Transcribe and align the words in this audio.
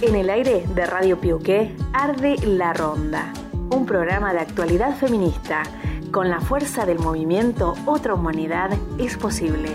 En 0.00 0.14
el 0.14 0.30
aire 0.30 0.64
de 0.74 0.86
Radio 0.86 1.18
Piuqué 1.18 1.74
arde 1.92 2.36
La 2.44 2.72
Ronda, 2.72 3.32
un 3.70 3.84
programa 3.84 4.32
de 4.32 4.38
actualidad 4.38 4.96
feminista. 4.96 5.64
Con 6.12 6.30
la 6.30 6.40
fuerza 6.40 6.86
del 6.86 7.00
movimiento 7.00 7.74
Otra 7.84 8.14
Humanidad 8.14 8.70
es 8.98 9.16
posible. 9.16 9.70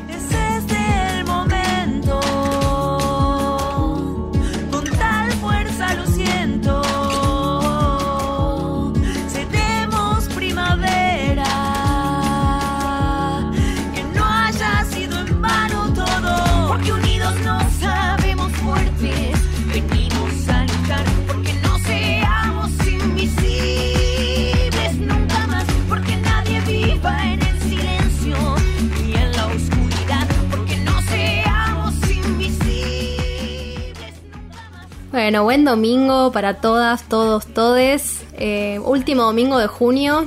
Bueno, 35.13 35.43
buen 35.43 35.63
domingo 35.63 36.31
para 36.31 36.55
todas, 36.55 37.03
todos, 37.03 37.45
todes. 37.45 38.25
Eh, 38.33 38.79
último 38.79 39.21
domingo 39.21 39.59
de 39.59 39.67
junio, 39.67 40.25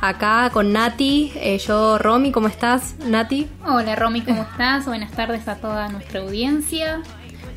acá 0.00 0.50
con 0.52 0.72
Nati. 0.72 1.32
Eh, 1.34 1.58
yo, 1.58 1.98
Romy, 1.98 2.30
¿cómo 2.30 2.46
estás, 2.46 2.94
Nati? 3.04 3.48
Hola 3.66 3.96
Romy, 3.96 4.22
¿cómo 4.22 4.42
estás? 4.42 4.86
Buenas 4.86 5.10
tardes 5.10 5.48
a 5.48 5.56
toda 5.56 5.88
nuestra 5.88 6.20
audiencia. 6.20 7.02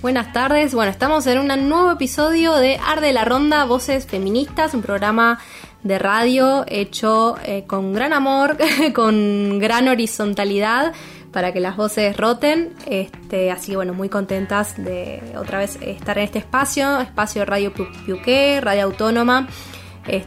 Buenas 0.01 0.33
tardes. 0.33 0.73
Bueno, 0.73 0.91
estamos 0.91 1.27
en 1.27 1.37
un 1.37 1.69
nuevo 1.69 1.91
episodio 1.91 2.55
de 2.55 2.79
Arde 2.83 3.13
la 3.13 3.25
Ronda, 3.25 3.63
Voces 3.65 4.07
Feministas, 4.07 4.73
un 4.73 4.81
programa 4.81 5.37
de 5.83 5.99
radio 5.99 6.63
hecho 6.67 7.37
eh, 7.43 7.65
con 7.67 7.93
gran 7.93 8.11
amor, 8.11 8.57
con 8.95 9.59
gran 9.59 9.87
horizontalidad 9.87 10.93
para 11.31 11.53
que 11.53 11.59
las 11.59 11.77
voces 11.77 12.15
roten. 12.17 12.73
Este, 12.85 13.51
así 13.51 13.71
que 13.71 13.75
bueno, 13.77 13.93
muy 13.93 14.09
contentas 14.09 14.75
de 14.77 15.21
otra 15.37 15.59
vez 15.59 15.77
estar 15.81 16.17
en 16.17 16.25
este 16.25 16.39
espacio, 16.39 16.99
espacio 16.99 17.45
Radio 17.45 17.73
Piuqué, 17.73 18.59
Radio 18.61 18.83
Autónoma, 18.83 19.47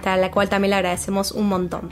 a 0.05 0.17
la 0.17 0.31
cual 0.31 0.49
también 0.49 0.71
le 0.71 0.77
agradecemos 0.77 1.33
un 1.33 1.49
montón. 1.49 1.91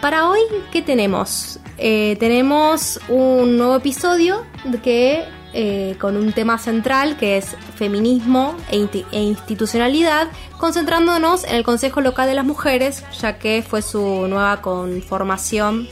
Para 0.00 0.28
hoy, 0.28 0.40
¿qué 0.72 0.82
tenemos? 0.82 1.58
Eh, 1.78 2.16
tenemos 2.20 3.00
un 3.08 3.56
nuevo 3.56 3.76
episodio 3.76 4.44
que 4.82 5.24
eh, 5.54 5.96
con 6.00 6.16
un 6.16 6.32
tema 6.32 6.58
central 6.58 7.16
que 7.16 7.36
es 7.36 7.56
feminismo 7.76 8.56
e, 8.70 8.88
e 9.12 9.22
institucionalidad, 9.22 10.28
concentrándonos 10.58 11.44
en 11.44 11.54
el 11.54 11.64
Consejo 11.64 12.00
Local 12.00 12.28
de 12.28 12.34
las 12.34 12.44
Mujeres, 12.44 13.04
ya 13.20 13.38
que 13.38 13.62
fue 13.62 13.80
su 13.80 14.26
nueva 14.28 14.60
conformación 14.60 15.88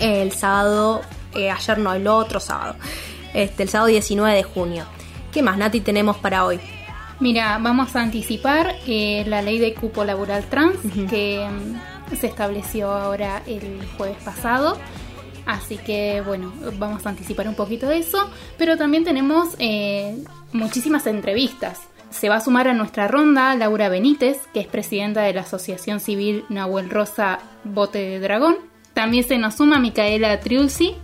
el 0.00 0.32
sábado, 0.32 1.02
eh, 1.34 1.50
ayer 1.50 1.78
no, 1.78 1.92
el 1.92 2.06
otro 2.06 2.40
sábado, 2.40 2.76
este, 3.32 3.64
el 3.64 3.68
sábado 3.68 3.88
19 3.88 4.36
de 4.36 4.42
junio. 4.42 4.84
¿Qué 5.32 5.42
más, 5.42 5.58
Nati, 5.58 5.80
tenemos 5.80 6.16
para 6.18 6.44
hoy? 6.44 6.60
Mira, 7.20 7.58
vamos 7.60 7.94
a 7.96 8.02
anticipar 8.02 8.76
eh, 8.86 9.24
la 9.26 9.40
ley 9.40 9.58
de 9.58 9.74
cupo 9.74 10.04
laboral 10.04 10.44
trans 10.44 10.76
que 11.08 11.48
mm, 11.48 12.16
se 12.16 12.26
estableció 12.26 12.90
ahora 12.90 13.42
el 13.46 13.80
jueves 13.96 14.18
pasado. 14.24 14.78
Así 15.46 15.76
que 15.76 16.22
bueno, 16.24 16.52
vamos 16.78 17.06
a 17.06 17.10
anticipar 17.10 17.48
un 17.48 17.54
poquito 17.54 17.86
de 17.88 17.98
eso. 17.98 18.30
Pero 18.58 18.76
también 18.76 19.04
tenemos 19.04 19.54
eh, 19.58 20.22
muchísimas 20.52 21.06
entrevistas. 21.06 21.80
Se 22.10 22.28
va 22.28 22.36
a 22.36 22.40
sumar 22.40 22.68
a 22.68 22.74
nuestra 22.74 23.08
ronda 23.08 23.54
Laura 23.54 23.88
Benítez, 23.88 24.38
que 24.52 24.60
es 24.60 24.66
presidenta 24.66 25.22
de 25.22 25.34
la 25.34 25.42
Asociación 25.42 26.00
Civil 26.00 26.44
Nahuel 26.48 26.90
Rosa 26.90 27.40
Bote 27.64 27.98
de 27.98 28.20
Dragón. 28.20 28.56
También 28.94 29.24
se 29.24 29.38
nos 29.38 29.56
suma 29.56 29.78
Micaela 29.78 30.40
Triulzi, 30.40 30.94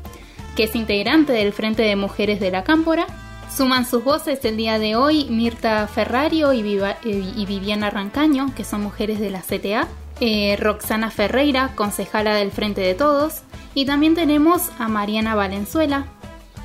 que 0.56 0.64
es 0.64 0.74
integrante 0.74 1.32
del 1.32 1.52
Frente 1.52 1.82
de 1.82 1.96
Mujeres 1.96 2.40
de 2.40 2.50
la 2.50 2.64
Cámpora. 2.64 3.06
Suman 3.54 3.84
sus 3.84 4.04
voces 4.04 4.44
el 4.44 4.56
día 4.56 4.78
de 4.78 4.94
hoy 4.94 5.26
Mirta 5.28 5.86
Ferrario 5.88 6.52
y, 6.52 6.60
eh, 6.60 7.44
Viviana 7.46 7.90
Rancaño, 7.90 8.54
que 8.54 8.64
son 8.64 8.82
mujeres 8.82 9.18
de 9.20 9.30
la 9.30 9.42
CTA. 9.42 9.88
eh, 10.22 10.56
Roxana 10.60 11.10
Ferreira, 11.10 11.70
concejala 11.74 12.34
del 12.34 12.50
Frente 12.52 12.82
de 12.82 12.94
Todos. 12.94 13.40
Y 13.74 13.86
también 13.86 14.14
tenemos 14.14 14.68
a 14.78 14.86
Mariana 14.86 15.34
Valenzuela, 15.34 16.04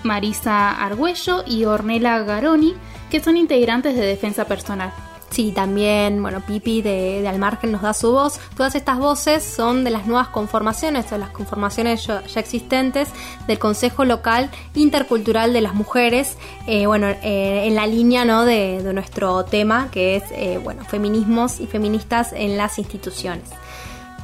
Marisa 0.03 0.72
Argüello 0.72 1.44
y 1.47 1.64
Ornella 1.64 2.19
Garoni, 2.19 2.74
que 3.09 3.22
son 3.22 3.38
integrantes 3.38 3.96
de 3.96 4.06
Defensa 4.06 4.46
Personal. 4.46 4.91
Sí, 5.30 5.52
también, 5.52 6.22
bueno, 6.22 6.40
Pipi 6.46 6.81
de, 6.81 7.22
de 7.22 7.28
Almargen 7.28 7.72
nos 7.72 7.81
da 7.81 7.94
su 7.94 8.12
voz. 8.12 8.40
Todas 8.56 8.75
estas 8.75 8.97
voces 9.00 9.44
son 9.44 9.84
de 9.84 9.90
las 9.90 10.08
nuevas 10.08 10.30
conformaciones, 10.30 11.09
de 11.09 11.18
las 11.18 11.31
conformaciones 11.31 12.06
ya, 12.06 12.24
existentes 12.36 13.09
del 13.47 13.59
Consejo 13.59 14.06
Local 14.06 14.50
Intercultural 14.75 15.52
de 15.52 15.62
las 15.62 15.74
Mujeres, 15.74 16.38
eh, 16.68 16.85
bueno, 16.85 17.08
eh, 17.08 17.66
en 17.66 17.75
la 17.75 17.85
línea 17.85 18.24
¿no? 18.24 18.46
de, 18.46 18.81
de 18.81 18.94
nuestro 18.94 19.44
tema, 19.44 19.90
que 19.91 20.16
es, 20.18 20.24
eh, 20.31 20.59
bueno, 20.64 20.85
feminismos 20.85 21.59
y 21.59 21.68
feministas 21.68 22.31
en 22.31 22.56
las 22.56 22.80
instituciones. 22.80 23.50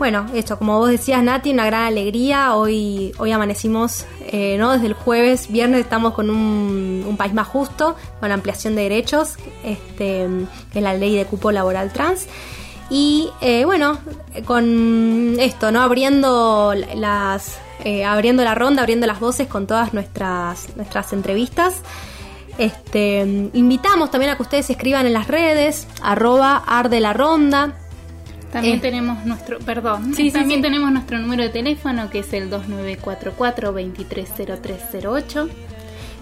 Bueno, 0.01 0.25
esto, 0.33 0.57
como 0.57 0.79
vos 0.79 0.89
decías, 0.89 1.21
Nati, 1.21 1.51
una 1.51 1.67
gran 1.67 1.83
alegría. 1.83 2.55
Hoy, 2.55 3.13
hoy 3.19 3.31
amanecimos, 3.31 4.07
eh, 4.31 4.55
¿no? 4.57 4.71
Desde 4.71 4.87
el 4.87 4.93
jueves, 4.93 5.51
viernes 5.51 5.81
estamos 5.81 6.15
con 6.15 6.31
un, 6.31 7.15
país 7.19 7.35
más 7.35 7.47
justo, 7.47 7.95
con 8.19 8.31
ampliación 8.31 8.73
de 8.73 8.81
derechos, 8.81 9.35
este, 9.63 10.27
que 10.73 10.79
es 10.79 10.83
la 10.83 10.95
ley 10.95 11.15
de 11.15 11.25
cupo 11.25 11.51
laboral 11.51 11.93
trans. 11.93 12.25
Y 12.89 13.29
eh, 13.41 13.63
bueno, 13.63 13.99
con 14.45 15.35
esto, 15.39 15.71
¿no? 15.71 15.83
Abriendo 15.83 16.73
las. 16.95 17.59
eh, 17.83 18.03
abriendo 18.03 18.43
la 18.43 18.55
ronda, 18.55 18.81
abriendo 18.81 19.05
las 19.05 19.19
voces 19.19 19.47
con 19.47 19.67
todas 19.67 19.93
nuestras, 19.93 20.75
nuestras 20.77 21.13
entrevistas. 21.13 21.75
Este, 22.57 23.19
invitamos 23.53 24.09
también 24.09 24.31
a 24.31 24.35
que 24.35 24.41
ustedes 24.41 24.67
escriban 24.67 25.05
en 25.05 25.13
las 25.13 25.27
redes, 25.27 25.87
arroba 26.01 26.57
arde 26.65 26.99
la 26.99 27.13
ronda, 27.13 27.75
También 28.51 28.77
Eh. 28.77 28.81
tenemos 28.81 29.25
nuestro, 29.25 29.59
perdón, 29.59 30.13
Sí, 30.15 30.31
también 30.31 30.59
sí. 30.59 30.63
tenemos 30.63 30.91
nuestro 30.91 31.19
número 31.19 31.43
de 31.43 31.49
teléfono 31.49 32.09
que 32.09 32.19
es 32.19 32.33
el 32.33 32.49
2944-230308. 32.49 35.49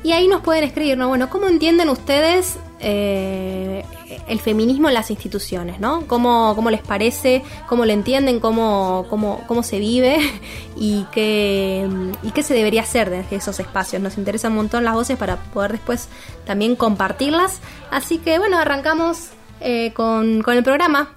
Y 0.02 0.14
ahí 0.14 0.30
nos 0.30 0.40
pueden 0.42 0.64
escribir, 0.64 0.98
¿no? 0.98 1.10
Bueno, 1.10 1.30
¿cómo 1.30 1.50
entienden 1.50 1.90
ustedes 1.90 2.58
eh, 2.80 3.84
el 4.30 4.40
feminismo 4.40 4.88
en 4.88 4.94
las 4.94 5.12
instituciones, 5.12 5.82
¿no? 5.82 6.08
¿Cómo, 6.08 6.54
cómo 6.56 6.70
les 6.70 6.80
parece? 6.82 7.44
¿Cómo 7.68 7.86
lo 7.86 7.92
entienden? 7.92 8.40
¿Cómo, 8.40 9.08
cómo, 9.10 9.44
cómo 9.46 9.62
se 9.62 9.78
vive? 9.78 10.18
¿Y 10.78 11.04
qué, 11.12 11.86
¿Y 12.24 12.32
qué 12.32 12.44
se 12.44 12.54
debería 12.54 12.84
hacer 12.84 13.10
desde 13.10 13.36
esos 13.36 13.60
espacios? 13.60 14.02
Nos 14.02 14.18
interesan 14.18 14.54
un 14.54 14.60
montón 14.60 14.86
las 14.86 14.94
voces 14.94 15.18
para 15.18 15.36
poder 15.36 15.74
después 15.74 16.08
también 16.46 16.78
compartirlas. 16.78 17.60
Así 17.92 18.20
que, 18.20 18.40
bueno, 18.40 18.58
arrancamos 18.58 19.32
eh, 19.60 19.92
con, 19.94 20.42
con 20.44 20.56
el 20.56 20.64
programa. 20.64 21.10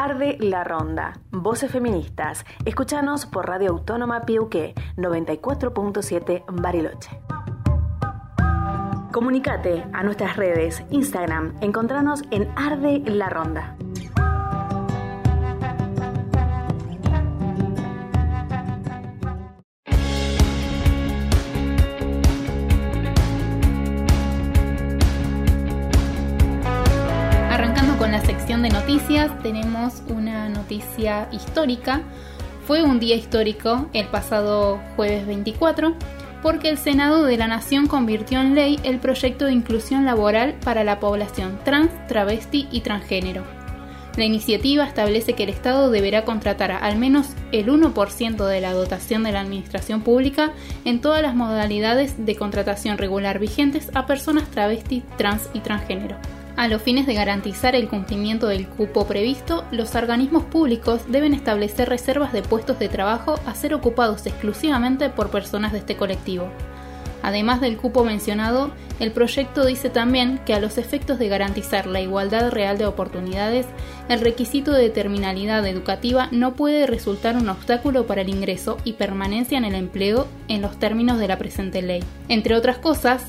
Arde 0.00 0.36
la 0.38 0.62
Ronda, 0.62 1.18
Voces 1.32 1.72
Feministas. 1.72 2.46
Escúchanos 2.64 3.26
por 3.26 3.48
Radio 3.48 3.70
Autónoma 3.70 4.20
Piuqué 4.20 4.72
94.7 4.96 6.44
Bariloche. 6.52 7.20
Comunicate 9.10 9.84
a 9.92 10.04
nuestras 10.04 10.36
redes, 10.36 10.84
Instagram, 10.90 11.56
encontranos 11.62 12.22
en 12.30 12.48
Arde 12.54 13.00
la 13.06 13.28
Ronda. 13.28 13.76
De 28.62 28.70
noticias, 28.70 29.30
tenemos 29.42 30.02
una 30.08 30.48
noticia 30.48 31.28
histórica. 31.30 32.02
Fue 32.66 32.82
un 32.82 32.98
día 32.98 33.14
histórico 33.14 33.88
el 33.92 34.06
pasado 34.08 34.80
jueves 34.96 35.26
24 35.26 35.94
porque 36.42 36.68
el 36.68 36.76
Senado 36.76 37.24
de 37.24 37.36
la 37.36 37.46
Nación 37.46 37.86
convirtió 37.86 38.40
en 38.40 38.56
ley 38.56 38.80
el 38.82 38.98
proyecto 38.98 39.44
de 39.44 39.52
inclusión 39.52 40.04
laboral 40.04 40.56
para 40.64 40.82
la 40.82 40.98
población 40.98 41.58
trans, 41.64 41.90
travesti 42.08 42.66
y 42.72 42.80
transgénero. 42.80 43.44
La 44.16 44.24
iniciativa 44.24 44.84
establece 44.84 45.34
que 45.34 45.44
el 45.44 45.50
Estado 45.50 45.90
deberá 45.90 46.24
contratar 46.24 46.72
a 46.72 46.78
al 46.78 46.96
menos 46.98 47.28
el 47.52 47.68
1% 47.68 48.44
de 48.44 48.60
la 48.60 48.72
dotación 48.72 49.22
de 49.22 49.30
la 49.30 49.40
administración 49.40 50.02
pública 50.02 50.52
en 50.84 51.00
todas 51.00 51.22
las 51.22 51.36
modalidades 51.36 52.26
de 52.26 52.34
contratación 52.34 52.98
regular 52.98 53.38
vigentes 53.38 53.90
a 53.94 54.06
personas 54.06 54.50
travesti, 54.50 55.04
trans 55.16 55.48
y 55.54 55.60
transgénero. 55.60 56.16
A 56.58 56.66
los 56.66 56.82
fines 56.82 57.06
de 57.06 57.14
garantizar 57.14 57.76
el 57.76 57.88
cumplimiento 57.88 58.48
del 58.48 58.66
cupo 58.66 59.06
previsto, 59.06 59.64
los 59.70 59.94
organismos 59.94 60.42
públicos 60.42 61.02
deben 61.06 61.32
establecer 61.32 61.88
reservas 61.88 62.32
de 62.32 62.42
puestos 62.42 62.80
de 62.80 62.88
trabajo 62.88 63.38
a 63.46 63.54
ser 63.54 63.74
ocupados 63.74 64.26
exclusivamente 64.26 65.08
por 65.08 65.30
personas 65.30 65.70
de 65.70 65.78
este 65.78 65.96
colectivo. 65.96 66.50
Además 67.22 67.60
del 67.60 67.76
cupo 67.76 68.02
mencionado, 68.02 68.72
el 68.98 69.12
proyecto 69.12 69.64
dice 69.64 69.88
también 69.88 70.40
que 70.44 70.52
a 70.52 70.58
los 70.58 70.78
efectos 70.78 71.20
de 71.20 71.28
garantizar 71.28 71.86
la 71.86 72.00
igualdad 72.00 72.50
real 72.50 72.76
de 72.76 72.86
oportunidades, 72.86 73.66
el 74.08 74.20
requisito 74.20 74.72
de 74.72 74.90
terminalidad 74.90 75.64
educativa 75.64 76.26
no 76.32 76.54
puede 76.54 76.88
resultar 76.88 77.36
un 77.36 77.50
obstáculo 77.50 78.08
para 78.08 78.22
el 78.22 78.30
ingreso 78.30 78.78
y 78.82 78.94
permanencia 78.94 79.58
en 79.58 79.64
el 79.64 79.76
empleo 79.76 80.26
en 80.48 80.60
los 80.62 80.76
términos 80.80 81.20
de 81.20 81.28
la 81.28 81.38
presente 81.38 81.82
ley. 81.82 82.02
Entre 82.28 82.56
otras 82.56 82.78
cosas, 82.78 83.22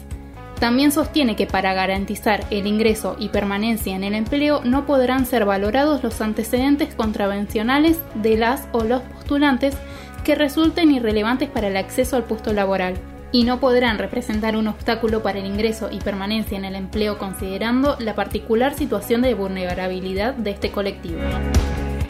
también 0.60 0.92
sostiene 0.92 1.36
que 1.36 1.48
para 1.48 1.74
garantizar 1.74 2.46
el 2.50 2.68
ingreso 2.68 3.16
y 3.18 3.30
permanencia 3.30 3.96
en 3.96 4.04
el 4.04 4.14
empleo 4.14 4.62
no 4.64 4.86
podrán 4.86 5.26
ser 5.26 5.46
valorados 5.46 6.04
los 6.04 6.20
antecedentes 6.22 6.94
contravencionales 6.96 8.00
de 8.16 8.38
las 8.38 8.68
o 8.74 8.84
los 8.84 9.02
postulantes 9.02 9.76
que 10.24 10.36
resulten 10.36 10.92
irrelevantes 10.92 11.50
para 11.50 11.68
el 11.70 11.78
acceso 11.78 12.18
al 12.18 12.26
puesto 12.26 12.52
laboral 12.54 12.96
y 13.32 13.44
no 13.44 13.60
podrán 13.60 13.98
representar 14.00 14.58
un 14.58 14.68
obstáculo 14.68 15.22
para 15.24 15.40
el 15.40 15.46
ingreso 15.46 15.90
y 15.92 16.00
permanencia 16.00 16.58
en 16.58 16.66
el 16.66 16.76
empleo 16.76 17.18
considerando 17.18 17.96
la 18.00 18.16
particular 18.16 18.74
situación 18.74 19.22
de 19.22 19.36
vulnerabilidad 19.36 20.34
de 20.34 20.52
este 20.52 20.72
colectivo. 20.72 21.22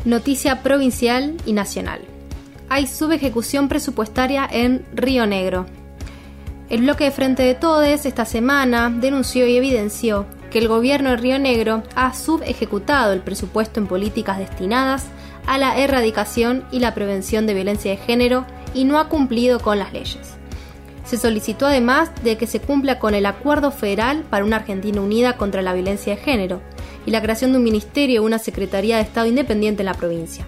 Noticia 0.05 0.63
provincial 0.63 1.35
y 1.45 1.53
nacional. 1.53 2.01
Hay 2.69 2.87
subejecución 2.87 3.67
presupuestaria 3.67 4.47
en 4.49 4.85
Río 4.93 5.25
Negro. 5.25 5.65
El 6.69 6.81
bloque 6.81 7.05
de 7.05 7.11
Frente 7.11 7.41
de 7.41 7.55
Todes 7.55 8.05
esta 8.05 8.25
semana 8.25 8.91
denunció 8.91 9.47
y 9.47 9.57
evidenció 9.57 10.27
que 10.51 10.59
el 10.59 10.67
gobierno 10.67 11.09
de 11.09 11.17
Río 11.17 11.39
Negro 11.39 11.81
ha 11.95 12.13
subejecutado 12.13 13.11
el 13.11 13.21
presupuesto 13.21 13.79
en 13.79 13.87
políticas 13.87 14.37
destinadas 14.37 15.05
a 15.47 15.57
la 15.57 15.79
erradicación 15.79 16.63
y 16.71 16.77
la 16.77 16.93
prevención 16.93 17.47
de 17.47 17.55
violencia 17.55 17.89
de 17.89 17.97
género 17.97 18.45
y 18.75 18.83
no 18.83 18.99
ha 18.99 19.09
cumplido 19.09 19.59
con 19.59 19.79
las 19.79 19.93
leyes. 19.93 20.35
Se 21.05 21.17
solicitó 21.17 21.65
además 21.65 22.11
de 22.23 22.37
que 22.37 22.45
se 22.45 22.59
cumpla 22.59 22.99
con 22.99 23.15
el 23.15 23.25
Acuerdo 23.25 23.71
Federal 23.71 24.21
para 24.29 24.45
una 24.45 24.57
Argentina 24.57 25.01
Unida 25.01 25.37
contra 25.37 25.63
la 25.63 25.73
Violencia 25.73 26.15
de 26.15 26.21
Género 26.21 26.61
y 27.03 27.09
la 27.09 27.23
creación 27.23 27.51
de 27.51 27.57
un 27.57 27.63
ministerio 27.63 28.21
o 28.21 28.25
una 28.27 28.37
Secretaría 28.37 28.97
de 28.97 29.01
Estado 29.01 29.25
independiente 29.25 29.81
en 29.81 29.87
la 29.87 29.95
provincia. 29.95 30.45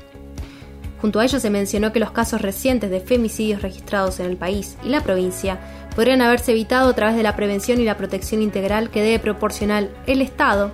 Junto 1.01 1.19
a 1.19 1.25
ello 1.25 1.39
se 1.39 1.49
mencionó 1.49 1.91
que 1.91 1.99
los 1.99 2.11
casos 2.11 2.41
recientes 2.41 2.91
de 2.91 2.99
femicidios 2.99 3.63
registrados 3.63 4.19
en 4.19 4.27
el 4.27 4.37
país 4.37 4.77
y 4.83 4.89
la 4.89 5.01
provincia 5.01 5.59
podrían 5.95 6.21
haberse 6.21 6.51
evitado 6.51 6.89
a 6.89 6.95
través 6.95 7.15
de 7.15 7.23
la 7.23 7.35
prevención 7.35 7.79
y 7.79 7.85
la 7.85 7.97
protección 7.97 8.41
integral 8.41 8.89
que 8.89 9.01
debe 9.01 9.19
proporcionar 9.19 9.89
el 10.07 10.21
Estado, 10.21 10.71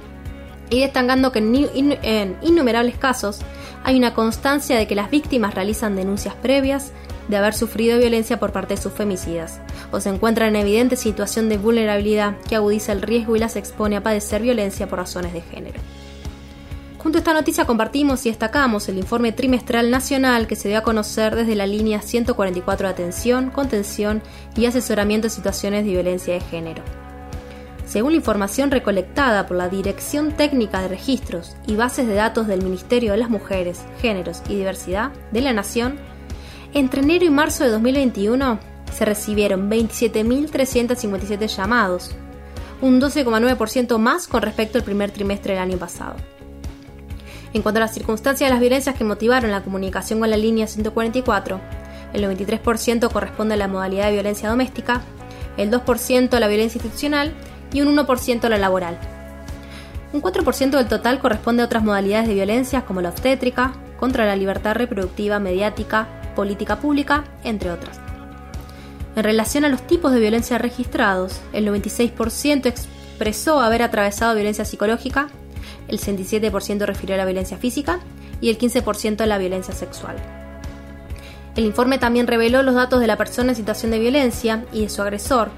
y 0.69 0.81
destacando 0.81 1.31
que 1.31 1.39
en 1.39 2.37
innumerables 2.41 2.97
casos 2.97 3.39
hay 3.83 3.97
una 3.97 4.13
constancia 4.13 4.77
de 4.77 4.85
que 4.85 4.95
las 4.95 5.09
víctimas 5.09 5.55
realizan 5.55 5.95
denuncias 5.95 6.35
previas 6.35 6.91
de 7.29 7.37
haber 7.37 7.53
sufrido 7.53 7.99
violencia 7.99 8.39
por 8.39 8.51
parte 8.51 8.75
de 8.75 8.81
sus 8.81 8.93
femicidas, 8.93 9.59
o 9.91 9.99
se 9.99 10.09
encuentran 10.09 10.49
en 10.49 10.61
evidente 10.61 10.95
situación 10.95 11.49
de 11.49 11.57
vulnerabilidad 11.57 12.37
que 12.49 12.55
agudiza 12.55 12.91
el 12.91 13.01
riesgo 13.01 13.35
y 13.35 13.39
las 13.39 13.55
expone 13.55 13.97
a 13.97 14.03
padecer 14.03 14.41
violencia 14.41 14.87
por 14.87 14.99
razones 14.99 15.33
de 15.33 15.41
género. 15.41 15.79
Junto 17.07 17.19
a 17.19 17.21
esta 17.21 17.33
noticia 17.33 17.63
compartimos 17.63 18.25
y 18.25 18.30
destacamos 18.30 18.89
el 18.89 18.98
informe 18.98 19.31
trimestral 19.31 19.89
nacional 19.89 20.45
que 20.45 20.57
se 20.57 20.68
dio 20.68 20.80
a 20.80 20.83
conocer 20.83 21.38
desde 21.38 21.56
la 21.56 21.65
línea 21.65 22.01
144 22.01 22.86
de 22.86 22.94
atención, 22.94 23.50
contención 23.50 24.21
y 24.57 24.65
asesoramiento 24.65 25.27
en 25.27 25.31
situaciones 25.31 25.86
de 25.86 25.92
violencia 25.92 26.33
de 26.33 26.42
género. 26.42 26.83
Según 27.86 28.12
la 28.12 28.18
información 28.18 28.71
recolectada 28.71 29.48
por 29.48 29.56
la 29.56 29.69
Dirección 29.69 30.33
Técnica 30.33 30.81
de 30.81 30.89
Registros 30.89 31.56
y 31.65 31.77
Bases 31.77 32.07
de 32.07 32.15
Datos 32.15 32.45
del 32.45 32.62
Ministerio 32.62 33.13
de 33.13 33.19
las 33.19 33.30
Mujeres, 33.30 33.80
Géneros 34.01 34.42
y 34.50 34.56
Diversidad 34.56 35.13
de 35.31 35.39
la 35.39 35.54
Nación, 35.54 35.95
entre 36.74 37.04
enero 37.04 37.24
y 37.24 37.30
marzo 37.30 37.63
de 37.63 37.69
2021 37.69 38.59
se 38.92 39.06
recibieron 39.06 39.71
27.357 39.71 41.48
llamados, 41.48 42.12
un 42.81 43.00
12,9% 43.00 43.98
más 43.98 44.27
con 44.27 44.42
respecto 44.42 44.77
al 44.77 44.83
primer 44.83 45.12
trimestre 45.12 45.54
del 45.54 45.63
año 45.63 45.77
pasado. 45.77 46.18
En 47.57 47.63
cuanto 47.63 47.80
a 47.80 47.86
las 47.86 47.94
circunstancias 47.95 48.48
de 48.48 48.54
las 48.54 48.59
violencias 48.59 48.95
que 48.95 49.04
motivaron 49.04 49.50
la 49.50 49.63
comunicación 49.63 50.19
con 50.19 50.30
la 50.30 50.38
línea 50.38 50.68
144, 50.68 51.59
el 52.13 52.24
93% 52.24 53.12
corresponde 53.12 53.56
a 53.56 53.57
la 53.57 53.68
modalidad 53.68 54.06
de 54.06 54.12
violencia 54.12 54.48
doméstica, 54.48 55.01
el 55.57 55.71
2% 55.71 56.36
a 56.36 56.39
la 56.39 56.48
violencia 56.48 56.77
institucional 56.77 57.33
y 57.74 57.81
un 57.81 57.98
1% 57.98 58.44
a 58.44 58.50
la 58.50 58.59
laboral. 58.59 59.00
Un 60.13 60.21
4% 60.21 60.69
del 60.69 60.88
total 60.88 61.18
corresponde 61.18 61.63
a 61.63 61.65
otras 61.65 61.83
modalidades 61.83 62.27
de 62.27 62.36
violencia 62.36 62.86
como 62.86 63.01
la 63.01 63.09
obstétrica, 63.09 63.74
contra 64.00 64.27
la 64.27 64.36
libertad 64.36 64.75
reproductiva 64.75 65.39
mediática, 65.39 66.07
política 66.36 66.75
pública, 66.75 67.24
entre 67.44 67.71
otras. 67.71 68.00
En 69.15 69.24
relación 69.24 69.65
a 69.65 69.69
los 69.69 69.81
tipos 69.81 70.12
de 70.12 70.19
violencia 70.19 70.59
registrados, 70.59 71.42
el 71.54 71.68
96% 71.68 72.68
expresó 72.68 73.62
haber 73.62 73.81
atravesado 73.81 74.36
violencia 74.36 74.63
psicológica, 74.63 75.30
el 75.87 75.99
67% 75.99 76.85
refirió 76.85 77.15
a 77.15 77.17
la 77.17 77.25
violencia 77.25 77.57
física 77.57 77.99
y 78.41 78.49
el 78.49 78.57
15% 78.57 79.21
a 79.21 79.25
la 79.25 79.37
violencia 79.37 79.73
sexual. 79.73 80.15
El 81.55 81.65
informe 81.65 81.97
también 81.97 82.27
reveló 82.27 82.61
los 82.61 82.75
datos 82.75 82.99
de 82.99 83.07
la 83.07 83.17
persona 83.17 83.49
en 83.49 83.55
situación 83.55 83.91
de 83.91 83.99
violencia 83.99 84.65
y 84.71 84.81
de 84.81 84.89
su 84.89 85.01
agresor, 85.01 85.49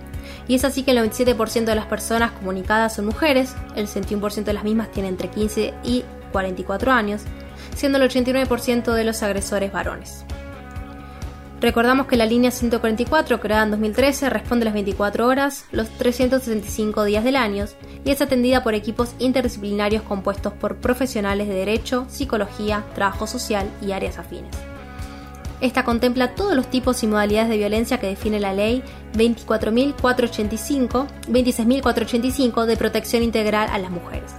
y 0.47 0.55
es 0.55 0.65
así 0.65 0.83
que 0.83 0.91
el 0.91 0.97
97% 0.97 1.65
de 1.65 1.75
las 1.75 1.85
personas 1.85 2.31
comunicadas 2.31 2.95
son 2.95 3.05
mujeres, 3.05 3.53
el 3.75 3.87
61% 3.87 4.45
de 4.45 4.53
las 4.53 4.63
mismas 4.63 4.91
tienen 4.91 5.11
entre 5.13 5.29
15 5.29 5.73
y 5.83 6.03
44 6.31 6.91
años, 6.91 7.21
siendo 7.75 7.99
el 7.99 8.09
89% 8.09 8.93
de 8.93 9.03
los 9.03 9.21
agresores 9.21 9.71
varones. 9.71 10.25
Recordamos 11.61 12.07
que 12.07 12.15
la 12.15 12.25
línea 12.25 12.51
144, 12.51 13.39
creada 13.41 13.63
en 13.63 13.71
2013, 13.71 14.29
responde 14.29 14.65
las 14.65 14.73
24 14.73 15.27
horas, 15.27 15.65
los 15.71 15.89
365 15.89 17.03
días 17.03 17.23
del 17.23 17.35
año 17.35 17.65
y 18.05 18.11
es 18.11 18.21
atendida 18.21 18.63
por 18.63 18.73
equipos 18.73 19.13
interdisciplinarios 19.19 20.03
compuestos 20.03 20.53
por 20.53 20.77
profesionales 20.77 21.47
de 21.47 21.53
derecho, 21.53 22.05
psicología, 22.09 22.85
trabajo 22.95 23.27
social 23.27 23.69
y 23.81 23.91
áreas 23.91 24.17
afines. 24.17 24.55
Esta 25.61 25.83
contempla 25.83 26.35
todos 26.35 26.55
los 26.55 26.69
tipos 26.69 27.03
y 27.03 27.07
modalidades 27.07 27.49
de 27.49 27.57
violencia 27.57 27.99
que 27.99 28.07
define 28.07 28.39
la 28.39 28.53
ley 28.53 28.81
24.485, 29.13 31.07
26.485 31.29 32.65
de 32.65 32.77
protección 32.77 33.23
integral 33.23 33.67
a 33.69 33.77
las 33.77 33.91
mujeres. 33.91 34.31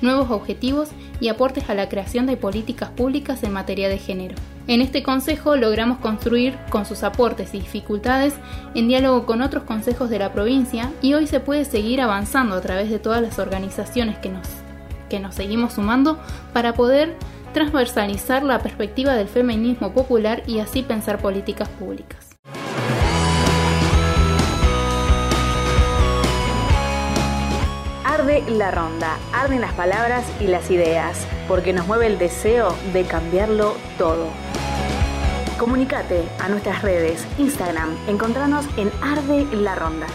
nuevos 0.00 0.30
objetivos 0.30 0.90
y 1.20 1.28
aportes 1.28 1.68
a 1.68 1.74
la 1.74 1.88
creación 1.88 2.26
de 2.26 2.36
políticas 2.36 2.90
públicas 2.90 3.42
en 3.42 3.52
materia 3.52 3.88
de 3.88 3.98
género. 3.98 4.36
En 4.68 4.80
este 4.80 5.02
consejo 5.02 5.56
logramos 5.56 5.98
construir, 5.98 6.56
con 6.70 6.86
sus 6.86 7.02
aportes 7.02 7.52
y 7.52 7.58
dificultades, 7.58 8.34
en 8.76 8.86
diálogo 8.86 9.26
con 9.26 9.42
otros 9.42 9.64
consejos 9.64 10.08
de 10.08 10.20
la 10.20 10.32
provincia 10.32 10.92
y 11.02 11.14
hoy 11.14 11.26
se 11.26 11.40
puede 11.40 11.64
seguir 11.64 12.00
avanzando 12.00 12.54
a 12.54 12.60
través 12.60 12.90
de 12.90 13.00
todas 13.00 13.20
las 13.22 13.40
organizaciones 13.40 14.18
que 14.18 14.28
nos, 14.28 14.46
que 15.12 15.20
nos 15.20 15.34
seguimos 15.34 15.74
sumando 15.74 16.18
para 16.54 16.72
poder 16.72 17.18
transversalizar 17.52 18.42
la 18.42 18.60
perspectiva 18.60 19.12
del 19.12 19.28
feminismo 19.28 19.92
popular 19.92 20.42
y 20.46 20.60
así 20.60 20.82
pensar 20.82 21.18
políticas 21.18 21.68
públicas. 21.68 22.30
Arde 28.06 28.42
la 28.48 28.70
ronda, 28.70 29.18
arden 29.34 29.60
las 29.60 29.74
palabras 29.74 30.24
y 30.40 30.46
las 30.46 30.70
ideas, 30.70 31.26
porque 31.46 31.74
nos 31.74 31.86
mueve 31.86 32.06
el 32.06 32.18
deseo 32.18 32.74
de 32.94 33.04
cambiarlo 33.04 33.74
todo. 33.98 34.28
Comunicate 35.58 36.22
a 36.40 36.48
nuestras 36.48 36.80
redes, 36.80 37.26
Instagram, 37.36 37.90
encontranos 38.08 38.64
en 38.78 38.90
Arde 39.02 39.44
la 39.56 39.74
Ronda. 39.74 40.06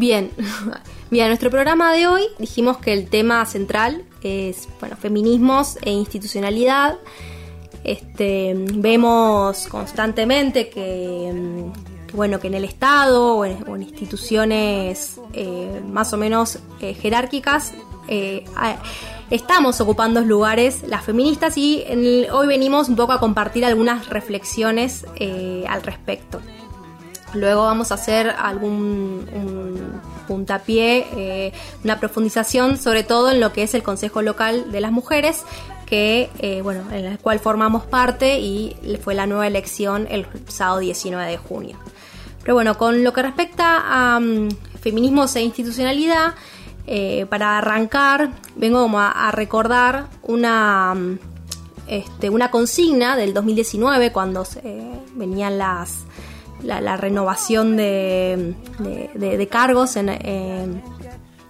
Bien, 0.00 0.30
bien, 1.10 1.26
nuestro 1.26 1.50
programa 1.50 1.92
de 1.92 2.06
hoy 2.06 2.22
dijimos 2.38 2.78
que 2.78 2.94
el 2.94 3.10
tema 3.10 3.44
central 3.44 4.02
es, 4.22 4.66
bueno, 4.80 4.96
feminismos 4.96 5.76
e 5.82 5.90
institucionalidad. 5.90 6.96
Este, 7.84 8.54
vemos 8.56 9.66
constantemente 9.66 10.70
que, 10.70 11.30
mm, 11.34 12.16
bueno, 12.16 12.40
que 12.40 12.46
en 12.46 12.54
el 12.54 12.64
Estado 12.64 13.36
o 13.36 13.44
en, 13.44 13.82
instituciones 13.82 15.20
eh, 15.34 15.82
más 15.86 16.14
o 16.14 16.16
menos 16.16 16.60
eh, 16.80 16.94
jerárquicas 16.94 17.74
eh, 18.08 18.46
estamos 19.28 19.82
ocupando 19.82 20.22
lugares 20.22 20.82
las 20.88 21.04
feministas 21.04 21.58
y 21.58 21.84
hoy 22.32 22.46
venimos 22.46 22.88
un 22.88 22.96
poco 22.96 23.12
a 23.12 23.20
compartir 23.20 23.66
algunas 23.66 24.08
reflexiones 24.08 25.04
al 25.68 25.82
respecto. 25.82 26.40
Luego 27.34 27.62
vamos 27.62 27.92
a 27.92 27.94
hacer 27.94 28.30
algún 28.30 29.24
puntapié, 30.30 31.08
eh, 31.16 31.52
una 31.82 31.98
profundización 31.98 32.78
sobre 32.78 33.02
todo 33.02 33.32
en 33.32 33.40
lo 33.40 33.52
que 33.52 33.64
es 33.64 33.74
el 33.74 33.82
Consejo 33.82 34.22
Local 34.22 34.70
de 34.70 34.80
las 34.80 34.92
Mujeres, 34.92 35.42
que 35.86 36.30
eh, 36.38 36.60
bueno, 36.62 36.84
en 36.92 37.04
el 37.04 37.18
cual 37.18 37.40
formamos 37.40 37.82
parte 37.82 38.38
y 38.38 38.76
fue 39.02 39.16
la 39.16 39.26
nueva 39.26 39.48
elección 39.48 40.06
el 40.08 40.28
sábado 40.46 40.78
19 40.78 41.28
de 41.28 41.36
junio. 41.36 41.78
Pero 42.44 42.54
bueno, 42.54 42.78
con 42.78 43.02
lo 43.02 43.12
que 43.12 43.22
respecta 43.22 43.82
a 43.84 44.20
mm, 44.20 44.50
feminismos 44.80 45.34
e 45.34 45.42
institucionalidad, 45.42 46.34
eh, 46.86 47.26
para 47.28 47.58
arrancar, 47.58 48.30
vengo 48.54 48.82
como 48.82 49.00
a, 49.00 49.32
recordar 49.32 50.06
una, 50.22 50.94
mm, 50.94 51.18
este, 51.88 52.30
una 52.30 52.52
consigna 52.52 53.16
del 53.16 53.34
2019 53.34 54.12
cuando 54.12 54.44
se, 54.44 54.62
venían 55.16 55.58
las 55.58 56.04
la, 56.62 56.80
la 56.80 56.96
renovación 56.96 57.76
de, 57.76 58.54
de- 59.14 59.36
de- 59.36 59.46
cargos 59.48 59.96
en, 59.96 60.08
en- 60.08 60.82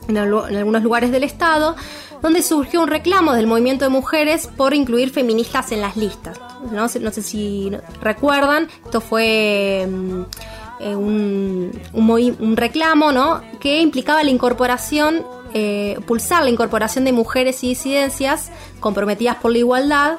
en 0.08 0.16
algu- 0.16 0.48
en 0.48 0.56
algunos 0.56 0.82
lugares 0.82 1.10
del 1.12 1.24
Estado, 1.24 1.76
donde 2.22 2.42
surgió 2.42 2.82
un 2.82 2.88
reclamo 2.88 3.32
del 3.34 3.46
movimiento 3.46 3.84
de 3.84 3.88
mujeres 3.90 4.46
por 4.56 4.74
incluir 4.74 5.10
feministas 5.10 5.72
en 5.72 5.80
las 5.80 5.96
listas. 5.96 6.38
No 6.72 6.88
sé, 6.88 7.00
no 7.00 7.10
sé 7.10 7.22
si 7.22 7.70
recuerdan, 8.02 8.68
esto 8.84 9.00
fue 9.00 9.86
mm, 9.88 10.20
eh, 10.80 10.94
un, 10.96 11.70
un 11.92 12.36
un 12.40 12.56
reclamo 12.56 13.12
¿no? 13.12 13.40
que 13.60 13.80
implicaba 13.80 14.22
la 14.22 14.30
incorporación, 14.30 15.24
eh, 15.54 15.98
pulsar 16.06 16.42
la 16.44 16.50
incorporación 16.50 17.04
de 17.04 17.12
mujeres 17.12 17.62
y 17.64 17.68
disidencias 17.70 18.50
comprometidas 18.80 19.36
por 19.36 19.52
la 19.52 19.58
igualdad 19.58 20.18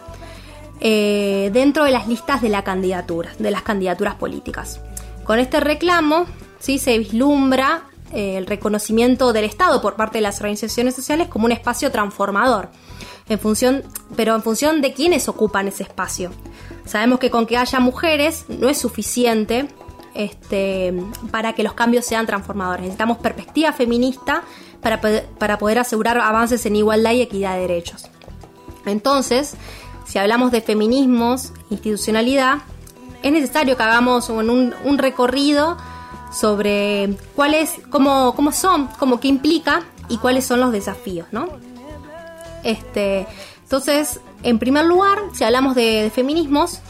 eh, 0.81 1.51
dentro 1.53 1.83
de 1.83 1.91
las 1.91 2.07
listas 2.07 2.41
de 2.41 2.49
la 2.49 2.63
candidatura, 2.63 3.31
de 3.37 3.51
las 3.51 3.61
candidaturas 3.61 4.15
políticas. 4.15 4.81
Con 5.23 5.37
este 5.37 5.59
reclamo, 5.59 6.25
sí 6.59 6.79
se 6.79 6.97
vislumbra 6.97 7.83
eh, 8.11 8.37
el 8.37 8.47
reconocimiento 8.47 9.31
del 9.31 9.45
Estado 9.45 9.79
por 9.81 9.95
parte 9.95 10.17
de 10.17 10.23
las 10.23 10.39
organizaciones 10.39 10.95
sociales 10.95 11.27
como 11.27 11.45
un 11.45 11.51
espacio 11.51 11.91
transformador, 11.91 12.69
en 13.29 13.37
función, 13.37 13.83
pero 14.15 14.33
en 14.33 14.41
función 14.41 14.81
de 14.81 14.93
quienes 14.93 15.29
ocupan 15.29 15.67
ese 15.67 15.83
espacio. 15.83 16.31
Sabemos 16.85 17.19
que 17.19 17.29
con 17.29 17.45
que 17.45 17.57
haya 17.57 17.79
mujeres 17.79 18.45
no 18.49 18.67
es 18.67 18.79
suficiente 18.79 19.67
este, 20.15 20.93
para 21.29 21.53
que 21.53 21.63
los 21.63 21.73
cambios 21.73 22.05
sean 22.05 22.25
transformadores. 22.25 22.81
Necesitamos 22.81 23.19
perspectiva 23.19 23.71
feminista 23.71 24.43
para, 24.81 24.99
para 24.99 25.57
poder 25.59 25.77
asegurar 25.77 26.17
avances 26.17 26.65
en 26.65 26.75
igualdad 26.75 27.11
y 27.11 27.21
equidad 27.21 27.53
de 27.53 27.61
derechos. 27.61 28.09
Entonces, 28.85 29.53
si 30.11 30.19
hablamos 30.19 30.51
de 30.51 30.59
feminismos, 30.59 31.53
institucionalidad, 31.69 32.57
es 33.23 33.31
necesario 33.31 33.77
que 33.77 33.83
hagamos 33.83 34.27
un, 34.27 34.97
recorrido 34.97 35.77
sobre 36.33 37.15
cuáles, 37.33 37.75
cómo, 37.89 38.33
cómo 38.35 38.51
son, 38.51 38.89
cómo 38.99 39.21
qué 39.21 39.29
implica 39.29 39.83
y 40.09 40.17
cuáles 40.17 40.45
son 40.45 40.59
los 40.59 40.73
desafíos, 40.73 41.29
¿no? 41.31 41.47
Este, 42.65 43.25
entonces, 43.63 44.19
en 44.43 44.59
primer 44.59 44.83
lugar, 44.83 45.17
si 45.31 45.45
hablamos 45.45 45.75
de, 45.75 46.03
de 46.03 46.09
feminismos, 46.09 46.81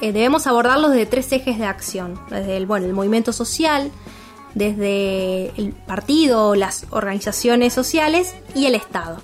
eh, 0.00 0.12
debemos 0.12 0.46
abordarlos 0.46 0.92
desde 0.92 1.04
tres 1.04 1.30
ejes 1.32 1.58
de 1.58 1.66
acción. 1.66 2.18
Desde 2.30 2.56
el, 2.56 2.64
bueno, 2.64 2.86
el 2.86 2.94
movimiento 2.94 3.34
social, 3.34 3.92
desde 4.54 5.52
el 5.60 5.74
partido, 5.86 6.54
las 6.54 6.86
organizaciones 6.88 7.74
sociales 7.74 8.34
y 8.54 8.64
el 8.64 8.74
Estado. 8.74 9.20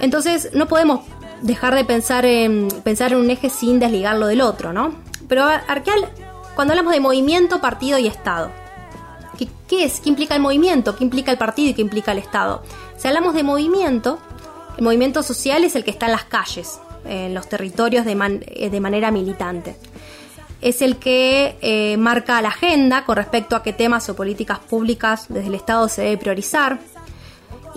Entonces 0.00 0.50
no 0.54 0.68
podemos 0.68 1.00
dejar 1.42 1.74
de 1.74 1.84
pensar 1.84 2.24
en, 2.24 2.68
pensar 2.84 3.12
en 3.12 3.18
un 3.18 3.30
eje 3.30 3.50
sin 3.50 3.78
desligarlo 3.78 4.26
del 4.26 4.40
otro, 4.40 4.72
¿no? 4.72 4.94
Pero 5.28 5.44
Arqueal, 5.44 6.08
cuando 6.54 6.72
hablamos 6.72 6.92
de 6.92 7.00
movimiento, 7.00 7.60
partido 7.60 7.98
y 7.98 8.06
Estado, 8.06 8.50
¿qué, 9.68 9.84
es? 9.84 10.00
¿Qué 10.00 10.08
implica 10.08 10.34
el 10.34 10.42
movimiento? 10.42 10.96
¿Qué 10.96 11.04
implica 11.04 11.30
el 11.30 11.38
partido 11.38 11.70
y 11.70 11.74
qué 11.74 11.82
implica 11.82 12.12
el 12.12 12.18
Estado? 12.18 12.62
Si 12.96 13.06
hablamos 13.06 13.34
de 13.34 13.42
movimiento, 13.42 14.18
el 14.76 14.84
movimiento 14.84 15.22
social 15.22 15.64
es 15.64 15.76
el 15.76 15.84
que 15.84 15.90
está 15.90 16.06
en 16.06 16.12
las 16.12 16.24
calles, 16.24 16.80
en 17.04 17.34
los 17.34 17.48
territorios 17.48 18.04
de, 18.04 18.42
eh, 18.46 18.70
de 18.70 18.80
manera 18.80 19.10
militante. 19.10 19.76
Es 20.60 20.82
el 20.82 20.96
que 20.96 21.56
eh, 21.60 21.96
marca 21.96 22.42
la 22.42 22.48
agenda 22.48 23.04
con 23.04 23.16
respecto 23.16 23.54
a 23.54 23.62
qué 23.62 23.72
temas 23.72 24.08
o 24.08 24.16
políticas 24.16 24.58
públicas 24.58 25.26
desde 25.28 25.48
el 25.48 25.54
Estado 25.54 25.88
se 25.88 26.02
debe 26.02 26.16
priorizar, 26.16 26.80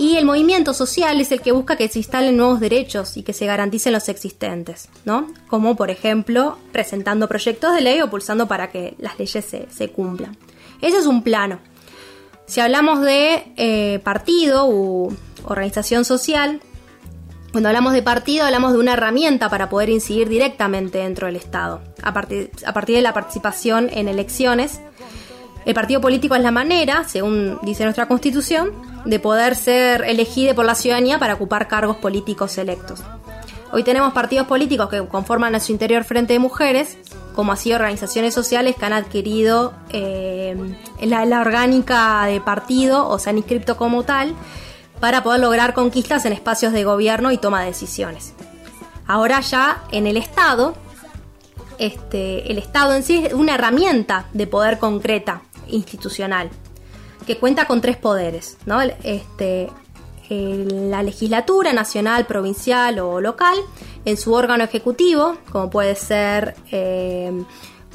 y 0.01 0.17
el 0.17 0.25
movimiento 0.25 0.73
social 0.73 1.21
es 1.21 1.31
el 1.31 1.41
que 1.41 1.51
busca 1.51 1.75
que 1.75 1.87
se 1.87 1.99
instalen 1.99 2.35
nuevos 2.35 2.59
derechos 2.59 3.17
y 3.17 3.21
que 3.21 3.33
se 3.33 3.45
garanticen 3.45 3.93
los 3.93 4.09
existentes, 4.09 4.89
¿no? 5.05 5.27
Como 5.47 5.75
por 5.75 5.91
ejemplo 5.91 6.57
presentando 6.71 7.27
proyectos 7.27 7.75
de 7.75 7.81
ley 7.81 8.01
o 8.01 8.09
pulsando 8.09 8.47
para 8.47 8.71
que 8.71 8.95
las 8.97 9.19
leyes 9.19 9.45
se, 9.45 9.89
cumplan. 9.89 10.35
Ese 10.81 10.97
es 10.97 11.05
un 11.05 11.21
plano. 11.21 11.59
Si 12.47 12.59
hablamos 12.59 13.01
de 13.01 13.53
eh, 13.57 13.99
partido 14.03 14.67
u 14.67 15.15
organización 15.43 16.03
social, 16.03 16.61
cuando 17.51 17.69
hablamos 17.69 17.93
de 17.93 18.01
partido 18.01 18.45
hablamos 18.45 18.73
de 18.73 18.79
una 18.79 18.93
herramienta 18.93 19.49
para 19.49 19.69
poder 19.69 19.89
incidir 19.89 20.29
directamente 20.29 20.97
dentro 20.97 21.27
del 21.27 21.35
Estado, 21.35 21.79
a 22.01 22.11
partir, 22.11 22.49
a 22.65 22.73
partir 22.73 22.95
de 22.95 23.03
la 23.03 23.13
participación 23.13 23.87
en 23.93 24.07
elecciones 24.07 24.81
el 25.65 25.73
partido 25.73 26.01
político 26.01 26.35
es 26.35 26.41
la 26.41 26.51
manera, 26.51 27.03
según 27.07 27.59
dice 27.61 27.83
nuestra 27.83 28.07
constitución, 28.07 28.71
de 29.05 29.19
poder 29.19 29.55
ser 29.55 30.03
elegido 30.03 30.55
por 30.55 30.65
la 30.65 30.75
ciudadanía 30.75 31.19
para 31.19 31.35
ocupar 31.35 31.67
cargos 31.67 31.97
políticos 31.97 32.57
electos. 32.57 33.03
Hoy 33.73 33.83
tenemos 33.83 34.11
partidos 34.11 34.47
políticos 34.47 34.89
que 34.89 35.07
conforman 35.07 35.55
a 35.55 35.59
su 35.59 35.71
interior 35.71 36.03
frente 36.03 36.33
de 36.33 36.39
mujeres, 36.39 36.97
como 37.33 37.53
así 37.53 37.71
organizaciones 37.71 38.33
sociales 38.33 38.75
que 38.75 38.85
han 38.85 38.91
adquirido 38.93 39.73
eh, 39.89 40.57
la, 41.01 41.39
orgánica 41.39 42.25
de 42.25 42.41
partido 42.41 43.07
o 43.07 43.17
se 43.17 43.29
han 43.29 43.37
inscrito 43.37 43.77
como 43.77 44.03
tal 44.03 44.33
para 44.99 45.23
poder 45.23 45.39
lograr 45.39 45.73
conquistas 45.73 46.25
en 46.25 46.33
espacios 46.33 46.73
de 46.73 46.83
gobierno 46.83 47.31
y 47.31 47.37
toma 47.37 47.61
de 47.61 47.67
decisiones. 47.67 48.33
Ahora 49.07 49.39
ya 49.39 49.83
en 49.91 50.05
el 50.05 50.17
Estado, 50.17 50.75
este, 51.77 52.51
el 52.51 52.57
Estado 52.57 52.93
en 52.93 53.03
sí 53.03 53.25
es 53.25 53.33
una 53.33 53.55
herramienta 53.55 54.25
de 54.33 54.47
poder 54.47 54.79
concreta, 54.79 55.43
institucional, 55.71 56.49
que 57.25 57.37
cuenta 57.37 57.65
con 57.65 57.81
tres 57.81 57.97
poderes, 57.97 58.57
¿no? 58.65 58.79
Este, 58.81 59.69
la 60.29 61.03
legislatura 61.03 61.73
nacional, 61.73 62.25
provincial 62.25 62.99
o 62.99 63.19
local, 63.19 63.57
en 64.05 64.15
su 64.17 64.33
órgano 64.33 64.63
ejecutivo, 64.63 65.35
como 65.51 65.69
puede 65.69 65.95
ser 65.95 66.55
eh, 66.71 67.31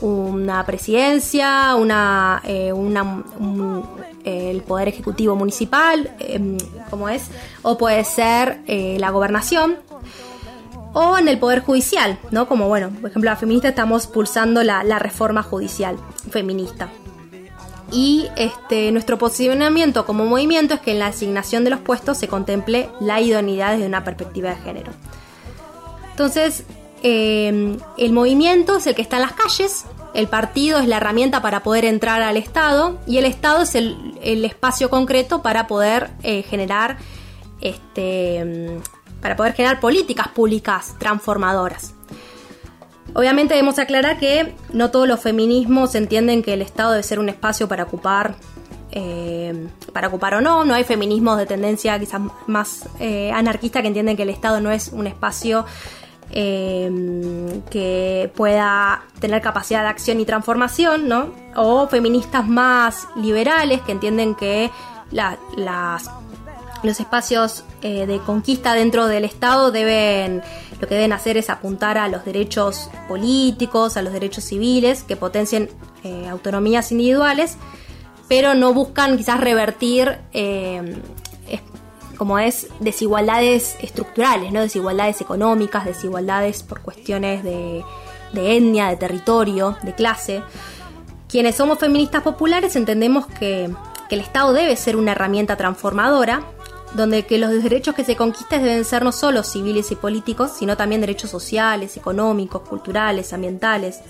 una 0.02 0.66
presidencia, 0.66 1.74
una, 1.76 2.42
eh, 2.44 2.72
una- 2.74 3.24
un- 3.38 3.84
el 4.24 4.60
poder 4.62 4.88
ejecutivo 4.88 5.34
municipal, 5.36 6.14
eh, 6.18 6.58
como 6.90 7.08
es, 7.08 7.30
o 7.62 7.78
puede 7.78 8.04
ser 8.04 8.60
eh, 8.66 8.96
la 9.00 9.10
gobernación, 9.10 9.76
o 10.92 11.16
en 11.16 11.28
el 11.28 11.38
poder 11.38 11.60
judicial, 11.62 12.18
¿no? 12.32 12.46
Como 12.48 12.68
bueno, 12.68 12.90
por 13.00 13.10
ejemplo, 13.10 13.30
la 13.30 13.36
feminista 13.36 13.68
estamos 13.68 14.06
pulsando 14.06 14.62
la 14.62 14.98
reforma 14.98 15.42
judicial 15.42 15.96
feminista. 16.30 16.88
Y 17.92 18.26
este, 18.36 18.90
nuestro 18.90 19.16
posicionamiento 19.16 20.06
como 20.06 20.26
movimiento 20.26 20.74
es 20.74 20.80
que 20.80 20.92
en 20.92 20.98
la 20.98 21.06
asignación 21.06 21.64
de 21.64 21.70
los 21.70 21.80
puestos 21.80 22.18
se 22.18 22.28
contemple 22.28 22.88
la 23.00 23.20
idoneidad 23.20 23.72
desde 23.72 23.86
una 23.86 24.04
perspectiva 24.04 24.50
de 24.50 24.56
género. 24.56 24.92
Entonces, 26.10 26.64
eh, 27.02 27.76
el 27.98 28.12
movimiento 28.12 28.76
es 28.76 28.86
el 28.86 28.94
que 28.94 29.02
está 29.02 29.16
en 29.16 29.22
las 29.22 29.32
calles, 29.32 29.84
el 30.14 30.28
partido 30.28 30.78
es 30.78 30.88
la 30.88 30.96
herramienta 30.96 31.42
para 31.42 31.62
poder 31.62 31.84
entrar 31.84 32.22
al 32.22 32.36
Estado 32.38 32.98
y 33.06 33.18
el 33.18 33.26
Estado 33.26 33.62
es 33.62 33.74
el, 33.74 34.44
espacio 34.44 34.88
concreto 34.88 35.42
para 35.42 35.66
poder 35.66 36.10
eh, 36.22 36.42
generar 36.42 36.96
este, 37.60 38.44
mm, 38.44 39.20
para 39.20 39.36
poder 39.36 39.52
generar 39.52 39.78
políticas 39.78 40.28
públicas 40.28 40.94
transformadoras. 40.98 41.94
Obviamente 43.14 43.54
debemos 43.54 43.78
aclarar 43.78 44.18
que 44.18 44.54
no 44.72 44.90
todos 44.90 45.08
los 45.08 45.20
feminismos 45.20 45.94
entienden 45.94 46.42
que 46.42 46.52
el 46.54 46.62
Estado 46.62 46.90
debe 46.92 47.02
ser 47.02 47.18
un 47.18 47.28
espacio 47.28 47.66
para 47.68 47.84
ocupar, 47.84 48.34
eh, 48.92 49.68
para 49.92 50.08
ocupar 50.08 50.34
o 50.34 50.40
no. 50.40 50.64
No 50.64 50.74
hay 50.74 50.84
feminismos 50.84 51.38
de 51.38 51.46
tendencia 51.46 51.98
quizás 51.98 52.20
más 52.46 52.88
eh, 53.00 53.30
anarquista 53.32 53.80
que 53.80 53.88
entienden 53.88 54.16
que 54.16 54.24
el 54.24 54.30
Estado 54.30 54.60
no 54.60 54.70
es 54.70 54.88
un 54.88 55.06
espacio 55.06 55.64
eh, 56.30 57.60
que 57.70 58.30
pueda 58.34 59.02
tener 59.20 59.40
capacidad 59.40 59.82
de 59.82 59.88
acción 59.88 60.20
y 60.20 60.24
transformación, 60.24 61.08
¿no? 61.08 61.30
O 61.54 61.86
feministas 61.88 62.46
más 62.48 63.06
liberales 63.16 63.80
que 63.82 63.92
entienden 63.92 64.34
que 64.34 64.70
la- 65.10 65.38
las 65.56 66.10
los 66.82 67.00
espacios 67.00 67.64
eh, 67.82 68.06
de 68.06 68.18
conquista 68.20 68.74
dentro 68.74 69.06
del 69.08 69.24
Estado 69.24 69.72
deben, 69.72 70.42
lo 70.80 70.88
que 70.88 70.94
deben 70.94 71.12
hacer 71.12 71.36
es 71.36 71.50
apuntar 71.50 71.98
a 71.98 72.08
los 72.08 72.24
derechos 72.24 72.90
políticos, 73.08 73.96
a 73.96 74.02
los 74.02 74.12
derechos 74.12 74.44
civiles, 74.44 75.02
que 75.02 75.16
potencien 75.16 75.70
eh, 76.04 76.28
autonomías 76.28 76.92
individuales, 76.92 77.56
pero 78.28 78.54
no 78.54 78.74
buscan 78.74 79.16
quizás 79.16 79.40
revertir, 79.40 80.18
eh, 80.32 80.96
como 82.18 82.38
es, 82.38 82.68
desigualdades 82.80 83.76
estructurales, 83.80 84.52
¿no? 84.52 84.60
desigualdades 84.60 85.20
económicas, 85.20 85.84
desigualdades 85.84 86.62
por 86.62 86.80
cuestiones 86.80 87.44
de, 87.44 87.84
etnia, 88.34 88.88
de 88.88 88.96
territorio, 88.96 89.76
de 89.82 89.94
clase. 89.94 90.42
Quienes 91.28 91.56
somos 91.56 91.78
feministas 91.78 92.22
populares 92.22 92.74
entendemos 92.76 93.26
que 93.26 93.70
el 94.10 94.20
Estado 94.20 94.52
debe 94.52 94.76
ser 94.76 94.96
una 94.96 95.12
herramienta 95.12 95.56
transformadora, 95.56 96.42
donde 96.96 97.26
que 97.26 97.38
los 97.38 97.62
derechos 97.62 97.94
que 97.94 98.04
se 98.04 98.16
conquisten 98.16 98.62
deben 98.62 98.84
ser 98.84 99.04
no 99.04 99.12
solo 99.12 99.42
civiles 99.42 99.90
y 99.90 99.96
políticos, 99.96 100.52
sino 100.58 100.76
también 100.76 101.02
derechos 101.02 101.30
sociales, 101.30 101.96
económicos, 101.96 102.62
culturales, 102.62 103.32
ambientales. 103.32 104.00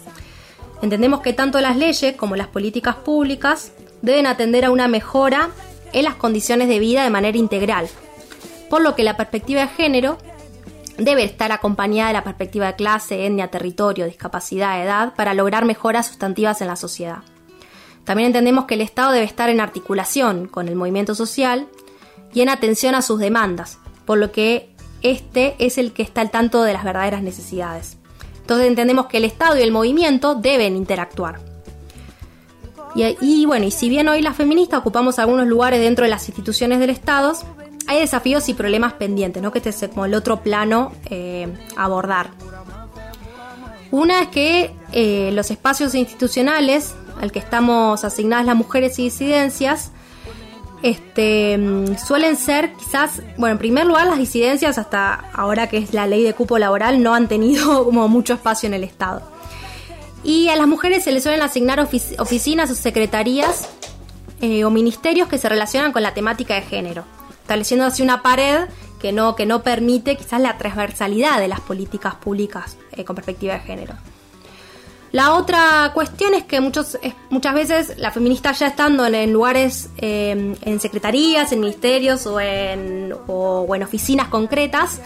Entendemos 0.83 1.21
que 1.21 1.33
tanto 1.33 1.61
las 1.61 1.77
leyes 1.77 2.17
como 2.17 2.37
las 2.37 2.47
políticas 2.47 2.95
públicas 2.97 3.73
deben 4.03 4.27
atender 4.27 4.65
a 4.65 4.71
una 4.71 4.89
mejora 4.89 5.51
en 5.93 6.05
las 6.05 6.15
condiciones 6.15 6.69
de 6.69 6.79
vida 6.79 7.03
de 7.03 7.11
manera 7.11 7.37
integral, 7.37 7.89
por 8.71 8.83
lo 8.83 8.95
que 8.95 9.03
la 9.03 9.17
perspectiva 9.17 9.63
de 9.63 9.69
género 9.69 10.19
debe 10.97 11.25
estar 11.25 11.51
acompañada 11.53 12.09
de 12.09 12.15
la 12.15 12.25
perspectiva 12.25 12.69
de 12.69 12.77
clase, 12.77 13.27
etnia, 13.27 13.49
territorio, 13.49 14.07
discapacidad, 14.07 14.83
edad, 14.83 15.15
para 15.15 15.35
lograr 15.35 15.65
mejoras 15.65 16.07
sustantivas 16.07 16.61
en 16.61 16.69
la 16.69 16.77
sociedad. 16.77 17.19
También 18.05 18.29
entendemos 18.29 18.67
que 18.67 18.75
el 18.75 18.81
Estado 18.83 19.13
debe 19.13 19.25
estar 19.25 19.51
en 19.51 19.61
articulación 19.61 20.47
con 20.47 20.69
el 20.69 20.77
movimiento 20.77 21.15
social 21.15 21.67
y 22.37 22.43
en 22.43 22.51
atención 22.51 22.95
a 22.95 23.01
sus 23.01 23.19
demandas, 23.19 23.79
por 24.05 24.19
lo 24.19 24.31
que 24.31 24.69
este 25.01 25.57
es 25.59 25.79
el 25.79 25.95
que 25.95 26.03
está 26.03 26.21
al 26.21 26.31
tanto 26.31 26.63
de 26.65 26.75
las 26.75 26.85
verdaderas 26.85 27.23
necesidades. 27.23 27.97
Entonces 28.43 28.67
entendemos 28.67 29.07
que 29.07 29.17
el 29.17 29.25
Estado 29.25 29.57
y 29.57 29.63
el 29.63 29.73
movimiento 29.73 30.35
deben 30.35 30.77
interactuar. 30.77 31.41
Y, 32.95 33.47
bueno, 33.47 33.65
y 33.65 33.71
si 33.71 33.89
bien 33.89 34.07
hoy 34.09 34.21
las 34.21 34.37
feministas 34.37 34.81
ocupamos 34.81 35.19
algunos 35.19 35.47
lugares 35.47 35.81
dentro 35.81 36.05
de 36.05 36.11
las 36.11 36.29
instituciones 36.29 36.79
del 36.79 36.91
Estado, 36.91 37.33
hay 37.87 38.01
desafíos 38.01 38.51
y 38.51 38.55
problemas 38.55 38.93
pendientes, 38.93 39.43
¿no? 39.43 39.51
que 39.51 39.59
este 39.61 39.71
es 39.71 39.89
como 39.89 40.05
el 40.05 40.13
otro 40.13 40.43
plano 40.43 40.93
eh, 41.09 41.49
abordar. 41.75 42.33
Una 43.91 44.21
es 44.21 44.29
que 44.29 44.75
eh, 44.93 45.31
los 45.33 45.51
espacios 45.51 45.95
institucionales 45.95 46.95
al 47.19 47.33
que 47.33 47.39
estamos 47.39 48.05
asignadas 48.05 48.45
las 48.45 48.57
mujeres 48.57 48.99
y 48.99 49.05
disidencias 49.05 49.93
este, 50.83 51.59
suelen 52.05 52.37
ser 52.37 52.73
quizás, 52.75 53.23
bueno, 53.37 53.53
en 53.53 53.59
primer 53.59 53.87
lugar 53.87 54.07
las 54.07 54.19
disidencias 54.19 54.79
hasta 54.79 55.15
ahora 55.33 55.69
que 55.69 55.79
es 55.79 55.95
la 55.95 56.07
ley 56.07 56.23
de 56.23 56.35
cupo 56.35 56.59
laboral 56.59 57.03
no 57.03 57.15
han 57.15 57.29
tenido 57.29 57.85
como 57.87 58.09
mucho 58.09 58.35
espacio 58.35 58.67
en 58.67 58.75
el 58.75 58.85
Estado. 58.85 59.23
Y 60.23 60.49
a 60.49 60.57
las 60.57 60.67
mujeres 60.67 61.05
se 61.05 61.13
les 61.13 61.23
suelen 61.23 61.43
asignar 61.43 61.79
ofici- 61.79 62.19
oficinas 62.19 62.71
o 62.71 62.75
secretarías 62.75 63.69
eh, 64.41 64.65
o 64.65 64.71
ministerios 64.71 65.29
que 65.29 65.39
se 65.39 65.49
relacionan 65.49 65.93
con 65.93 66.03
la 66.03 66.15
temática 66.15 66.55
de 66.55 66.63
género, 66.63 67.05
estableciendo 67.43 67.85
así 67.87 68.03
una 68.03 68.23
pared 68.23 68.67
que 69.01 69.13
no, 69.13 69.37
que 69.37 69.47
no 69.47 69.63
permite 69.63 70.17
quizás 70.17 70.41
la 70.41 70.59
transversalidad 70.59 71.39
de 71.39 71.49
las 71.49 71.61
políticas 71.61 72.15
públicas 72.17 72.77
eh, 72.93 73.05
con 73.05 73.15
perspectiva 73.15 73.55
de 73.55 73.61
género. 73.61 73.95
La 75.17 75.33
otra 75.33 75.93
cuestión 75.95 76.35
es 76.35 76.45
que 76.45 76.61
muchos, 76.61 76.99
muchas 77.31 77.55
veces 77.55 77.95
las 77.97 78.13
feministas 78.13 78.59
ya 78.59 78.67
estando 78.67 79.07
en, 79.07 79.33
lugares, 79.33 79.89
eh, 79.97 80.55
en 80.61 80.81
secretarías, 80.81 81.53
en 81.53 81.61
ministerios 81.61 82.27
o 82.27 82.39
en, 82.39 83.15
o 83.27 83.75
en 83.75 83.83
oficinas 83.83 84.29
concretas, 84.29 85.01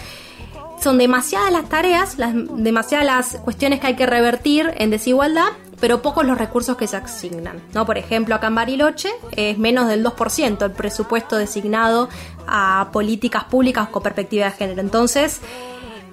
son 0.82 0.98
demasiadas 0.98 1.52
las 1.52 1.68
tareas, 1.68 2.18
las, 2.18 2.32
demasiadas 2.34 3.06
las 3.06 3.40
cuestiones 3.42 3.78
que 3.78 3.86
hay 3.86 3.94
que 3.94 4.06
revertir 4.06 4.72
en 4.78 4.90
desigualdad, 4.90 5.46
pero 5.78 6.02
pocos 6.02 6.24
los 6.26 6.36
recursos 6.38 6.76
que 6.76 6.88
se 6.88 6.96
asignan. 6.96 7.62
¿no? 7.72 7.86
Por 7.86 7.96
ejemplo, 7.96 8.34
acá 8.34 8.48
en 8.48 8.56
Bariloche 8.56 9.10
es 9.36 9.58
menos 9.58 9.86
del 9.86 10.02
2% 10.04 10.64
el 10.64 10.72
presupuesto 10.72 11.36
designado 11.36 12.08
a 12.48 12.88
políticas 12.92 13.44
públicas 13.44 13.88
con 13.90 14.02
perspectiva 14.02 14.46
de 14.46 14.50
género. 14.52 14.80
Entonces, 14.80 15.40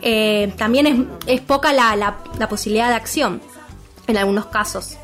eh, 0.03 0.53
también 0.55 0.86
es, 0.86 0.99
es 1.38 1.41
poca 1.41 1.73
la, 1.73 1.95
la- 1.95 2.17
la 2.38 2.47
posibilidad 2.47 2.89
de 2.89 2.95
acción 2.95 3.41
en 4.07 4.17
algunos 4.17 4.47
casos. 4.47 4.97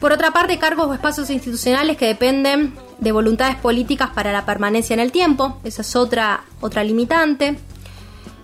Por 0.00 0.12
otra 0.12 0.30
parte, 0.30 0.58
cargos 0.58 0.86
o 0.86 0.94
espacios 0.94 1.28
institucionales 1.30 1.96
que 1.96 2.06
dependen 2.06 2.74
de 2.98 3.12
voluntades 3.12 3.56
políticas 3.56 4.10
para 4.10 4.32
la 4.32 4.44
permanencia 4.44 4.94
en 4.94 5.00
el 5.00 5.12
tiempo, 5.12 5.58
esa 5.64 5.82
es 5.82 5.96
otra, 5.96 6.44
otra 6.60 6.84
limitante. 6.84 7.58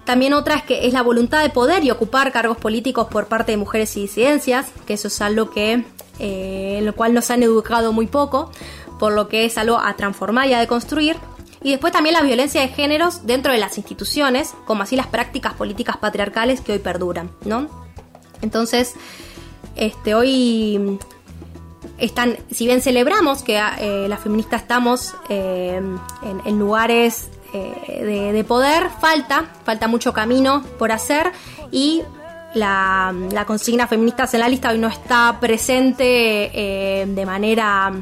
También 0.04 0.34
otra 0.34 0.56
es 0.56 0.62
que 0.64 0.86
es 0.86 0.92
la 0.92 1.02
voluntad 1.02 1.42
de 1.42 1.50
poder 1.50 1.84
y 1.84 1.90
ocupar 1.90 2.32
cargos 2.32 2.58
políticos 2.58 3.06
por 3.10 3.26
parte 3.26 3.52
de 3.52 3.56
mujeres 3.56 3.96
y 3.96 4.02
disidencias, 4.02 4.66
que 4.86 4.94
eso 4.94 5.08
es 5.08 5.20
algo 5.20 5.50
que 5.50 5.84
eh, 6.18 6.76
en 6.78 6.86
lo 6.86 6.94
cual 6.94 7.14
nos 7.14 7.30
han 7.30 7.42
educado 7.42 7.92
muy 7.92 8.06
poco, 8.06 8.50
por 8.98 9.12
lo 9.12 9.28
que 9.28 9.44
es 9.44 9.56
algo 9.56 9.78
a 9.78 9.94
transformar 9.94 10.48
y 10.48 10.54
a 10.54 10.60
deconstruir. 10.60 11.16
Y 11.62 11.70
después 11.70 11.92
también 11.92 12.12
la 12.12 12.20
violencia 12.20 12.60
de 12.60 12.68
géneros 12.68 13.26
dentro 13.26 13.52
de 13.52 13.58
las 13.58 13.78
instituciones, 13.78 14.54
como 14.66 14.82
así 14.82 14.96
las 14.96 15.06
prácticas 15.06 15.54
políticas 15.54 15.96
patriarcales 15.96 16.60
que 16.60 16.72
hoy 16.72 16.78
perduran, 16.78 17.30
¿no? 17.44 17.68
Entonces, 18.42 18.94
este, 19.76 20.14
hoy 20.14 20.98
están, 21.98 22.36
si 22.50 22.66
bien 22.66 22.82
celebramos 22.82 23.42
que 23.42 23.56
eh, 23.56 24.06
las 24.08 24.20
feministas 24.20 24.62
estamos 24.62 25.14
eh, 25.28 25.80
en, 26.44 26.58
lugares 26.58 27.30
eh, 27.52 28.02
de, 28.04 28.32
de 28.32 28.44
poder, 28.44 28.88
falta, 29.00 29.46
falta 29.64 29.88
mucho 29.88 30.12
camino 30.12 30.64
por 30.78 30.92
hacer 30.92 31.32
y 31.70 32.02
la, 32.54 33.12
consigna 33.46 33.86
feministas 33.86 34.34
en 34.34 34.40
la 34.40 34.48
lista 34.48 34.70
hoy 34.70 34.78
no 34.78 34.88
está 34.88 35.38
presente 35.40 37.04
de 37.06 37.26
manera 37.26 37.92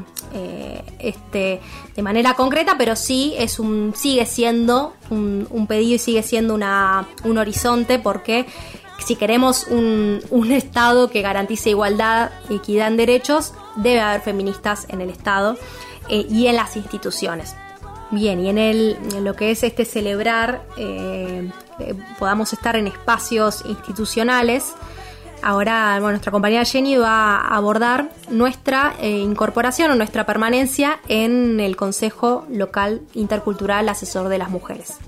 este, 0.99 1.59
de 1.95 2.01
manera 2.01 2.35
concreta, 2.35 2.75
pero 2.77 2.95
sí 2.95 3.33
es 3.37 3.59
un 3.59 3.93
sigue 3.95 4.25
siendo 4.25 4.93
un, 5.09 5.47
un 5.49 5.67
pedido 5.67 5.95
y 5.95 5.99
sigue 5.99 6.21
siendo 6.23 6.53
una, 6.53 7.07
un 7.23 7.37
horizonte 7.37 7.97
porque 7.97 8.45
si 8.99 9.15
queremos 9.15 9.67
un, 9.67 10.21
Estado 10.51 11.09
que 11.09 11.21
garantice 11.21 11.71
igualdad, 11.71 12.31
equidad 12.49 12.87
en 12.87 12.97
derechos, 12.97 13.53
debe 13.75 14.01
haber 14.01 14.21
feministas 14.21 14.85
en 14.89 15.01
el 15.01 15.09
Estado 15.09 15.57
eh, 16.09 16.25
y 16.29 16.47
en 16.47 16.55
las 16.55 16.75
instituciones. 16.75 17.55
Bien, 18.11 18.39
y 18.39 18.49
en, 18.49 18.57
el, 18.57 18.97
lo 19.23 19.35
que 19.35 19.51
es 19.51 19.63
este 19.63 19.85
celebrar, 19.85 20.63
eh, 20.77 21.49
eh, 21.79 21.95
podamos 22.19 22.53
estar 22.53 22.75
en 22.75 22.87
espacios 22.87 23.63
institucionales. 23.65 24.73
Ahora, 25.41 25.93
bueno, 25.93 26.11
nuestra 26.11 26.31
compañera 26.31 26.63
Jenny 26.63 26.95
va 26.95 27.37
a 27.37 27.55
abordar 27.57 28.11
nuestra 28.29 28.93
incorporación 29.01 29.91
o 29.91 29.95
nuestra 29.95 30.25
permanencia 30.25 30.99
en 31.09 31.59
el 31.59 31.75
Consejo 31.75 32.45
Local 32.49 33.01
Intercultural 33.13 33.89
Asesor 33.89 34.29
de 34.29 34.37
las 34.37 34.49
Mujeres. 34.49 34.99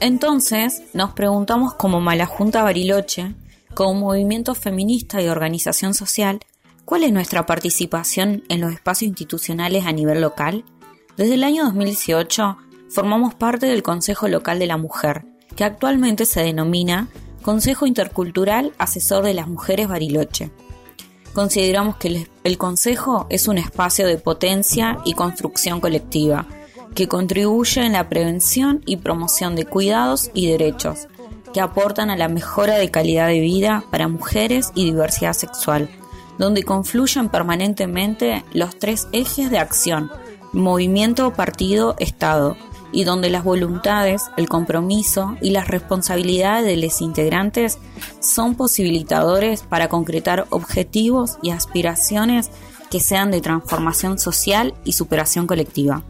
Entonces 0.00 0.82
nos 0.94 1.12
preguntamos 1.12 1.74
como 1.74 2.00
Malajunta 2.00 2.62
Bariloche 2.62 3.34
como 3.74 3.94
movimiento 3.94 4.54
feminista 4.54 5.22
y 5.22 5.28
organización 5.28 5.94
social, 5.94 6.40
¿cuál 6.84 7.04
es 7.04 7.12
nuestra 7.12 7.46
participación 7.46 8.42
en 8.48 8.60
los 8.60 8.72
espacios 8.72 9.10
institucionales 9.10 9.86
a 9.86 9.92
nivel 9.92 10.20
local? 10.20 10.64
Desde 11.16 11.34
el 11.34 11.44
año 11.44 11.64
2018 11.64 12.56
formamos 12.88 13.34
parte 13.34 13.66
del 13.66 13.82
Consejo 13.82 14.26
Local 14.26 14.58
de 14.58 14.66
la 14.66 14.76
Mujer, 14.76 15.24
que 15.54 15.64
actualmente 15.64 16.24
se 16.24 16.42
denomina 16.42 17.08
Consejo 17.42 17.86
Intercultural 17.86 18.72
Asesor 18.78 19.24
de 19.24 19.34
las 19.34 19.48
Mujeres 19.48 19.86
Bariloche. 19.88 20.50
Consideramos 21.32 21.96
que 21.96 22.08
el, 22.08 22.30
el 22.42 22.58
Consejo 22.58 23.26
es 23.30 23.46
un 23.46 23.58
espacio 23.58 24.06
de 24.06 24.18
potencia 24.18 24.98
y 25.04 25.12
construcción 25.12 25.80
colectiva, 25.80 26.46
que 26.94 27.08
contribuye 27.08 27.84
en 27.84 27.92
la 27.92 28.08
prevención 28.08 28.82
y 28.86 28.96
promoción 28.98 29.56
de 29.56 29.64
cuidados 29.64 30.30
y 30.34 30.50
derechos, 30.50 31.08
que 31.52 31.60
aportan 31.60 32.10
a 32.10 32.16
la 32.16 32.28
mejora 32.28 32.76
de 32.76 32.90
calidad 32.90 33.28
de 33.28 33.40
vida 33.40 33.84
para 33.90 34.08
mujeres 34.08 34.72
y 34.74 34.84
diversidad 34.84 35.32
sexual, 35.32 35.88
donde 36.38 36.62
confluyen 36.62 37.28
permanentemente 37.28 38.44
los 38.52 38.78
tres 38.78 39.08
ejes 39.12 39.50
de 39.50 39.58
acción, 39.58 40.10
movimiento, 40.52 41.32
partido, 41.32 41.96
Estado, 41.98 42.56
y 42.92 43.04
donde 43.04 43.30
las 43.30 43.44
voluntades, 43.44 44.22
el 44.36 44.48
compromiso 44.48 45.36
y 45.40 45.50
las 45.50 45.68
responsabilidades 45.68 46.64
de 46.64 46.76
los 46.76 47.00
integrantes 47.00 47.78
son 48.20 48.56
posibilitadores 48.56 49.62
para 49.62 49.88
concretar 49.88 50.46
objetivos 50.50 51.38
y 51.42 51.50
aspiraciones 51.50 52.50
que 52.90 53.00
sean 53.00 53.30
de 53.30 53.40
transformación 53.40 54.18
social 54.18 54.74
y 54.84 54.92
superación 54.92 55.46
colectiva. 55.46 56.02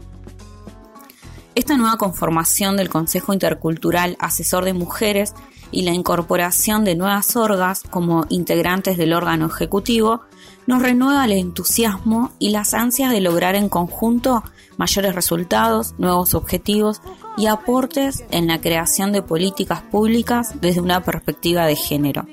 Esta 1.61 1.77
nueva 1.77 1.97
conformación 1.97 2.75
del 2.75 2.89
Consejo 2.89 3.33
Intercultural 3.33 4.17
Asesor 4.19 4.65
de 4.65 4.73
Mujeres 4.73 5.35
y 5.69 5.83
la 5.83 5.91
incorporación 5.91 6.83
de 6.83 6.95
nuevas 6.95 7.35
orgas 7.35 7.83
como 7.87 8.25
integrantes 8.29 8.97
del 8.97 9.13
órgano 9.13 9.45
ejecutivo 9.45 10.21
nos 10.65 10.81
renueva 10.81 11.23
el 11.25 11.33
entusiasmo 11.33 12.31
y 12.39 12.49
las 12.49 12.73
ansias 12.73 13.11
de 13.11 13.21
lograr 13.21 13.53
en 13.53 13.69
conjunto 13.69 14.43
mayores 14.77 15.13
resultados, 15.13 15.93
nuevos 15.99 16.33
objetivos 16.33 16.99
y 17.37 17.45
aportes 17.45 18.23
en 18.31 18.47
la 18.47 18.59
creación 18.59 19.11
de 19.11 19.21
políticas 19.21 19.81
públicas 19.81 20.59
desde 20.61 20.81
una 20.81 21.03
perspectiva 21.03 21.67
de 21.67 21.75
género. 21.75 22.25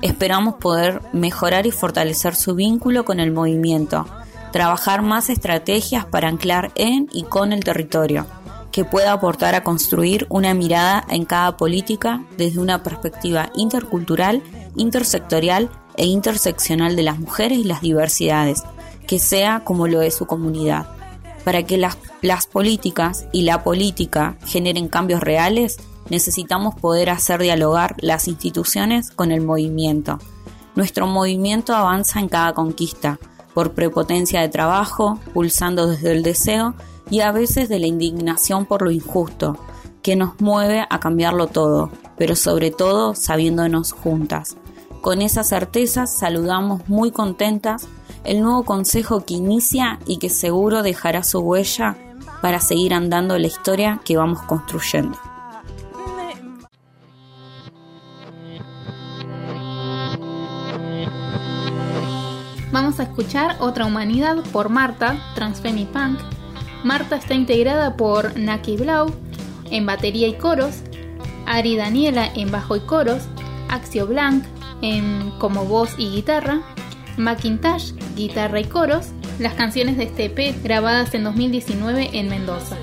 Esperamos 0.00 0.54
poder 0.54 1.02
mejorar 1.12 1.66
y 1.66 1.72
fortalecer 1.72 2.34
su 2.34 2.54
vínculo 2.54 3.04
con 3.04 3.20
el 3.20 3.32
movimiento, 3.32 4.06
trabajar 4.50 5.02
más 5.02 5.28
estrategias 5.28 6.06
para 6.06 6.28
anclar 6.28 6.72
en 6.74 7.10
y 7.12 7.24
con 7.24 7.52
el 7.52 7.62
territorio, 7.62 8.24
que 8.76 8.84
pueda 8.84 9.12
aportar 9.12 9.54
a 9.54 9.64
construir 9.64 10.26
una 10.28 10.52
mirada 10.52 11.02
en 11.08 11.24
cada 11.24 11.56
política 11.56 12.22
desde 12.36 12.60
una 12.60 12.82
perspectiva 12.82 13.50
intercultural, 13.56 14.42
intersectorial 14.76 15.70
e 15.96 16.04
interseccional 16.04 16.94
de 16.94 17.02
las 17.02 17.18
mujeres 17.18 17.56
y 17.56 17.64
las 17.64 17.80
diversidades, 17.80 18.64
que 19.06 19.18
sea 19.18 19.62
como 19.64 19.88
lo 19.88 20.02
es 20.02 20.14
su 20.14 20.26
comunidad. 20.26 20.88
Para 21.42 21.62
que 21.62 21.78
las, 21.78 21.96
las 22.20 22.46
políticas 22.46 23.24
y 23.32 23.44
la 23.44 23.64
política 23.64 24.36
generen 24.44 24.88
cambios 24.88 25.22
reales, 25.22 25.78
necesitamos 26.10 26.74
poder 26.74 27.08
hacer 27.08 27.40
dialogar 27.40 27.96
las 28.00 28.28
instituciones 28.28 29.10
con 29.10 29.32
el 29.32 29.40
movimiento. 29.40 30.18
Nuestro 30.74 31.06
movimiento 31.06 31.74
avanza 31.74 32.20
en 32.20 32.28
cada 32.28 32.52
conquista, 32.52 33.18
por 33.54 33.72
prepotencia 33.72 34.42
de 34.42 34.50
trabajo, 34.50 35.18
pulsando 35.32 35.86
desde 35.86 36.12
el 36.12 36.22
deseo 36.22 36.74
y 37.10 37.20
a 37.20 37.32
veces 37.32 37.68
de 37.68 37.78
la 37.78 37.86
indignación 37.86 38.66
por 38.66 38.82
lo 38.82 38.90
injusto, 38.90 39.58
que 40.02 40.16
nos 40.16 40.40
mueve 40.40 40.86
a 40.88 41.00
cambiarlo 41.00 41.46
todo, 41.46 41.90
pero 42.16 42.36
sobre 42.36 42.70
todo 42.70 43.14
sabiéndonos 43.14 43.92
juntas. 43.92 44.56
Con 45.00 45.22
esa 45.22 45.44
certeza 45.44 46.06
saludamos 46.06 46.88
muy 46.88 47.10
contentas 47.10 47.88
el 48.24 48.40
nuevo 48.40 48.64
consejo 48.64 49.24
que 49.24 49.34
inicia 49.34 50.00
y 50.06 50.18
que 50.18 50.30
seguro 50.30 50.82
dejará 50.82 51.22
su 51.22 51.40
huella 51.40 51.96
para 52.42 52.60
seguir 52.60 52.92
andando 52.92 53.38
la 53.38 53.46
historia 53.46 54.00
que 54.04 54.16
vamos 54.16 54.42
construyendo. 54.42 55.16
Vamos 62.72 63.00
a 63.00 63.04
escuchar 63.04 63.56
Otra 63.60 63.86
Humanidad 63.86 64.36
por 64.52 64.68
Marta, 64.68 65.16
Transfemipunk. 65.34 66.35
Marta 66.86 67.16
está 67.16 67.34
integrada 67.34 67.96
por 67.96 68.38
Naki 68.38 68.76
Blau 68.76 69.12
en 69.72 69.86
batería 69.86 70.28
y 70.28 70.34
coros, 70.34 70.82
Ari 71.44 71.74
Daniela 71.74 72.30
en 72.32 72.52
bajo 72.52 72.76
y 72.76 72.80
coros, 72.80 73.24
Axio 73.68 74.06
Blanc 74.06 74.44
en 74.82 75.32
como 75.40 75.64
voz 75.64 75.96
y 75.98 76.10
guitarra, 76.10 76.60
Macintosh, 77.16 77.90
guitarra 78.14 78.60
y 78.60 78.66
coros, 78.66 79.08
las 79.40 79.54
canciones 79.54 79.96
de 79.96 80.04
este 80.04 80.28
grabadas 80.62 81.12
en 81.14 81.24
2019 81.24 82.10
en 82.12 82.28
Mendoza. 82.28 82.76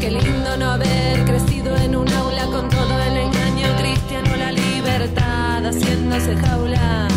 Qué 0.00 0.10
lindo 0.12 0.56
no 0.56 0.70
haber 0.70 1.24
crecido 1.24 1.76
en 1.78 1.96
un 1.96 2.08
aula 2.12 2.46
con 2.46 2.68
todo 2.68 2.87
haciéndose 5.68 6.34
jaula. 6.36 7.08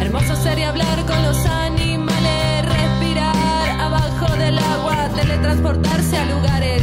Hermoso 0.00 0.36
sería 0.36 0.68
hablar 0.68 1.04
con 1.06 1.20
los 1.22 1.44
animales, 1.46 2.64
respirar 2.64 3.80
abajo 3.80 4.36
del 4.36 4.58
agua, 4.58 5.08
teletransportarse 5.14 6.16
a 6.18 6.24
lugares. 6.26 6.82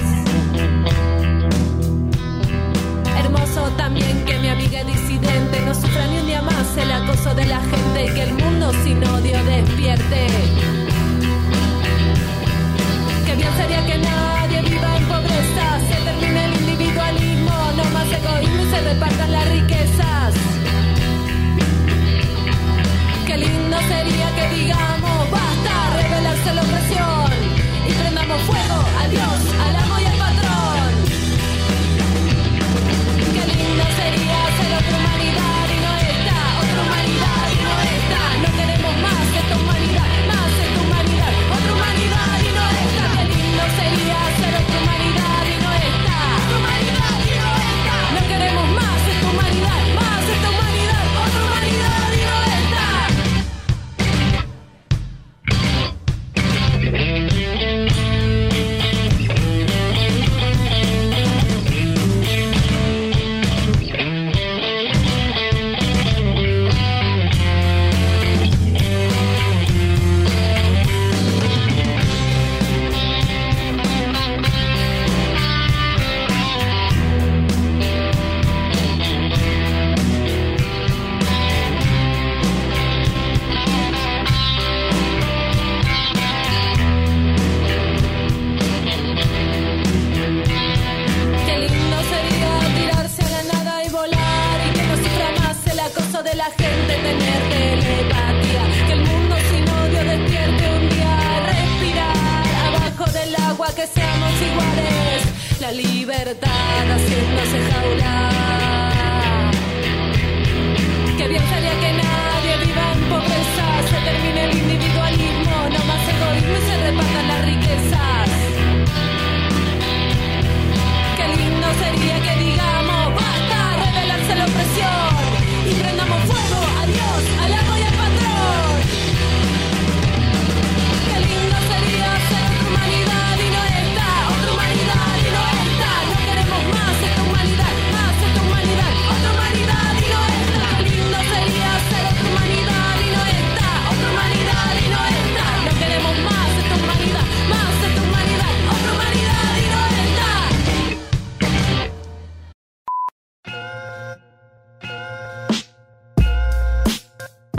Hermoso 3.17 3.61
también 3.77 4.25
que 4.25 4.37
mi 4.39 4.49
amiga 4.49 4.83
disidente 4.83 5.61
no 5.65 5.73
sufra 5.73 6.05
ni 6.07 6.19
un 6.19 6.25
día 6.27 6.41
más 6.41 6.77
el 6.77 6.91
acoso 6.91 7.33
de 7.35 7.45
la 7.45 7.61
gente 7.61 8.05
y 8.05 8.13
que 8.13 8.23
el 8.23 8.33
mundo 8.33 8.71
sin 8.83 9.03
odio 9.05 9.43
despierte. 9.45 10.27
Qué 13.25 13.35
bien 13.35 13.49
sería 13.57 13.85
que 13.85 13.97
nadie 13.97 14.61
viva 14.61 14.97
en 14.97 15.05
pobreza, 15.05 15.65
se 15.87 15.95
termine 16.03 16.45
el 16.45 16.52
egoísmo 18.13 18.63
se 18.71 18.81
repartan 18.81 19.31
las 19.31 19.49
riquezas. 19.49 20.33
Qué 23.25 23.37
lindo 23.37 23.77
sería 23.87 24.27
que 24.35 24.55
digamos 24.55 25.31
basta 25.31 25.73
revelarse 26.01 26.53
la 26.53 26.61
opresión 26.61 27.31
y 27.87 27.93
prendamos 27.93 28.41
fuego 28.43 28.77
al 29.01 29.11
Dios, 29.11 29.39
al 29.65 29.75
amo 29.75 29.92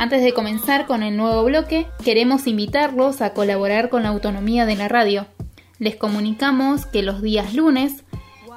Antes 0.05 0.23
de 0.23 0.35
comenzar 0.35 0.87
con 0.87 1.03
el 1.03 1.17
nuevo 1.17 1.43
bloque, 1.45 1.87
queremos 2.05 2.47
invitarlos 2.47 3.23
a 3.23 3.33
colaborar 3.33 3.89
con 3.89 4.03
la 4.03 4.11
autonomía 4.11 4.67
de 4.67 4.77
la 4.77 4.87
radio. 4.87 5.25
Les 5.79 5.97
comunicamos 5.97 6.85
que 6.85 7.03
los 7.03 7.23
días 7.23 7.55
lunes 7.55 8.05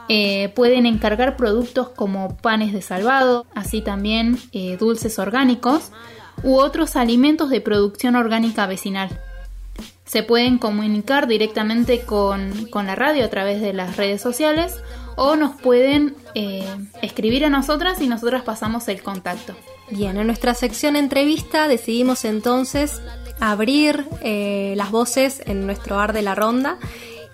eh, 0.10 0.52
pueden 0.58 0.86
encargar 0.86 1.38
productos 1.38 1.88
como 1.88 2.36
panes 2.36 2.74
de 2.74 2.82
salvado, 2.82 3.46
así 3.56 3.80
también 3.80 4.38
eh, 4.52 4.76
dulces 4.76 5.20
orgánicos 5.20 5.94
u 6.44 6.58
otros 6.58 6.98
alimentos 6.98 7.50
de 7.50 7.62
producción 7.62 8.18
orgánica 8.18 8.68
vecinal. 8.68 9.18
Se 10.04 10.24
pueden 10.24 10.58
comunicar 10.58 11.28
directamente 11.28 12.02
con, 12.02 12.66
con 12.66 12.88
la 12.88 12.96
radio 12.96 13.24
a 13.24 13.30
través 13.30 13.62
de 13.62 13.72
las 13.72 13.96
redes 13.96 14.22
sociales 14.22 14.76
o 15.18 15.36
nos 15.36 15.60
pueden 15.60 16.16
eh, 16.36 16.64
escribir 17.02 17.44
a 17.44 17.50
nosotras 17.50 18.00
y 18.02 18.08
nosotras 18.08 18.44
pasamos 18.44 18.88
el 18.88 19.02
contacto. 19.02 19.56
Bien, 19.90 20.16
en 20.18 20.28
nuestra 20.28 20.54
sección 20.54 20.96
entrevista 20.96 21.68
decidimos 21.68 22.24
entonces 22.24 23.02
abrir 23.40 24.06
eh, 24.22 24.74
las 24.78 24.92
voces 24.92 25.42
en 25.46 25.66
nuestro 25.66 25.98
bar 25.98 26.14
de 26.14 26.22
la 26.22 26.36
ronda 26.36 26.78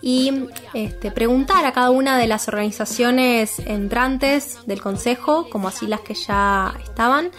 y 0.01 0.45
este, 0.73 1.11
preguntar 1.11 1.65
a 1.65 1.71
cada 1.71 1.89
una 1.89 2.17
de 2.17 2.27
las 2.27 2.47
organizaciones 2.47 3.59
entrantes 3.59 4.59
del 4.65 4.81
Consejo, 4.81 5.49
como 5.49 5.67
así 5.67 5.87
las 5.87 6.01
que 6.01 6.13
ya 6.13 6.73
estaban, 6.83 7.31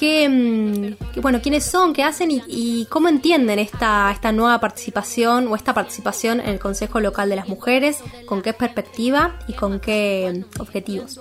qué, 0.00 0.26
mm, 0.30 1.12
qué- 1.12 1.20
bueno, 1.20 1.40
quiénes 1.42 1.62
son, 1.64 1.92
qué 1.92 2.02
hacen 2.02 2.30
y, 2.30 2.86
cómo 2.86 3.08
entienden 3.08 3.58
esta, 3.58 4.10
esta 4.10 4.32
nueva 4.32 4.58
participación 4.58 5.46
o 5.48 5.54
esta 5.56 5.74
participación 5.74 6.40
en 6.40 6.48
el 6.48 6.58
Consejo 6.58 7.00
Local 7.00 7.28
de 7.28 7.36
las 7.36 7.48
Mujeres, 7.48 7.98
con 8.24 8.40
qué 8.40 8.54
perspectiva 8.54 9.36
y 9.46 9.52
con 9.52 9.78
qué 9.78 10.44
mm, 10.56 10.60
objetivos. 10.60 11.20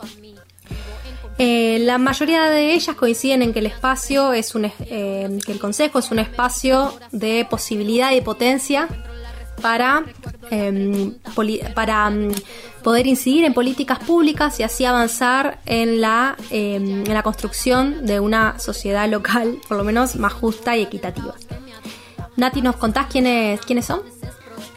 Eh, 1.38 1.80
la 1.82 1.98
mayoría 1.98 2.50
de 2.50 2.74
ellas 2.74 2.96
coinciden 2.96 3.42
en 3.42 3.54
que 3.54 3.60
el 3.60 3.66
espacio 3.66 4.34
es 4.34 4.56
un, 4.56 4.66
eh, 4.66 5.40
que 5.46 5.52
el 5.52 5.60
consejo 5.60 6.00
es 6.00 6.12
un 6.12 6.20
espacio 6.20 6.94
de 7.12 7.46
posibilidad 7.50 8.12
y 8.14 8.22
potencia 8.22 8.88
para, 9.62 10.04
em, 10.52 11.14
poli- 11.36 11.62
para 11.76 12.10
mm, 12.10 12.32
poder 12.84 13.08
incidir 13.08 13.46
en 13.46 13.54
políticas 13.54 14.00
públicas 14.00 14.60
y 14.60 14.64
así 14.64 14.86
avanzar 14.86 15.60
en 15.66 16.02
la, 16.02 16.36
em, 16.50 17.06
en 17.06 17.14
la 17.14 17.24
construcción 17.24 18.06
de 18.06 18.20
una 18.20 18.58
sociedad 18.60 19.08
local, 19.10 19.58
por 19.68 19.78
lo 19.78 19.84
menos 19.84 20.16
más 20.16 20.34
justa 20.34 20.76
y 20.78 20.82
equitativa. 20.84 21.34
Nati, 22.38 22.62
¿nos 22.62 22.78
contás 22.78 23.08
quiénes, 23.08 23.60
quiénes 23.62 23.86
son? 23.86 24.02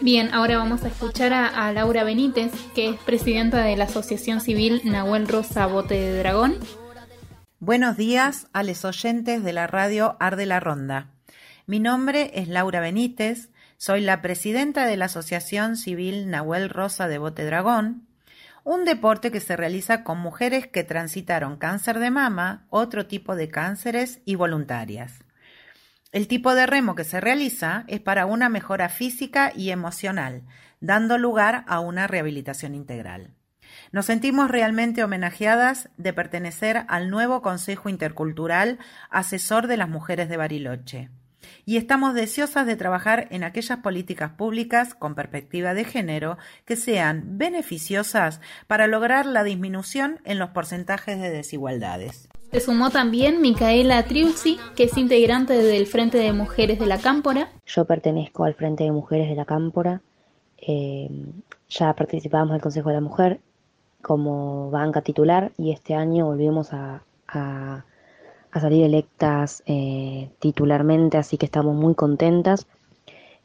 Bien, 0.00 0.34
ahora 0.34 0.56
vamos 0.58 0.82
a 0.82 0.88
escuchar 0.88 1.32
a, 1.32 1.46
a 1.46 1.72
Laura 1.72 2.02
Benítez, 2.02 2.50
que 2.74 2.88
es 2.90 2.96
presidenta 3.00 3.58
de 3.62 3.76
la 3.76 3.84
Asociación 3.84 4.40
Civil 4.40 4.80
Nahuel 4.84 5.28
Rosa 5.28 5.66
Bote 5.66 5.94
de 5.94 6.18
Dragón. 6.18 6.56
Buenos 7.60 7.96
días 7.96 8.48
a 8.52 8.64
los 8.64 8.84
oyentes 8.84 9.44
de 9.44 9.52
la 9.52 9.68
radio 9.68 10.16
Arde 10.18 10.46
la 10.46 10.58
Ronda. 10.58 11.06
Mi 11.68 11.78
nombre 11.78 12.32
es 12.34 12.48
Laura 12.48 12.80
Benítez, 12.80 13.50
soy 13.82 14.00
la 14.00 14.22
presidenta 14.22 14.86
de 14.86 14.96
la 14.96 15.06
Asociación 15.06 15.76
Civil 15.76 16.30
Nahuel 16.30 16.70
Rosa 16.70 17.08
de 17.08 17.18
Bote 17.18 17.44
Dragón, 17.44 18.06
un 18.62 18.84
deporte 18.84 19.32
que 19.32 19.40
se 19.40 19.56
realiza 19.56 20.04
con 20.04 20.18
mujeres 20.18 20.68
que 20.68 20.84
transitaron 20.84 21.56
cáncer 21.56 21.98
de 21.98 22.12
mama, 22.12 22.64
otro 22.70 23.08
tipo 23.08 23.34
de 23.34 23.48
cánceres 23.48 24.20
y 24.24 24.36
voluntarias. 24.36 25.24
El 26.12 26.28
tipo 26.28 26.54
de 26.54 26.66
remo 26.66 26.94
que 26.94 27.02
se 27.02 27.20
realiza 27.20 27.82
es 27.88 27.98
para 27.98 28.24
una 28.24 28.48
mejora 28.48 28.88
física 28.88 29.50
y 29.52 29.70
emocional, 29.70 30.44
dando 30.78 31.18
lugar 31.18 31.64
a 31.66 31.80
una 31.80 32.06
rehabilitación 32.06 32.76
integral. 32.76 33.34
Nos 33.90 34.06
sentimos 34.06 34.48
realmente 34.48 35.02
homenajeadas 35.02 35.88
de 35.96 36.12
pertenecer 36.12 36.84
al 36.86 37.10
nuevo 37.10 37.42
Consejo 37.42 37.88
Intercultural 37.88 38.78
Asesor 39.10 39.66
de 39.66 39.76
las 39.76 39.88
Mujeres 39.88 40.28
de 40.28 40.36
Bariloche. 40.36 41.10
Y 41.64 41.76
estamos 41.76 42.14
deseosas 42.14 42.66
de 42.66 42.74
trabajar 42.76 43.28
en 43.30 43.44
aquellas 43.44 43.78
políticas 43.78 44.32
públicas 44.32 44.94
con 44.94 45.14
perspectiva 45.14 45.74
de 45.74 45.84
género 45.84 46.36
que 46.64 46.74
sean 46.76 47.38
beneficiosas 47.38 48.40
para 48.66 48.86
lograr 48.88 49.26
la 49.26 49.44
disminución 49.44 50.18
en 50.24 50.38
los 50.38 50.50
porcentajes 50.50 51.20
de 51.20 51.30
desigualdades. 51.30 52.28
Se 52.50 52.60
sumó 52.60 52.90
también 52.90 53.40
Micaela 53.40 54.02
Triulzi, 54.02 54.58
que 54.76 54.84
es 54.84 54.96
integrante 54.98 55.54
del 55.54 55.86
Frente 55.86 56.18
de 56.18 56.32
Mujeres 56.32 56.78
de 56.78 56.86
la 56.86 56.98
Cámpora. 56.98 57.48
Yo 57.64 57.84
pertenezco 57.86 58.44
al 58.44 58.54
Frente 58.54 58.84
de 58.84 58.92
Mujeres 58.92 59.28
de 59.28 59.36
la 59.36 59.44
Cámpora. 59.44 60.00
eh, 60.64 61.08
ya 61.68 61.92
participábamos 61.94 62.52
del 62.52 62.60
Consejo 62.60 62.90
de 62.90 62.94
la 62.96 63.00
Mujer 63.00 63.40
como 64.02 64.70
banca 64.70 65.00
titular 65.00 65.52
y 65.56 65.72
este 65.72 65.94
año 65.94 66.26
volvimos 66.26 66.72
a, 66.72 67.02
a- 67.28 67.84
a 68.52 68.60
salir 68.60 68.84
electas 68.84 69.62
eh, 69.66 70.30
titularmente, 70.38 71.16
así 71.16 71.38
que 71.38 71.46
estamos 71.46 71.74
muy 71.74 71.94
contentas. 71.94 72.66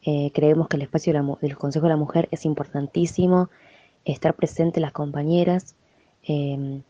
Eh, 0.03 0.31
creemos 0.33 0.67
que 0.67 0.75
el 0.75 0.83
espacio 0.83 1.13
de 1.13 1.37
del 1.41 1.57
Consejo 1.57 1.85
de 1.85 1.91
la 1.91 1.97
Mujer 1.97 2.27
es 2.31 2.45
importantísimo, 2.45 3.49
estar 4.05 4.35
presentes 4.35 4.81
las 4.81 4.91
compañeras, 4.91 5.75
eh, 6.27 6.81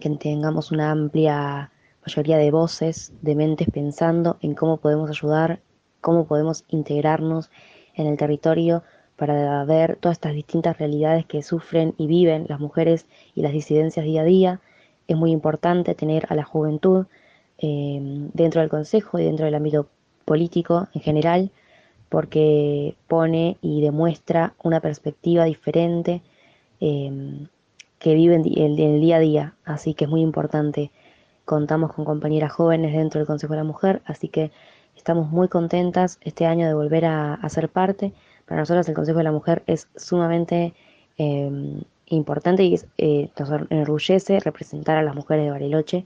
que 0.00 0.10
tengamos 0.10 0.70
una 0.70 0.92
amplia 0.92 1.72
mayoría 2.02 2.38
de 2.38 2.50
voces, 2.50 3.12
de 3.22 3.34
mentes 3.34 3.68
pensando 3.70 4.38
en 4.40 4.54
cómo 4.54 4.78
podemos 4.78 5.10
ayudar, 5.10 5.60
cómo 6.00 6.26
podemos 6.26 6.64
integrarnos 6.68 7.50
en 7.94 8.06
el 8.06 8.16
territorio 8.16 8.84
para 9.16 9.64
ver 9.64 9.96
todas 9.96 10.16
estas 10.16 10.32
distintas 10.32 10.78
realidades 10.78 11.26
que 11.26 11.42
sufren 11.42 11.94
y 11.98 12.06
viven 12.06 12.46
las 12.48 12.60
mujeres 12.60 13.06
y 13.34 13.42
las 13.42 13.52
disidencias 13.52 14.06
día 14.06 14.22
a 14.22 14.24
día. 14.24 14.60
Es 15.08 15.16
muy 15.16 15.32
importante 15.32 15.96
tener 15.96 16.26
a 16.28 16.36
la 16.36 16.44
juventud 16.44 17.06
eh, 17.58 18.00
dentro 18.34 18.60
del 18.60 18.70
Consejo 18.70 19.18
y 19.18 19.24
dentro 19.24 19.44
del 19.46 19.54
ámbito 19.54 19.88
político 20.24 20.88
en 20.94 21.00
general, 21.00 21.50
porque 22.08 22.94
pone 23.06 23.58
y 23.60 23.82
demuestra 23.82 24.54
una 24.62 24.80
perspectiva 24.80 25.44
diferente 25.44 26.22
eh, 26.80 27.46
que 27.98 28.14
viven 28.14 28.42
di- 28.42 28.54
el, 28.62 29.00
día 29.00 29.16
a 29.16 29.20
día. 29.20 29.54
Así 29.64 29.94
que 29.94 30.04
es 30.04 30.10
muy 30.10 30.22
importante. 30.22 30.90
Contamos 31.44 31.92
con 31.92 32.04
compañeras 32.04 32.52
jóvenes 32.52 32.92
dentro 32.94 33.18
del 33.18 33.26
Consejo 33.26 33.54
de 33.54 33.58
la 33.58 33.64
Mujer, 33.64 34.02
así 34.04 34.28
que 34.28 34.50
estamos 34.96 35.30
muy 35.30 35.48
contentas 35.48 36.18
este 36.22 36.46
año 36.46 36.66
de 36.66 36.74
volver 36.74 37.06
a, 37.06 37.40
ser 37.48 37.68
parte. 37.68 38.12
Para 38.46 38.60
nosotros 38.60 38.88
el 38.88 38.94
Consejo 38.94 39.18
de 39.18 39.24
la 39.24 39.32
Mujer 39.32 39.62
es 39.66 39.88
sumamente 39.96 40.74
eh, 41.16 41.50
importante 42.06 42.64
y 42.64 42.74
es, 42.74 42.86
eh, 42.98 43.30
nos 43.38 43.50
enorgullece 43.70 44.40
representar 44.40 44.96
a 44.98 45.02
las 45.02 45.14
mujeres 45.14 45.46
de 45.46 45.50
Bariloche. 45.50 46.04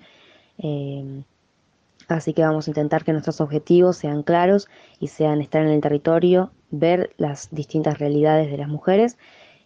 Así 2.09 2.33
que 2.33 2.43
vamos 2.43 2.67
a 2.67 2.71
intentar 2.71 3.05
que 3.05 3.13
nuestros 3.13 3.41
objetivos 3.41 3.97
sean 3.97 4.23
claros 4.23 4.69
y 5.01 5.09
sean 5.09 5.41
estar 5.41 5.63
en 5.63 5.69
el 5.69 5.81
territorio, 5.81 6.51
ver 6.71 7.11
las 7.17 7.49
distintas 7.51 7.99
realidades 7.99 8.51
de 8.51 8.59
las 8.59 8.69
mujeres 8.69 9.19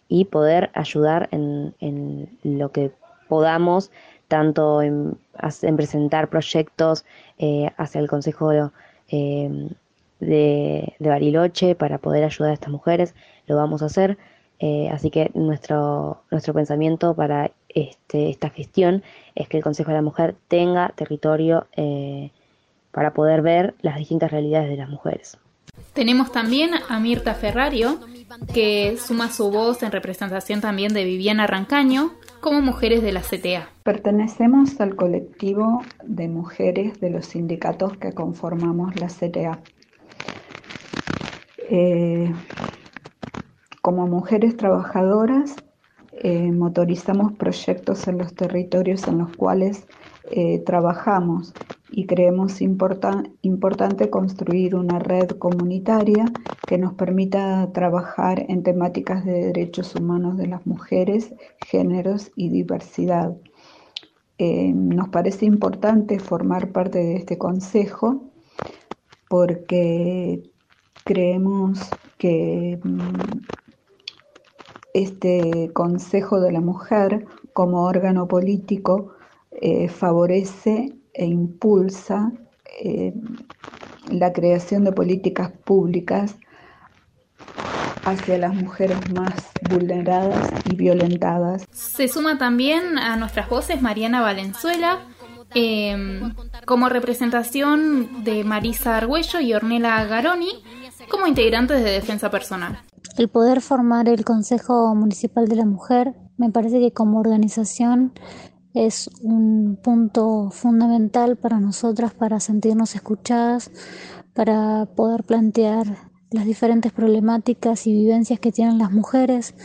y 0.07 0.25
poder 0.25 0.69
ayudar 0.73 1.29
en, 1.31 1.75
en 1.79 2.37
lo 2.43 2.71
que 2.71 2.91
podamos, 3.27 3.91
tanto 4.27 4.81
en, 4.81 5.17
en 5.61 5.77
presentar 5.77 6.29
proyectos 6.29 7.05
eh, 7.37 7.69
hacia 7.77 7.99
el 7.99 8.07
Consejo 8.07 8.51
eh, 8.51 8.69
de, 10.19 10.93
de, 10.99 11.09
Bariloche 11.09 11.75
para 11.75 11.97
poder 11.97 12.23
ayudar 12.23 12.51
a 12.51 12.53
estas 12.53 12.71
mujeres, 12.71 13.15
lo 13.47 13.55
vamos 13.55 13.81
a 13.81 13.85
hacer. 13.85 14.17
Eh, 14.59 14.89
así 14.91 15.11
que 15.11 15.29
nuestro, 15.35 16.23
nuestro 16.31 16.53
pensamiento 16.53 17.13
para 17.13 17.51
este, 17.77 18.29
esta 18.29 18.49
gestión 18.49 19.03
es 19.35 19.47
que 19.47 19.57
el 19.57 19.63
Consejo 19.63 19.91
de 19.91 19.97
la 19.97 20.01
Mujer 20.01 20.35
tenga 20.47 20.89
territorio 20.89 21.67
eh, 21.75 22.31
para 22.91 23.13
poder 23.13 23.41
ver 23.41 23.75
las 23.81 23.97
distintas 23.97 24.31
realidades 24.31 24.69
de 24.69 24.77
las 24.77 24.89
mujeres. 24.89 25.37
Tenemos 25.93 26.31
también 26.31 26.71
a 26.89 26.99
Mirta 26.99 27.35
Ferrario, 27.35 27.99
que 28.53 28.97
suma 28.97 29.29
su 29.29 29.51
voz 29.51 29.83
en 29.83 29.91
representación 29.91 30.59
también 30.59 30.93
de 30.93 31.03
Viviana 31.03 31.45
Rancaño 31.45 32.13
como 32.39 32.61
mujeres 32.61 33.03
de 33.03 33.11
la 33.11 33.21
CTA. 33.21 33.69
Pertenecemos 33.83 34.79
al 34.79 34.95
colectivo 34.95 35.83
de 36.03 36.27
mujeres 36.27 36.99
de 36.99 37.11
los 37.11 37.27
sindicatos 37.27 37.97
que 37.97 38.13
conformamos 38.13 38.99
la 38.99 39.07
CTA. 39.07 39.59
Eh, 41.69 42.31
como 43.81 44.07
mujeres 44.07 44.57
trabajadoras, 44.57 45.55
eh, 46.21 46.51
motorizamos 46.51 47.33
proyectos 47.33 48.07
en 48.07 48.17
los 48.17 48.33
territorios 48.33 49.07
en 49.07 49.19
los 49.19 49.35
cuales 49.35 49.85
eh, 50.29 50.59
trabajamos 50.59 51.53
y 51.89 52.05
creemos 52.05 52.61
importan, 52.61 53.33
importante 53.41 54.09
construir 54.09 54.75
una 54.75 54.99
red 54.99 55.29
comunitaria 55.31 56.25
que 56.65 56.77
nos 56.77 56.93
permita 56.93 57.71
trabajar 57.71 58.45
en 58.49 58.61
temáticas 58.63 59.23
de 59.23 59.45
derechos 59.45 59.95
humanos 59.95 60.37
de 60.37 60.47
las 60.47 60.65
mujeres, 60.67 61.33
géneros 61.65 62.31
y 62.35 62.49
diversidad. 62.49 63.35
Eh, 64.37 64.73
nos 64.73 65.09
parece 65.09 65.45
importante 65.45 66.19
formar 66.19 66.71
parte 66.71 66.99
de 66.99 67.15
este 67.15 67.37
consejo 67.37 68.23
porque 69.29 70.43
creemos 71.05 71.79
que 72.17 72.79
este 75.03 75.71
Consejo 75.73 76.39
de 76.39 76.51
la 76.51 76.61
Mujer 76.61 77.25
como 77.53 77.83
órgano 77.83 78.27
político 78.27 79.13
eh, 79.51 79.89
favorece 79.89 80.93
e 81.13 81.25
impulsa 81.25 82.31
eh, 82.79 83.13
la 84.09 84.33
creación 84.33 84.83
de 84.83 84.91
políticas 84.91 85.51
públicas 85.51 86.35
hacia 88.05 88.37
las 88.37 88.53
mujeres 88.53 88.97
más 89.11 89.33
vulneradas 89.69 90.51
y 90.65 90.75
violentadas. 90.75 91.65
Se 91.71 92.07
suma 92.07 92.37
también 92.37 92.97
a 92.97 93.17
nuestras 93.17 93.49
voces 93.49 93.81
Mariana 93.81 94.21
Valenzuela, 94.21 95.07
eh, 95.55 96.21
como 96.65 96.89
representación 96.89 98.23
de 98.23 98.43
Marisa 98.43 98.97
Argüello 98.97 99.39
y 99.39 99.53
Ornella 99.53 100.05
Garoni, 100.05 100.63
como 101.09 101.27
integrantes 101.27 101.83
de 101.83 101.91
Defensa 101.91 102.29
Personal. 102.29 102.79
El 103.17 103.29
poder 103.29 103.61
formar 103.61 104.07
el 104.07 104.23
Consejo 104.23 104.93
Municipal 104.93 105.47
de 105.47 105.55
la 105.55 105.65
Mujer 105.65 106.13
me 106.37 106.51
parece 106.51 106.79
que 106.79 106.91
como 106.91 107.19
organización 107.19 108.13
es 108.75 109.09
un 109.23 109.79
punto 109.83 110.51
fundamental 110.51 111.35
para 111.35 111.59
nosotras 111.59 112.13
para 112.13 112.39
sentirnos 112.39 112.93
escuchadas, 112.93 113.71
para 114.35 114.85
poder 114.95 115.23
plantear 115.23 115.97
las 116.29 116.45
diferentes 116.45 116.91
problemáticas 116.91 117.87
y 117.87 117.93
vivencias 117.93 118.39
que 118.39 118.51
tienen 118.51 118.77
las 118.77 118.91
mujeres. 118.91 119.55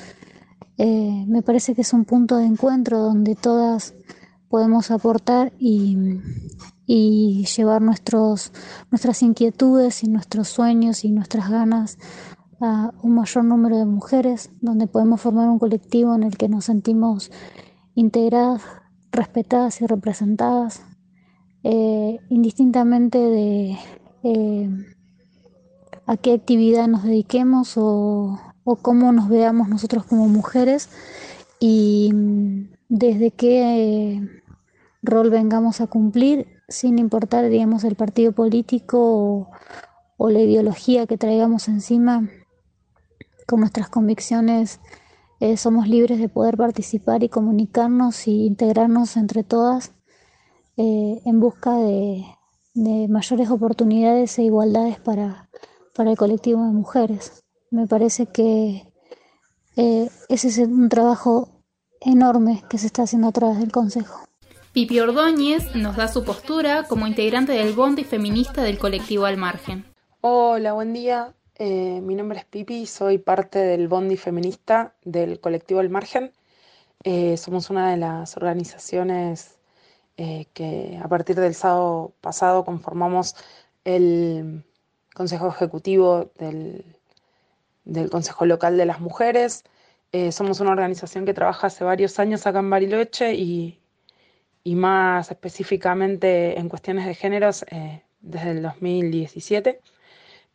Eh, 0.79 1.27
me 1.29 1.43
parece 1.43 1.75
que 1.75 1.83
es 1.83 1.93
un 1.93 2.07
punto 2.07 2.39
de 2.39 2.47
encuentro 2.47 3.01
donde 3.01 3.35
todas 3.35 3.93
podemos 4.49 4.91
aportar 4.91 5.53
y, 5.59 5.99
llevar 6.87 7.81
nuestras 7.81 9.23
inquietudes 9.23 10.05
y 10.05 10.09
nuestros 10.09 10.49
sueños 10.49 11.05
y 11.05 11.11
nuestras 11.11 11.49
ganas 11.49 11.97
a 12.63 12.95
un 13.03 13.17
mayor 13.17 13.45
número 13.45 13.77
de 13.77 13.85
mujeres, 13.85 14.51
donde 14.61 14.87
podemos 14.87 15.21
formar 15.21 15.49
un 15.49 15.59
colectivo 15.59 16.15
en 16.15 16.23
el 16.23 16.37
que 16.37 16.49
nos 16.49 16.67
sentimos 16.67 17.33
integradas, 17.95 18.63
respetadas 19.11 19.81
y 19.81 19.87
representadas, 19.87 20.83
eh, 21.65 22.19
indistintamente 22.29 23.19
de 23.19 23.79
eh, 24.23 24.71
a 26.07 26.17
qué 26.17 26.35
actividad 26.35 26.87
nos 26.87 27.03
dediquemos 27.03 27.77
o, 27.77 28.39
o 28.65 28.77
cómo 28.77 29.13
nos 29.13 29.29
veamos 29.29 29.69
nosotros 29.69 30.05
como 30.05 30.29
mujeres 30.29 30.89
y 31.59 32.11
mm, 32.15 32.71
desde 32.89 33.33
qué 33.33 34.15
eh, 34.15 34.43
rol 35.03 35.31
vengamos 35.31 35.81
a 35.81 35.89
cumplir, 35.89 36.47
sin 36.69 36.99
importar, 36.99 37.49
digamos, 37.49 37.83
el 37.85 37.97
partido 37.97 38.33
político 38.33 38.99
o, 39.01 39.51
o 40.17 40.31
la 40.31 40.41
ideología 40.41 41.07
que 41.07 41.19
traigamos 41.19 41.69
encima, 41.69 42.29
con 43.53 43.61
nuestras 43.61 43.91
convicciones 43.91 44.81
eh, 45.39 45.59
somos 45.59 45.87
libres 45.87 46.19
de 46.19 46.31
poder 46.31 46.57
participar 46.57 47.23
y 47.23 47.29
comunicarnos 47.29 48.27
y 48.27 48.47
integrarnos 48.47 49.19
entre 49.19 49.45
todas 49.45 49.93
eh, 50.79 51.21
en 51.27 51.39
busca 51.39 51.77
de, 51.77 52.25
de 52.73 53.09
mayores 53.09 53.51
oportunidades 53.51 54.39
e 54.39 54.45
igualdades 54.45 54.99
para, 55.01 55.51
para 55.95 56.13
el 56.13 56.17
colectivo 56.17 56.65
de 56.65 56.73
mujeres. 56.73 57.45
Me 57.71 57.87
parece 57.87 58.25
que 58.25 58.91
eh, 59.77 60.09
ese 60.31 60.49
es 60.49 60.57
un 60.57 60.89
trabajo 60.89 61.51
enorme 62.01 62.65
que 62.71 62.79
se 62.79 62.87
está 62.87 63.03
haciendo 63.03 63.29
a 63.29 63.33
través 63.33 63.59
del 63.59 63.71
Consejo. 63.71 64.19
Pipi 64.73 64.99
Ordóñez 64.99 65.75
nos 65.75 65.97
da 65.97 66.09
su 66.09 66.25
postura 66.25 66.85
como 66.85 67.07
integrante 67.07 67.53
del 67.53 67.75
Bondi 67.75 68.05
Feminista 68.05 68.63
del 68.63 68.79
colectivo 68.79 69.27
Al 69.27 69.37
Margen. 69.37 69.85
Hola, 70.23 70.73
buen 70.73 70.95
día. 70.95 71.35
Eh, 71.65 72.01
mi 72.01 72.17
nombre 72.17 72.41
es 72.41 72.45
Pipi, 72.45 72.87
soy 72.87 73.19
parte 73.19 73.61
del 73.61 73.87
Bondi 73.87 74.17
Feminista 74.17 74.97
del 75.05 75.39
colectivo 75.39 75.79
Al 75.79 75.91
Margen. 75.91 76.33
Eh, 77.05 77.37
somos 77.37 77.71
una 77.71 77.89
de 77.93 77.99
las 77.99 78.37
organizaciones 78.37 79.61
eh, 80.17 80.47
que 80.55 80.99
a 81.01 81.07
partir 81.07 81.37
del 81.37 81.55
sábado 81.55 82.15
pasado 82.21 82.65
conformamos 82.65 83.37
el 83.85 84.65
Consejo 85.15 85.47
Ejecutivo 85.47 86.33
del, 86.37 86.85
del 87.85 88.11
Consejo 88.11 88.45
Local 88.45 88.77
de 88.77 88.87
las 88.87 88.99
Mujeres. 88.99 89.63
Somos 90.33 90.59
una 90.59 90.73
organización 90.73 91.25
que 91.25 91.33
trabaja 91.33 91.69
hace 91.69 91.85
varios 91.85 92.19
años 92.19 92.45
acá 92.45 92.59
en 92.59 92.71
Bariloche 92.71 93.35
y, 93.35 93.79
y 94.65 94.75
más 94.75 95.31
específicamente 95.31 96.59
en 96.59 96.69
cuestiones 96.69 97.07
de 97.07 97.15
géneros 97.15 97.65
desde 98.21 98.51
el 98.51 98.63
2017. 98.63 99.81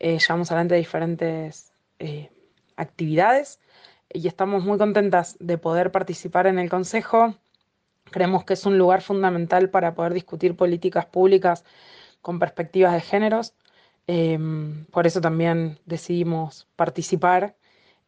Eh, 0.00 0.18
llevamos 0.18 0.50
adelante 0.50 0.76
diferentes 0.76 1.72
eh, 1.98 2.30
actividades 2.76 3.60
y 4.12 4.28
estamos 4.28 4.64
muy 4.64 4.78
contentas 4.78 5.36
de 5.40 5.58
poder 5.58 5.90
participar 5.92 6.46
en 6.46 6.58
el 6.58 6.70
Consejo. 6.70 7.34
Creemos 8.10 8.44
que 8.44 8.54
es 8.54 8.64
un 8.66 8.78
lugar 8.78 9.02
fundamental 9.02 9.70
para 9.70 9.94
poder 9.94 10.14
discutir 10.14 10.56
políticas 10.56 11.06
públicas 11.06 11.64
con 12.22 12.38
perspectivas 12.38 12.94
de 12.94 13.00
géneros. 13.00 13.54
Eh, 14.06 14.38
por 14.90 15.06
eso 15.06 15.20
también 15.20 15.78
decidimos 15.84 16.66
participar. 16.76 17.56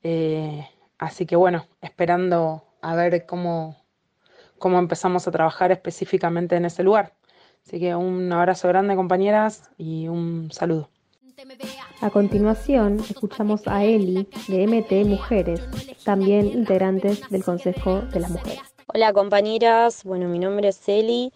Eh, 0.03 0.67
así 0.99 1.27
que 1.27 1.37
bueno, 1.37 1.67
esperando 1.83 2.65
a 2.81 2.95
ver 2.95 3.27
cómo, 3.27 3.77
cómo 4.59 4.79
empezamos 4.79 5.29
a 5.29 5.31
trabajar 5.31 5.73
específicamente 5.73 6.57
en 6.57 6.65
ese 6.65 6.83
lugar. 6.83 7.15
Así 7.67 7.79
que 7.79 7.95
un 7.95 8.33
abrazo 8.33 8.69
grande 8.69 8.97
compañeras 8.97 9.71
y 9.77 10.09
un 10.09 10.51
saludo. 10.51 10.91
A 12.01 12.11
continuación, 12.11 13.01
escuchamos 13.09 13.67
a 13.67 13.85
Eli 13.85 14.29
de 14.49 14.67
MT 14.67 15.07
Mujeres, 15.07 15.61
también 16.05 16.47
integrantes 16.47 17.29
del 17.31 17.45
Consejo 17.45 18.03
de 18.03 18.21
las 18.21 18.31
Mujeres. 18.31 18.61
Hola 18.87 19.13
compañeras, 19.13 20.05
bueno, 20.05 20.29
mi 20.29 20.39
nombre 20.39 20.69
es 20.69 20.89
Eli, 20.89 21.33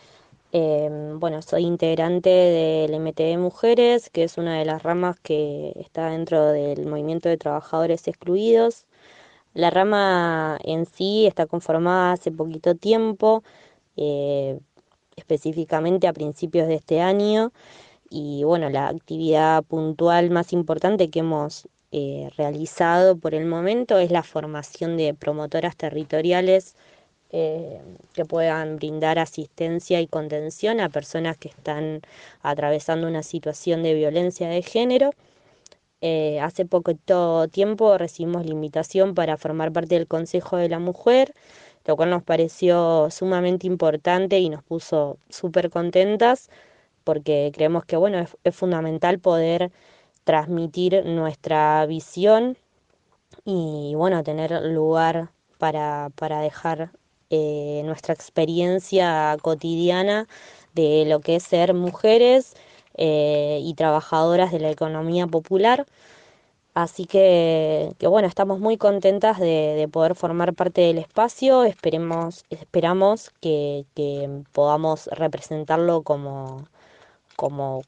eh, 0.52 1.14
bueno, 1.16 1.40
soy 1.42 1.64
integrante 1.64 2.28
del 2.30 3.00
MTE 3.00 3.38
Mujeres, 3.38 4.10
que 4.10 4.24
es 4.24 4.36
una 4.36 4.58
de 4.58 4.64
las 4.64 4.82
ramas 4.82 5.18
que 5.20 5.72
está 5.76 6.10
dentro 6.10 6.48
del 6.52 6.86
movimiento 6.86 7.28
de 7.28 7.38
trabajadores 7.38 8.06
excluidos. 8.06 8.86
La 9.54 9.70
rama 9.70 10.58
en 10.64 10.86
sí 10.86 11.26
está 11.26 11.46
conformada 11.46 12.12
hace 12.12 12.30
poquito 12.30 12.74
tiempo, 12.74 13.42
eh, 13.96 14.60
específicamente 15.16 16.06
a 16.06 16.12
principios 16.12 16.68
de 16.68 16.74
este 16.74 17.00
año, 17.00 17.52
y 18.16 18.44
bueno, 18.44 18.70
la 18.70 18.86
actividad 18.86 19.64
puntual 19.64 20.30
más 20.30 20.52
importante 20.52 21.10
que 21.10 21.18
hemos 21.18 21.66
eh, 21.90 22.30
realizado 22.36 23.16
por 23.18 23.34
el 23.34 23.44
momento 23.44 23.98
es 23.98 24.12
la 24.12 24.22
formación 24.22 24.96
de 24.96 25.14
promotoras 25.14 25.76
territoriales 25.76 26.76
eh, 27.32 27.80
que 28.12 28.24
puedan 28.24 28.76
brindar 28.76 29.18
asistencia 29.18 30.00
y 30.00 30.06
contención 30.06 30.78
a 30.78 30.90
personas 30.90 31.38
que 31.38 31.48
están 31.48 32.02
atravesando 32.40 33.08
una 33.08 33.24
situación 33.24 33.82
de 33.82 33.94
violencia 33.94 34.48
de 34.48 34.62
género. 34.62 35.10
Eh, 36.00 36.38
hace 36.40 36.66
poco 36.66 36.94
tiempo 37.48 37.98
recibimos 37.98 38.46
la 38.46 38.52
invitación 38.52 39.16
para 39.16 39.36
formar 39.38 39.72
parte 39.72 39.96
del 39.96 40.06
Consejo 40.06 40.56
de 40.56 40.68
la 40.68 40.78
Mujer, 40.78 41.34
lo 41.84 41.96
cual 41.96 42.10
nos 42.10 42.22
pareció 42.22 43.08
sumamente 43.10 43.66
importante 43.66 44.38
y 44.38 44.50
nos 44.50 44.62
puso 44.62 45.18
súper 45.30 45.68
contentas 45.70 46.48
porque 47.04 47.52
creemos 47.54 47.84
que 47.84 47.96
bueno, 47.96 48.18
es, 48.44 48.54
fundamental 48.56 49.18
poder 49.20 49.72
transmitir 50.24 51.04
nuestra 51.06 51.86
visión 51.86 52.56
y 53.44 53.94
bueno, 53.96 54.22
tener 54.24 54.50
lugar 54.62 55.30
para, 55.58 56.10
para 56.16 56.40
dejar 56.40 56.92
eh, 57.30 57.82
nuestra 57.84 58.14
experiencia 58.14 59.36
cotidiana 59.42 60.28
de 60.74 61.04
lo 61.06 61.20
que 61.20 61.36
es 61.36 61.44
ser 61.44 61.74
mujeres 61.74 62.54
eh, 62.96 63.60
y 63.62 63.74
trabajadoras 63.74 64.52
de 64.52 64.60
la 64.60 64.70
economía 64.70 65.26
popular. 65.26 65.86
Así 66.74 67.06
que, 67.06 67.94
bueno, 68.02 68.26
estamos 68.28 68.58
muy 68.60 68.76
contentas 68.76 69.38
de, 69.38 69.74
de, 69.76 69.88
poder 69.88 70.16
formar 70.16 70.54
parte 70.54 70.80
del 70.82 70.98
espacio. 70.98 71.64
Esperemos, 71.64 72.44
esperamos 72.50 73.30
que 73.40 73.86
podamos 74.52 75.06
representarlo 75.12 76.02
como, 76.02 76.64
como 77.36 77.82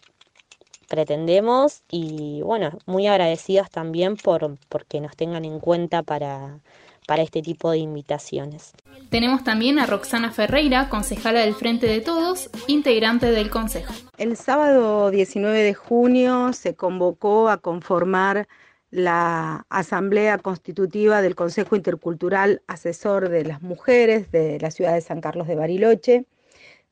pretendemos 0.88 1.82
y 1.90 2.40
bueno, 2.42 2.78
muy 2.86 3.06
agradecidas 3.06 3.70
también 3.70 4.16
por 4.16 4.56
porque 4.68 5.00
nos 5.00 5.16
tengan 5.16 5.44
en 5.44 5.58
cuenta 5.58 6.02
para, 6.02 6.60
para 7.06 7.22
este 7.22 7.42
tipo 7.42 7.70
de 7.70 7.78
invitaciones. 7.78 8.72
Tenemos 9.10 9.44
también 9.44 9.78
a 9.78 9.86
Roxana 9.86 10.32
Ferreira, 10.32 10.88
concejala 10.88 11.40
del 11.40 11.54
Frente 11.54 11.86
de 11.86 12.00
Todos, 12.00 12.50
integrante 12.66 13.30
del 13.30 13.50
Consejo. 13.50 13.92
El 14.18 14.36
sábado 14.36 15.10
19 15.10 15.62
de 15.62 15.74
junio 15.74 16.52
se 16.52 16.74
convocó 16.74 17.48
a 17.48 17.58
conformar 17.58 18.48
la 18.90 19.66
Asamblea 19.68 20.38
Constitutiva 20.38 21.20
del 21.20 21.34
Consejo 21.34 21.76
Intercultural 21.76 22.62
Asesor 22.66 23.28
de 23.28 23.44
las 23.44 23.60
Mujeres 23.62 24.30
de 24.30 24.58
la 24.60 24.70
ciudad 24.70 24.94
de 24.94 25.00
San 25.00 25.20
Carlos 25.20 25.46
de 25.48 25.56
Bariloche, 25.56 26.24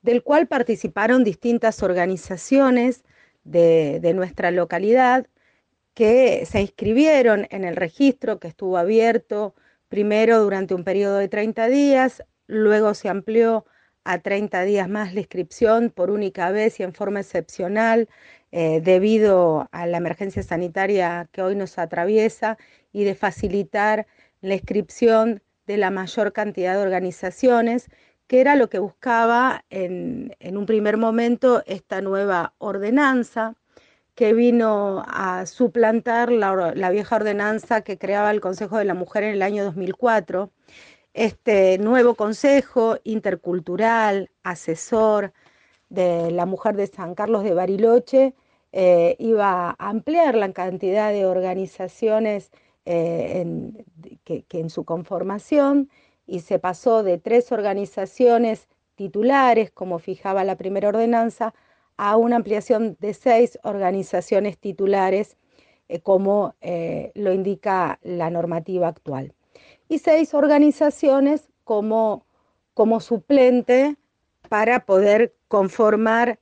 del 0.05 0.23
cual 0.23 0.47
participaron 0.47 1.25
distintas 1.25 1.83
organizaciones 1.83 3.05
de, 3.43 4.13
nuestra 4.15 4.51
localidad 4.51 5.27
que 5.95 6.45
se 6.45 6.61
inscribieron 6.61 7.47
en 7.51 7.65
el 7.65 7.75
registro 7.75 8.39
que 8.39 8.49
estuvo 8.49 8.77
abierto 8.77 9.55
primero 9.89 10.41
durante 10.43 10.75
un 10.75 10.85
periodo 10.85 11.17
de 11.17 11.29
30 11.29 11.69
días, 11.69 12.23
luego 12.47 12.93
se 12.93 13.09
amplió 13.09 13.65
a 14.05 14.19
30 14.19 14.65
días 14.65 14.91
más 14.91 15.15
la 15.15 15.21
inscripción 15.21 15.89
por 15.89 16.11
única 16.11 16.51
vez 16.51 16.81
y 16.81 16.83
en 16.83 16.93
forma 16.93 17.21
excepcional 17.21 18.11
eh, 18.53 18.83
debido 18.83 19.69
a 19.73 19.87
la 19.87 19.97
emergencia 19.97 20.43
sanitaria 20.43 21.31
que 21.33 21.41
hoy 21.41 21.57
nos 21.57 21.79
atraviesa 21.79 22.59
y 22.93 23.05
de 23.05 23.15
facilitar 23.15 24.07
la 24.43 24.55
inscripción 24.55 25.43
de 25.67 25.79
la 25.79 25.91
mayor 25.91 26.35
cantidad 26.35 26.75
de 26.75 26.83
organizaciones, 26.83 27.89
que 28.27 28.41
era 28.41 28.57
lo 28.57 28.69
que 28.69 28.79
buscaba 28.79 29.65
en, 29.71 30.35
en 30.41 30.57
un 30.57 30.67
primer 30.67 30.97
momento 30.97 31.63
esta 31.67 32.01
nueva 32.01 32.55
ordenanza 32.59 33.55
que 34.15 34.33
vino 34.33 35.03
a 35.07 35.47
suplantar 35.47 36.31
la, 36.31 36.73
la, 36.75 36.91
vieja 36.91 37.17
ordenanza 37.17 37.83
que 37.83 37.99
creaba 37.99 38.31
el 38.31 38.41
Consejo 38.41 38.79
de 38.79 38.85
la 38.85 38.95
Mujer 38.95 39.25
en 39.25 39.35
el 39.35 39.43
año 39.43 39.65
2004. 39.65 40.51
Este 41.15 41.79
nuevo 41.79 42.15
Consejo 42.15 42.99
intercultural, 43.05 44.31
asesor 44.45 45.33
de 45.89 46.31
la 46.31 46.47
mujer 46.47 46.77
de 46.77 46.87
San 46.87 47.15
Carlos 47.15 47.45
de 47.45 47.55
Bariloche, 47.55 48.35
eh, 48.73 49.17
iba 49.19 49.71
a 49.71 49.77
ampliar 49.79 50.37
la 50.37 50.53
cantidad 50.53 51.13
de 51.13 51.27
organizaciones 51.27 52.51
eh, 52.85 53.47
que 54.25 54.61
en 54.61 54.71
su 54.71 54.85
conformación 54.85 55.89
y 56.27 56.41
se 56.41 56.59
pasó 56.59 57.03
de 57.03 57.19
tres 57.19 57.53
organizaciones 57.53 58.69
titulares, 58.95 59.71
como 59.71 59.99
fijaba 59.99 60.45
la 60.45 60.57
primera 60.57 60.89
ordenanza, 60.89 61.55
a 61.97 62.17
una 62.17 62.37
ampliación 62.37 62.97
de 63.01 63.15
seis 63.15 63.59
organizaciones 63.63 64.59
titulares, 64.59 65.37
eh, 65.89 66.01
como 66.01 66.55
eh, 66.61 67.13
lo 67.15 67.33
indica 67.33 67.99
la 68.03 68.31
normativa 68.31 68.89
actual. 68.89 69.35
Y 69.89 69.99
seis 69.99 70.35
organizaciones 70.35 71.51
como, 71.65 72.25
como 72.75 73.01
suplente 73.01 73.97
para 74.49 74.87
poder 74.87 75.35
conformar 75.49 76.39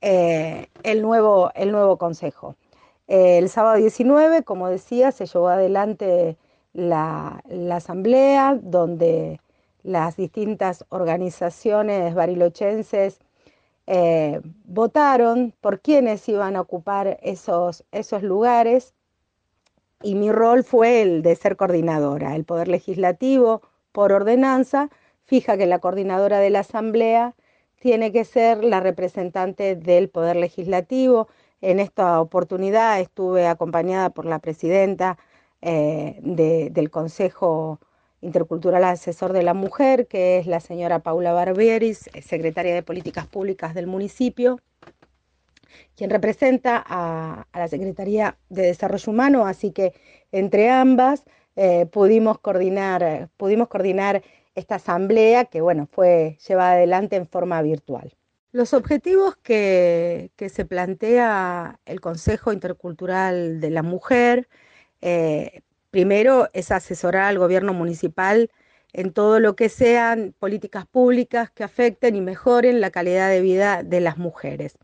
eh, 0.00 0.68
el, 0.82 1.02
nuevo, 1.02 1.50
el 1.54 1.72
nuevo 1.72 1.98
consejo. 1.98 2.56
el 3.06 3.48
sábado 3.48 3.76
19, 3.76 4.42
como 4.42 4.68
decía, 4.68 5.12
se 5.12 5.26
llevó 5.26 5.48
adelante 5.48 6.36
la, 6.76 7.42
asamblea 7.72 8.58
donde 8.62 9.40
las 9.82 10.16
distintas 10.16 10.84
organizaciones 10.90 12.14
barilochenses 12.14 13.18
eh, 13.86 14.40
votaron 14.64 15.54
por 15.60 15.80
quiénes 15.80 16.28
iban 16.28 16.56
a 16.56 16.60
ocupar 16.60 17.18
esos, 17.22 17.84
esos 17.92 18.22
lugares 18.22 18.94
y 20.02 20.14
mi 20.14 20.30
rol 20.30 20.64
fue 20.64 21.02
el 21.02 21.22
de 21.22 21.34
ser 21.36 21.56
coordinadora. 21.56 22.36
El 22.36 22.44
Poder 22.44 22.68
Legislativo, 22.68 23.62
por 23.92 24.12
ordenanza, 24.12 24.90
fija 25.24 25.56
que 25.56 25.66
la 25.66 25.78
coordinadora 25.78 26.38
de 26.40 26.50
la 26.50 26.60
Asamblea 26.60 27.34
tiene 27.80 28.12
que 28.12 28.24
ser 28.24 28.64
la 28.64 28.80
representante 28.80 29.76
del 29.76 30.08
Poder 30.08 30.36
Legislativo. 30.36 31.28
En 31.62 31.80
esta 31.80 32.20
oportunidad 32.20 33.00
estuve 33.00 33.46
acompañada 33.46 34.10
por 34.10 34.26
la 34.26 34.40
presidenta 34.40 35.16
eh, 35.68 36.20
de, 36.22 36.70
del 36.70 36.90
Consejo 36.90 37.80
intercultural 38.20 38.84
asesor 38.84 39.32
de 39.32 39.42
la 39.42 39.52
mujer, 39.52 40.06
que 40.06 40.38
es 40.38 40.46
la 40.46 40.60
señora 40.60 41.00
Paula 41.00 41.32
Barbieris, 41.32 42.08
secretaria 42.22 42.72
de 42.72 42.84
Políticas 42.84 43.26
Públicas 43.26 43.74
del 43.74 43.88
municipio, 43.88 44.60
quien 45.96 46.10
representa 46.10 46.80
a, 46.86 47.48
la 47.52 47.66
Secretaría 47.66 48.38
de 48.48 48.62
Desarrollo 48.62 49.10
Humano, 49.10 49.44
así 49.44 49.72
que 49.72 49.92
entre 50.30 50.70
ambas 50.70 51.24
eh, 51.56 51.86
pudimos, 51.86 52.38
coordinar, 52.38 54.22
esta 54.54 54.76
asamblea 54.76 55.46
que 55.46 55.62
bueno, 55.62 55.88
fue 55.90 56.38
llevada 56.46 56.74
adelante 56.74 57.16
en 57.16 57.26
forma 57.26 57.60
virtual. 57.60 58.14
Los 58.52 58.72
objetivos 58.72 59.34
que 59.34 60.30
se 60.38 60.64
plantea 60.64 61.80
el 61.86 62.00
Consejo 62.00 62.52
Intercultural 62.52 63.60
de 63.60 63.70
la 63.70 63.82
Mujer 63.82 64.48
eh, 65.00 65.62
Primero 65.96 66.50
es 66.52 66.72
asesorar 66.72 67.22
al 67.22 67.38
gobierno 67.38 67.72
municipal 67.72 68.50
en 68.92 69.14
todo 69.14 69.40
lo 69.40 69.56
que 69.56 69.70
sean 69.70 70.34
políticas 70.38 70.84
públicas 70.84 71.50
que 71.50 71.64
afecten 71.64 72.16
y 72.16 72.20
mejoren 72.20 72.82
la 72.82 72.90
calidad 72.90 73.30
de 73.30 73.40
vida 73.40 73.82
de 73.82 74.00
las 74.00 74.18
mujeres. 74.18 74.76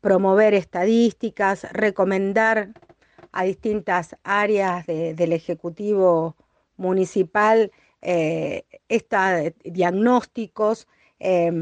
Promover 0.00 0.54
estadísticas, 0.54 1.64
recomendar 1.72 2.70
a 3.30 3.44
distintas 3.44 4.16
áreas 4.24 4.84
de, 4.86 5.14
del 5.14 5.32
Ejecutivo 5.32 6.34
Municipal 6.76 7.70
eh, 8.02 8.64
esta, 8.88 9.40
diagnósticos, 9.62 10.88
eh, 11.20 11.52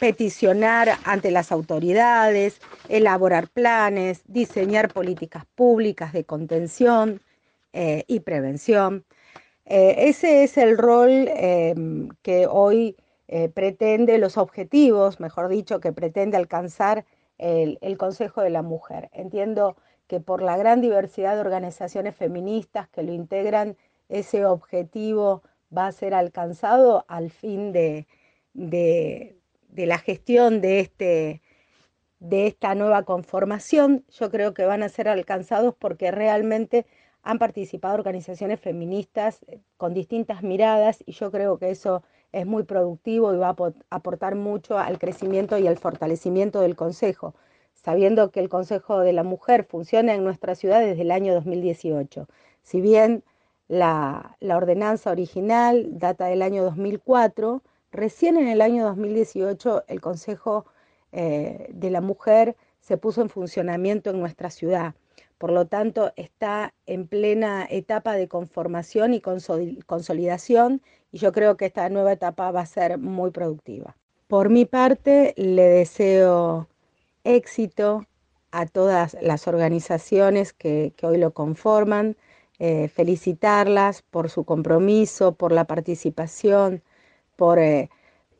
peticionar 0.00 0.88
ante 1.04 1.30
las 1.30 1.52
autoridades, 1.52 2.60
elaborar 2.88 3.48
planes, 3.48 4.22
diseñar 4.26 4.92
políticas 4.92 5.44
públicas 5.54 6.12
de 6.12 6.24
contención, 6.24 7.20
eh, 7.72 8.04
y 8.08 8.20
prevención. 8.20 9.04
Eh, 9.64 10.08
ese 10.08 10.42
es 10.42 10.58
el 10.58 10.76
rol 10.76 11.10
eh, 11.28 11.74
que 12.22 12.48
hoy 12.48 12.96
pretende, 13.54 14.18
los 14.18 14.36
objetivos, 14.36 15.20
mejor 15.20 15.48
dicho, 15.48 15.78
que 15.78 15.92
pretende 15.92 16.36
alcanzar 16.36 17.04
el, 17.38 17.78
Consejo 17.96 18.40
de 18.42 18.50
la 18.50 18.62
Mujer. 18.62 19.08
Entiendo 19.12 19.76
que 20.08 20.18
por 20.18 20.42
la 20.42 20.56
gran 20.56 20.80
diversidad 20.80 21.36
de 21.36 21.40
organizaciones 21.40 22.16
feministas 22.16 22.88
que 22.88 23.04
lo 23.04 23.12
integran, 23.12 23.76
ese 24.08 24.44
objetivo 24.46 25.42
va 25.76 25.86
a 25.86 25.92
ser 25.92 26.12
alcanzado 26.12 27.04
al 27.06 27.30
fin 27.30 27.70
de, 27.70 28.08
de 29.72 29.86
la 29.86 29.98
gestión 29.98 30.60
de, 30.60 30.80
este, 30.80 31.42
de 32.18 32.46
esta 32.46 32.74
nueva 32.74 33.04
conformación. 33.04 34.04
Yo 34.10 34.30
creo 34.30 34.54
que 34.54 34.64
van 34.64 34.82
a 34.82 34.88
ser 34.88 35.08
alcanzados 35.08 35.74
porque 35.78 36.10
realmente 36.10 36.86
han 37.22 37.38
participado 37.38 37.94
organizaciones 37.94 38.60
feministas 38.60 39.40
eh, 39.46 39.60
con 39.76 39.94
distintas 39.94 40.42
miradas 40.42 41.02
y 41.06 41.12
yo 41.12 41.30
creo 41.30 41.58
que 41.58 41.70
eso 41.70 42.02
es 42.32 42.46
muy 42.46 42.62
productivo 42.62 43.34
y 43.34 43.38
va 43.38 43.48
a 43.50 43.72
aportar 43.90 44.36
mucho 44.36 44.78
al 44.78 44.98
crecimiento 44.98 45.58
y 45.58 45.66
al 45.66 45.78
fortalecimiento 45.78 46.60
del 46.60 46.76
Consejo, 46.76 47.34
sabiendo 47.74 48.30
que 48.30 48.40
el 48.40 48.48
Consejo 48.48 49.00
de 49.00 49.12
la 49.12 49.24
Mujer 49.24 49.64
funciona 49.64 50.14
en 50.14 50.24
nuestra 50.24 50.54
ciudad 50.54 50.80
desde 50.80 51.02
el 51.02 51.10
año 51.10 51.34
2018. 51.34 52.28
Si 52.62 52.80
bien 52.80 53.24
la, 53.68 54.36
la 54.40 54.56
ordenanza 54.56 55.10
original 55.10 55.98
data 55.98 56.26
del 56.26 56.42
año 56.42 56.62
2004, 56.64 57.62
recién 57.92 58.36
en 58.36 58.48
el 58.48 58.60
año 58.60 58.84
2018 58.86 59.84
el 59.88 60.00
Consejo 60.00 60.66
eh, 61.12 61.68
de 61.72 61.90
la 61.90 62.00
Mujer 62.00 62.56
se 62.80 62.96
puso 62.96 63.22
en 63.22 63.28
funcionamiento 63.28 64.10
en 64.10 64.20
nuestra 64.20 64.50
ciudad. 64.50 64.94
Por 65.38 65.52
lo 65.52 65.66
tanto, 65.66 66.12
está 66.16 66.74
en 66.86 67.06
plena 67.06 67.66
etapa 67.70 68.14
de 68.14 68.28
conformación 68.28 69.14
y 69.14 69.20
consolidación 69.20 70.82
y 71.12 71.18
yo 71.18 71.32
creo 71.32 71.56
que 71.56 71.66
esta 71.66 71.88
nueva 71.88 72.12
etapa 72.12 72.50
va 72.50 72.60
a 72.60 72.66
ser 72.66 72.98
muy 72.98 73.30
productiva. 73.30 73.96
Por 74.28 74.48
mi 74.50 74.64
parte, 74.64 75.34
le 75.36 75.62
deseo 75.62 76.68
éxito 77.24 78.06
a 78.52 78.66
todas 78.66 79.16
las 79.20 79.48
organizaciones 79.48 80.52
que, 80.52 80.92
hoy 81.02 81.18
lo 81.18 81.32
conforman, 81.32 82.16
eh, 82.58 82.88
felicitarlas 82.88 84.02
por 84.02 84.28
su 84.28 84.44
compromiso, 84.44 85.32
por 85.32 85.52
la 85.52 85.64
participación, 85.64 86.82
por, 87.40 87.58
eh, 87.58 87.88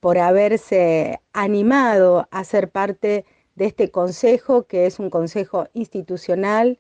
por 0.01 0.19
haberse 0.19 1.21
animado 1.33 2.29
a 2.31 2.45
ser 2.45 2.71
parte 2.71 3.25
de 3.57 3.65
este 3.67 3.91
consejo, 3.91 4.65
que 4.65 4.87
es 4.87 4.99
un 4.99 5.11
consejo 5.11 5.69
institucional 5.75 6.79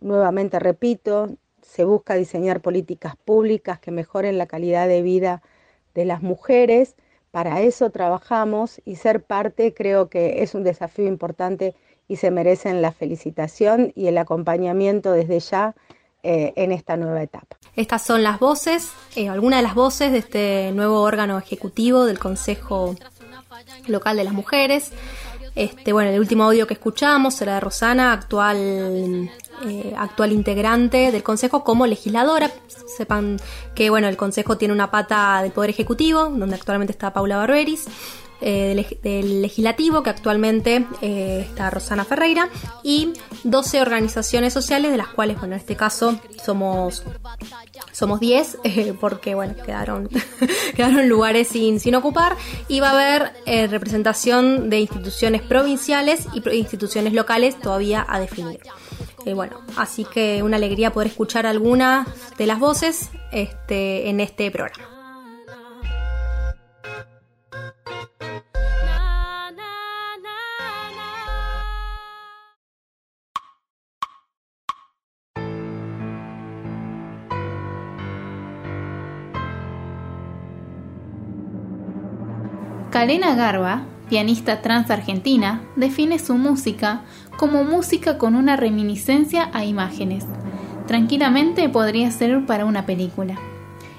Nuevamente 0.00 0.60
repito, 0.60 1.28
se 1.60 1.84
busca 1.84 2.14
diseñar 2.14 2.60
políticas 2.60 3.16
públicas 3.16 3.80
que 3.80 3.90
mejoren 3.90 4.38
la 4.38 4.46
calidad 4.46 4.86
de 4.86 5.02
vida 5.02 5.42
de 5.94 6.04
las 6.04 6.22
mujeres. 6.22 6.94
Para 7.32 7.62
eso 7.62 7.90
trabajamos 7.90 8.80
y 8.84 8.96
ser 8.96 9.24
parte 9.24 9.74
creo 9.74 10.08
que 10.08 10.42
es 10.42 10.54
un 10.54 10.62
desafío 10.62 11.06
importante 11.06 11.74
y 12.06 12.16
se 12.16 12.30
merecen 12.30 12.80
la 12.80 12.92
felicitación 12.92 13.92
y 13.96 14.06
el 14.06 14.18
acompañamiento 14.18 15.12
desde 15.12 15.40
ya 15.40 15.74
eh, 16.22 16.52
en 16.56 16.72
esta 16.72 16.96
nueva 16.96 17.22
etapa. 17.22 17.56
Estas 17.76 18.02
son 18.02 18.22
las 18.22 18.40
voces, 18.40 18.90
eh, 19.14 19.28
algunas 19.28 19.60
de 19.60 19.62
las 19.62 19.74
voces 19.74 20.12
de 20.12 20.18
este 20.18 20.72
nuevo 20.72 21.00
órgano 21.00 21.38
ejecutivo 21.38 22.04
del 22.04 22.18
Consejo 22.18 22.96
Local 23.86 24.16
de 24.16 24.24
las 24.24 24.32
Mujeres. 24.32 24.92
Este, 25.54 25.92
bueno, 25.92 26.10
el 26.10 26.20
último 26.20 26.44
audio 26.44 26.66
que 26.66 26.74
escuchamos 26.74 27.40
era 27.40 27.54
de 27.54 27.60
Rosana, 27.60 28.12
actual 28.12 29.30
eh, 29.66 29.92
actual 29.96 30.32
integrante 30.32 31.10
del 31.10 31.22
Consejo 31.22 31.64
como 31.64 31.86
legisladora. 31.86 32.50
Sepan 32.96 33.38
que 33.74 33.90
bueno, 33.90 34.08
el 34.08 34.16
Consejo 34.16 34.56
tiene 34.56 34.72
una 34.72 34.90
pata 34.90 35.42
del 35.42 35.50
Poder 35.50 35.70
Ejecutivo, 35.70 36.24
donde 36.26 36.54
actualmente 36.54 36.92
está 36.92 37.12
Paula 37.12 37.38
Barberis. 37.38 37.86
Eh, 38.40 38.98
del, 39.02 39.42
legislativo, 39.42 40.02
que 40.02 40.10
actualmente 40.10 40.86
eh, 41.00 41.46
está 41.48 41.70
Rosana 41.70 42.04
Ferreira, 42.04 42.48
y 42.82 43.12
12 43.44 43.80
organizaciones 43.80 44.52
sociales, 44.52 44.90
de 44.90 44.96
las 44.96 45.08
cuales, 45.08 45.38
bueno, 45.38 45.54
en 45.54 45.60
este 45.60 45.76
caso 45.76 46.20
somos 46.44 47.04
somos 47.92 48.20
10, 48.20 48.58
eh, 48.64 48.94
porque 48.98 49.34
bueno, 49.34 49.54
quedaron, 49.64 50.08
quedaron 50.76 51.08
lugares 51.08 51.48
sin, 51.48 51.80
sin 51.80 51.94
ocupar, 51.94 52.36
y 52.68 52.80
va 52.80 52.90
a 52.90 52.92
haber 52.92 53.32
representación 53.70 54.70
de 54.70 54.80
instituciones 54.80 55.42
provinciales 55.42 56.26
y 56.32 56.48
instituciones 56.56 57.12
locales 57.12 57.58
todavía 57.58 58.04
a 58.08 58.20
definir. 58.20 58.60
Eh, 59.28 59.34
bueno, 59.34 59.60
así 59.76 60.04
que 60.04 60.42
una 60.42 60.56
alegría 60.56 60.92
poder 60.92 61.08
escuchar 61.08 61.46
algunas 61.46 62.06
de 62.38 62.46
las 62.46 62.58
voces 62.58 63.10
este, 63.30 64.08
en 64.08 64.20
este 64.20 64.50
programa. 64.50 64.87
Kalena 82.98 83.36
Garba, 83.36 83.82
pianista 84.08 84.60
trans 84.60 84.90
argentina, 84.90 85.60
define 85.76 86.18
su 86.18 86.34
música 86.34 87.02
como 87.36 87.62
música 87.62 88.18
con 88.18 88.34
una 88.34 88.56
reminiscencia 88.56 89.50
a 89.52 89.64
imágenes. 89.64 90.26
Tranquilamente 90.88 91.68
podría 91.68 92.10
ser 92.10 92.44
para 92.44 92.64
una 92.64 92.86
película. 92.86 93.36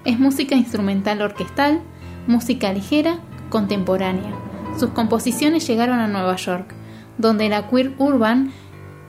Es 0.04 0.20
música 0.20 0.56
instrumental 0.56 1.22
orquestal, 1.22 1.80
música 2.28 2.74
ligera, 2.74 3.20
contemporánea. 3.50 4.34
Sus 4.78 4.90
composiciones 4.90 5.66
llegaron 5.66 6.00
a 6.00 6.10
Nueva 6.10 6.36
York, 6.36 6.74
donde 7.18 7.48
la 7.48 7.70
Queer 7.70 7.94
Urban, 8.00 8.52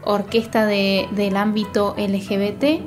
orquesta 0.04 0.66
de- 0.66 1.08
del 1.16 1.36
ámbito 1.36 1.96
LGBT, 1.98 2.80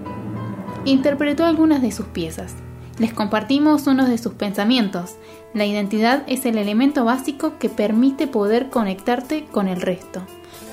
interpretó 0.86 1.43
algunas 1.43 1.82
de 1.82 1.91
sus 1.91 2.06
piezas. 2.06 2.62
Les 3.00 3.12
compartimos 3.12 3.88
uno 3.88 4.06
de 4.06 4.18
sus 4.18 4.34
pensamientos. 4.34 5.16
La 5.54 5.66
identidad 5.66 6.24
es 6.28 6.46
el 6.46 6.58
elemento 6.58 7.04
básico 7.06 7.58
que 7.58 7.70
permite 7.70 8.28
poder 8.28 8.70
conectarte 8.70 9.46
con 9.46 9.68
el 9.68 9.82
resto. 9.82 10.22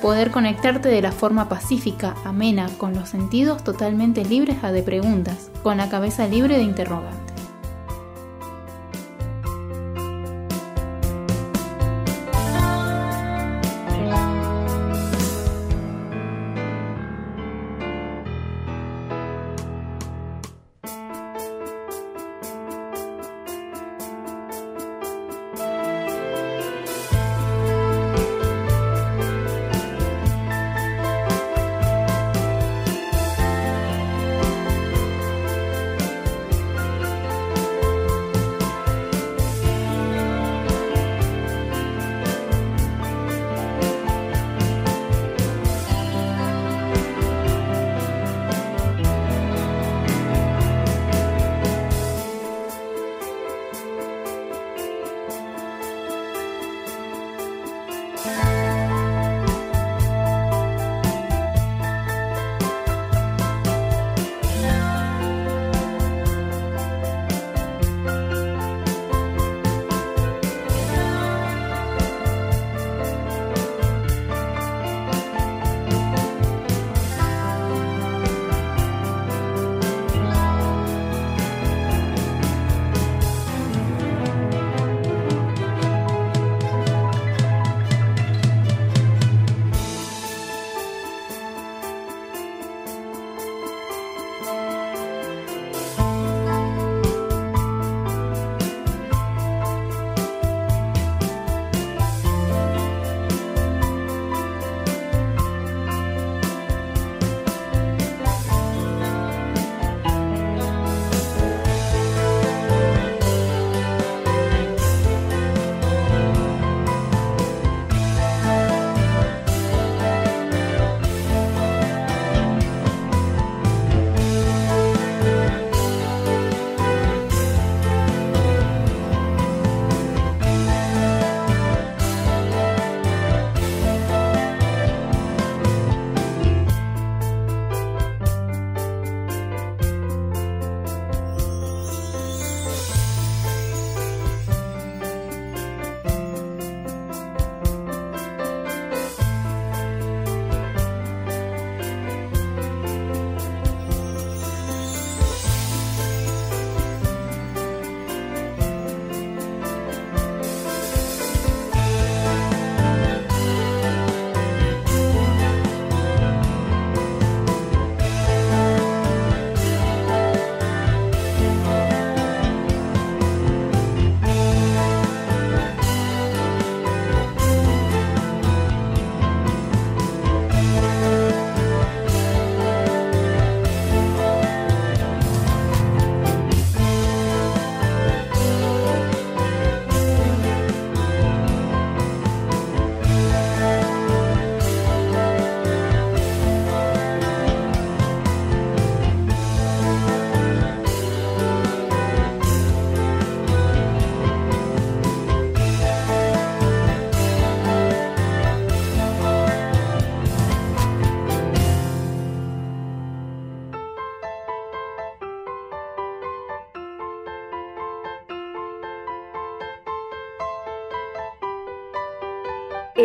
Poder 0.03 0.31
conectarte 0.31 0.89
de 0.89 1.03
la 1.03 1.13
forma 1.13 1.49
pacífica, 1.49 2.15
amena, 2.25 2.69
con 2.79 2.95
los 2.95 3.09
sentidos 3.09 3.65
totalmente 3.65 4.25
libres 4.25 4.61
de 4.63 4.83
preguntas, 4.83 5.51
con 5.63 5.79
la 5.79 5.89
cabeza 5.89 6.27
libre 6.27 6.57
de 6.57 6.63
interrogantes. 6.63 7.30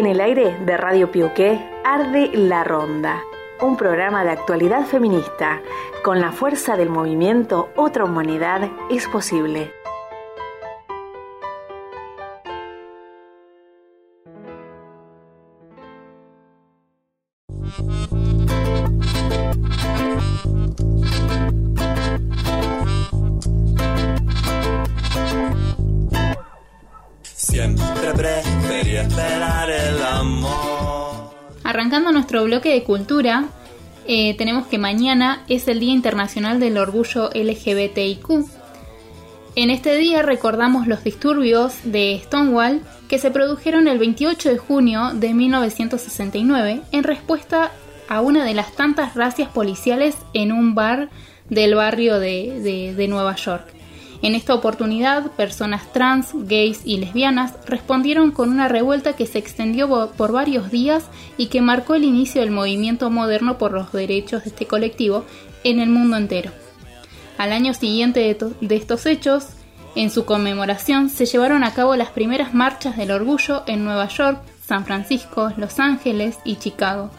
En 0.06 0.12
el 0.12 0.22
aire 0.22 0.56
de 0.68 0.78
Radio 0.78 1.10
Piuqué 1.10 1.60
arde 1.84 2.30
La 2.36 2.64
Ronda, 2.64 3.24
un 3.60 3.76
programa 3.76 4.24
de 4.24 4.30
actualidad 4.30 4.86
feminista. 4.86 5.64
Con 6.04 6.22
la 6.22 6.32
fuerza 6.32 6.78
del 6.78 6.92
movimiento 6.92 7.70
Otra 7.76 8.06
Humanidad 8.06 8.70
es 8.92 9.08
posible. 9.08 9.74
Nuestro 32.36 32.44
bloque 32.58 32.70
de 32.74 32.84
cultura, 32.84 33.46
eh, 34.08 34.36
tenemos 34.38 34.68
que 34.68 34.78
mañana 34.78 35.44
es 35.48 35.70
el 35.70 35.80
Día 35.80 35.94
Internacional 35.94 36.60
del 36.60 36.78
Orgullo 36.78 37.30
LGBTIQ. 37.34 38.46
En 39.56 39.70
este 39.70 39.96
día 39.96 40.22
recordamos 40.22 40.86
los 40.86 41.02
disturbios 41.06 41.76
de 41.86 42.20
Stonewall 42.26 42.82
que 43.08 43.20
se 43.20 43.32
produjeron 43.32 43.88
el 43.88 44.00
28 44.00 44.50
de 44.50 44.58
junio 44.58 45.12
de 45.14 45.34
1969 45.34 46.82
en 46.92 47.04
respuesta 47.06 47.72
a 48.10 48.20
una 48.20 48.44
de 48.44 48.54
las 48.54 48.74
tantas 48.74 49.16
racias 49.16 49.48
policiales 49.50 50.18
en 50.34 50.52
un 50.52 50.76
bar 50.76 51.08
del 51.50 51.76
barrio 51.76 52.20
de, 52.20 52.60
de- 52.60 52.94
de 52.96 53.08
Nueva 53.08 53.36
York. 53.38 53.66
En 54.22 54.36
esta 54.36 54.54
oportunidad, 54.54 55.32
personas 55.32 55.92
trans, 55.92 56.30
gays 56.34 56.82
y 56.86 56.98
lesbianas 56.98 57.54
respondieron 57.66 58.32
con 58.32 58.50
una 58.50 58.68
revuelta 58.68 59.14
que 59.14 59.26
se 59.26 59.40
extendió 59.40 60.12
por 60.18 60.32
varios 60.32 60.72
días 60.72 61.06
y 61.38 61.48
que 61.48 61.62
marcó 61.62 61.96
el 61.96 62.04
inicio 62.04 62.42
del 62.42 62.52
movimiento 62.52 63.10
moderno 63.10 63.58
por 63.58 63.74
los 63.74 63.92
derechos 63.92 64.44
de 64.44 64.50
este 64.50 64.66
colectivo 64.66 65.26
en 65.64 65.80
el 65.80 65.90
mundo 65.90 66.18
entero. 66.18 66.52
Al 67.38 67.52
año 67.52 67.74
siguiente 67.74 68.38
de 68.62 68.76
estos 68.76 69.06
hechos, 69.06 69.48
en 69.96 70.10
su 70.10 70.26
conmemoración 70.26 71.10
se 71.10 71.26
llevaron 71.26 71.64
a 71.64 71.74
cabo 71.74 71.96
las 71.96 72.10
primeras 72.10 72.54
marchas 72.54 72.98
del 72.98 73.12
orgullo 73.12 73.64
en 73.68 73.86
Nueva 73.86 74.08
York, 74.08 74.42
San 74.66 74.86
Francisco, 74.86 75.52
Los 75.58 75.80
Ángeles 75.80 76.38
y 76.44 76.56
Chicago. 76.56 77.12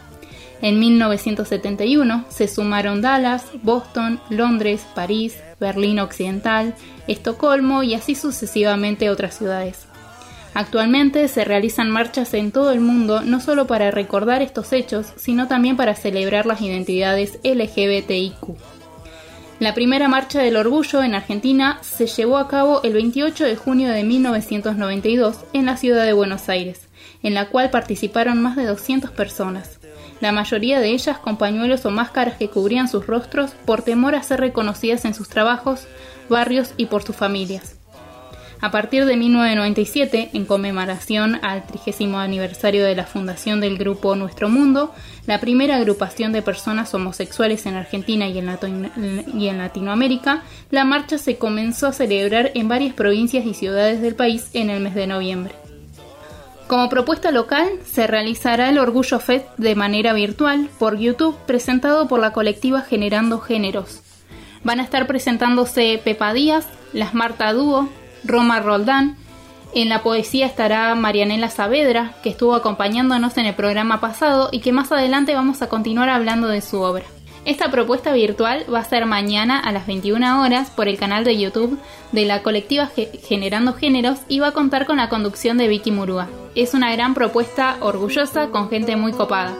En 0.61 0.79
1971 0.79 2.25
se 2.29 2.47
sumaron 2.47 3.01
Dallas, 3.01 3.45
Boston, 3.61 4.19
Londres, 4.29 4.85
París, 4.95 5.37
Berlín 5.59 5.99
Occidental, 5.99 6.75
Estocolmo 7.07 7.83
y 7.83 7.93
así 7.93 8.15
sucesivamente 8.15 9.09
otras 9.09 9.37
ciudades. 9.37 9.87
Actualmente 10.53 11.27
se 11.27 11.45
realizan 11.45 11.91
marchas 11.91 12.33
en 12.33 12.51
todo 12.51 12.71
el 12.71 12.79
mundo 12.79 13.21
no 13.21 13.39
solo 13.39 13.67
para 13.67 13.91
recordar 13.91 14.41
estos 14.41 14.73
hechos, 14.73 15.13
sino 15.15 15.47
también 15.47 15.77
para 15.77 15.93
celebrar 15.93 16.45
las 16.47 16.61
identidades 16.61 17.39
LGBTIQ. 17.43 18.57
La 19.59 19.73
primera 19.73 20.07
marcha 20.07 20.41
del 20.41 20.55
orgullo 20.55 21.01
en 21.01 21.15
Argentina 21.15 21.79
se 21.81 22.05
llevó 22.05 22.37
a 22.37 22.47
cabo 22.47 22.81
el 22.83 22.93
28 22.93 23.43
de 23.43 23.55
junio 23.55 23.89
de 23.89 24.03
1992 24.03 25.37
en 25.53 25.65
la 25.65 25.77
ciudad 25.77 26.05
de 26.05 26.13
Buenos 26.13 26.47
Aires, 26.49 26.87
en 27.23 27.33
la 27.33 27.49
cual 27.49 27.71
participaron 27.71 28.41
más 28.41 28.55
de 28.55 28.65
200 28.65 29.11
personas, 29.11 29.76
la 30.19 30.31
mayoría 30.31 30.79
de 30.79 30.89
ellas 30.89 31.17
con 31.17 31.37
pañuelos 31.37 31.85
o 31.85 31.91
máscaras 31.91 32.37
que 32.37 32.49
cubrían 32.49 32.87
sus 32.87 33.07
rostros 33.07 33.51
por 33.65 33.81
temor 33.81 34.15
a 34.15 34.23
ser 34.23 34.39
reconocidas 34.39 35.05
en 35.05 35.13
sus 35.13 35.29
trabajos, 35.29 35.87
barrios 36.29 36.73
y 36.77 36.85
por 36.87 37.03
sus 37.03 37.15
familias. 37.15 37.77
A 38.59 38.71
partir 38.71 39.05
de 39.05 39.15
1997, 39.17 40.31
en 40.33 40.45
conmemoración 40.45 41.39
al 41.43 41.63
30 41.67 42.19
aniversario 42.19 42.83
de 42.85 42.95
la 42.95 43.05
fundación 43.05 43.61
del 43.61 43.77
grupo 43.77 44.15
Nuestro 44.15 44.49
Mundo, 44.49 44.95
la 45.27 45.39
primera 45.39 45.75
agrupación 45.75 46.31
de 46.31 46.41
personas 46.41 46.91
homosexuales 46.95 47.67
en 47.67 47.75
Argentina 47.75 48.27
y 48.27 48.39
en, 48.39 48.47
Lato- 48.47 48.67
y 48.67 49.47
en 49.47 49.57
Latinoamérica, 49.59 50.41
la 50.71 50.85
marcha 50.85 51.19
se 51.19 51.37
comenzó 51.37 51.85
a 51.85 51.93
celebrar 51.93 52.51
en 52.55 52.67
varias 52.67 52.95
provincias 52.95 53.45
y 53.45 53.53
ciudades 53.53 54.01
del 54.01 54.15
país 54.15 54.49
en 54.53 54.71
el 54.71 54.81
mes 54.81 54.95
de 54.95 55.05
noviembre. 55.05 55.53
Como 56.67 56.89
propuesta 56.89 57.31
local, 57.31 57.69
se 57.85 58.07
realizará 58.07 58.67
el 58.67 58.77
Orgullo 58.77 59.19
Fest 59.19 59.47
de 59.55 59.73
manera 59.75 60.11
virtual 60.11 60.69
por 60.77 60.97
YouTube, 60.97 61.37
presentado 61.45 62.09
por 62.09 62.19
la 62.19 62.33
colectiva 62.33 62.81
Generando 62.81 63.39
Géneros. 63.39 64.01
Van 64.65 64.81
a 64.81 64.83
estar 64.83 65.07
presentándose 65.07 66.01
Pepa 66.03 66.33
Díaz, 66.33 66.67
Las 66.91 67.13
Marta 67.13 67.53
Dúo, 67.53 67.87
Roma 68.25 68.59
Roldán. 68.59 69.15
En 69.73 69.87
la 69.87 70.03
poesía 70.03 70.45
estará 70.45 70.93
Marianela 70.95 71.49
Saavedra, 71.49 72.15
que 72.21 72.29
estuvo 72.29 72.53
acompañándonos 72.53 73.37
en 73.37 73.45
el 73.45 73.55
programa 73.55 74.01
pasado 74.01 74.49
y 74.51 74.59
que 74.59 74.73
más 74.73 74.91
adelante 74.91 75.35
vamos 75.35 75.61
a 75.61 75.69
continuar 75.69 76.09
hablando 76.09 76.49
de 76.49 76.59
su 76.59 76.81
obra. 76.81 77.05
Esta 77.47 77.71
propuesta 77.71 78.11
virtual 78.11 78.65
va 78.71 78.79
a 78.79 78.83
ser 78.83 79.05
mañana 79.05 79.57
a 79.57 79.71
las 79.71 79.87
21 79.87 80.41
horas 80.43 80.69
por 80.69 80.89
el 80.89 80.97
canal 80.97 81.23
de 81.23 81.37
YouTube 81.39 81.79
de 82.11 82.25
la 82.25 82.43
colectiva 82.43 82.87
Ge- 82.87 83.09
Generando 83.23 83.71
Géneros 83.71 84.19
y 84.27 84.39
va 84.39 84.47
a 84.47 84.51
contar 84.51 84.85
con 84.85 84.97
la 84.97 85.07
conducción 85.07 85.57
de 85.57 85.69
Vicky 85.69 85.91
Murúa. 85.91 86.27
Es 86.55 86.73
una 86.73 86.91
gran 86.91 87.13
propuesta 87.13 87.77
orgullosa 87.79 88.49
con 88.49 88.69
gente 88.69 88.97
muy 88.97 89.13
copada. 89.13 89.55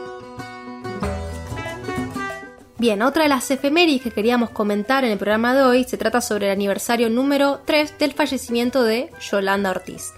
Bien, 2.76 3.00
otra 3.00 3.22
de 3.22 3.30
las 3.30 3.50
efemérides 3.50 4.02
que 4.02 4.10
queríamos 4.10 4.50
comentar 4.50 5.04
en 5.04 5.12
el 5.12 5.18
programa 5.18 5.54
de 5.54 5.62
hoy 5.62 5.84
se 5.84 5.96
trata 5.96 6.20
sobre 6.20 6.46
el 6.48 6.52
aniversario 6.52 7.08
número 7.08 7.60
3 7.64 7.98
del 7.98 8.12
fallecimiento 8.12 8.82
de 8.84 9.10
Yolanda 9.30 9.70
Ortiz. 9.70 10.12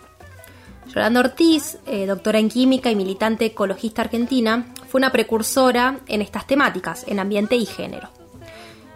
Yolanda 0.93 1.21
Ortiz, 1.21 1.79
eh, 1.87 2.05
doctora 2.07 2.41
en 2.41 2.49
química 2.49 2.91
y 2.91 2.97
militante 2.97 3.45
ecologista 3.47 4.03
argentina, 4.03 4.66
fue 4.91 4.99
una 4.99 5.12
precursora 5.12 6.01
en 6.09 6.20
estas 6.20 6.49
temáticas, 6.49 7.05
en 7.07 7.20
ambiente 7.20 7.55
y 7.55 7.64
género. 7.64 8.09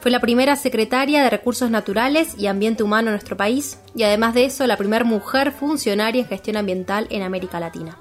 Fue 0.00 0.10
la 0.10 0.20
primera 0.20 0.56
secretaria 0.56 1.22
de 1.22 1.30
Recursos 1.30 1.70
Naturales 1.70 2.34
y 2.36 2.48
Ambiente 2.48 2.82
Humano 2.82 3.08
en 3.08 3.14
nuestro 3.14 3.36
país 3.36 3.78
y 3.94 4.02
además 4.02 4.34
de 4.34 4.44
eso 4.44 4.66
la 4.66 4.76
primera 4.76 5.04
mujer 5.04 5.52
funcionaria 5.52 6.20
en 6.20 6.28
gestión 6.28 6.56
ambiental 6.56 7.06
en 7.10 7.22
América 7.22 7.60
Latina. 7.60 7.96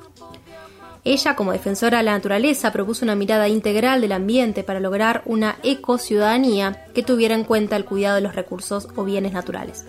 Ella, 1.06 1.36
como 1.36 1.52
defensora 1.52 2.00
de 2.00 2.06
la 2.06 2.14
naturaleza, 2.14 2.72
propuso 2.72 3.06
una 3.06 3.16
mirada 3.16 3.48
integral 3.48 4.02
del 4.02 4.14
ambiente 4.14 4.64
para 4.64 4.80
lograr 4.80 5.22
una 5.26 5.58
ecociudadanía 5.62 6.88
que 6.96 7.04
tuviera 7.04 7.36
en 7.36 7.44
cuenta 7.44 7.76
el 7.76 7.86
cuidado 7.86 8.16
de 8.16 8.22
los 8.22 8.36
recursos 8.36 8.88
o 8.96 9.04
bienes 9.04 9.34
naturales. 9.34 9.86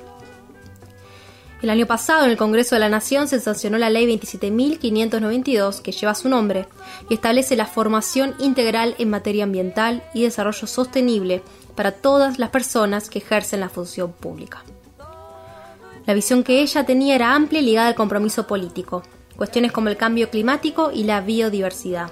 El 1.64 1.70
año 1.70 1.86
pasado, 1.86 2.26
en 2.26 2.30
el 2.30 2.36
Congreso 2.36 2.74
de 2.74 2.80
la 2.80 2.90
Nación, 2.90 3.26
se 3.26 3.40
sancionó 3.40 3.78
la 3.78 3.88
Ley 3.88 4.06
27.592, 4.06 5.80
que 5.80 5.92
lleva 5.92 6.14
su 6.14 6.28
nombre, 6.28 6.66
y 7.08 7.14
establece 7.14 7.56
la 7.56 7.64
formación 7.64 8.34
integral 8.38 8.94
en 8.98 9.08
materia 9.08 9.44
ambiental 9.44 10.02
y 10.12 10.24
desarrollo 10.24 10.66
sostenible 10.66 11.40
para 11.74 11.92
todas 11.92 12.38
las 12.38 12.50
personas 12.50 13.08
que 13.08 13.20
ejercen 13.20 13.60
la 13.60 13.70
función 13.70 14.12
pública. 14.12 14.62
La 16.04 16.12
visión 16.12 16.44
que 16.44 16.60
ella 16.60 16.84
tenía 16.84 17.14
era 17.14 17.34
amplia 17.34 17.62
y 17.62 17.64
ligada 17.64 17.88
al 17.88 17.94
compromiso 17.94 18.46
político, 18.46 19.02
cuestiones 19.34 19.72
como 19.72 19.88
el 19.88 19.96
cambio 19.96 20.28
climático 20.28 20.90
y 20.92 21.04
la 21.04 21.22
biodiversidad. 21.22 22.10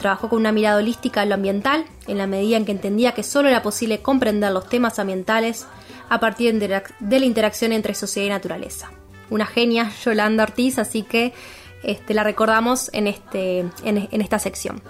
Trabajó 0.00 0.28
con 0.28 0.40
una 0.40 0.50
mirada 0.50 0.78
holística 0.78 1.22
en 1.22 1.28
lo 1.28 1.36
ambiental, 1.36 1.84
en 2.08 2.18
la 2.18 2.26
medida 2.26 2.56
en 2.56 2.64
que 2.64 2.72
entendía 2.72 3.12
que 3.12 3.22
solo 3.22 3.48
era 3.48 3.62
posible 3.62 4.02
comprender 4.02 4.50
los 4.50 4.68
temas 4.68 4.98
ambientales 4.98 5.66
a 6.08 6.20
partir 6.20 6.58
de 6.58 7.18
la 7.20 7.26
interacción 7.26 7.72
entre 7.72 7.94
sociedad 7.94 8.26
y 8.26 8.30
naturaleza. 8.30 8.90
Una 9.30 9.46
genia, 9.46 9.90
Yolanda 10.04 10.44
Ortiz, 10.44 10.78
así 10.78 11.02
que 11.02 11.32
este, 11.82 12.14
la 12.14 12.24
recordamos 12.24 12.90
en, 12.92 13.06
este, 13.06 13.64
esta 13.84 14.38
sección. 14.38 14.82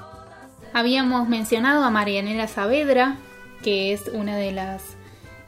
Habíamos 0.72 1.28
mencionado 1.28 1.84
a 1.84 1.90
Marianela 1.90 2.48
Saavedra, 2.48 3.16
que 3.62 3.92
es 3.92 4.08
una 4.12 4.36
de 4.36 4.52
las 4.52 4.82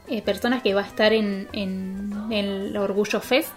eh, 0.07 0.21
personas 0.21 0.63
que 0.63 0.73
va 0.73 0.81
a 0.81 0.87
estar 0.87 1.13
en, 1.13 1.47
el 2.31 2.75
Orgullo 2.77 3.19
Fest, 3.19 3.53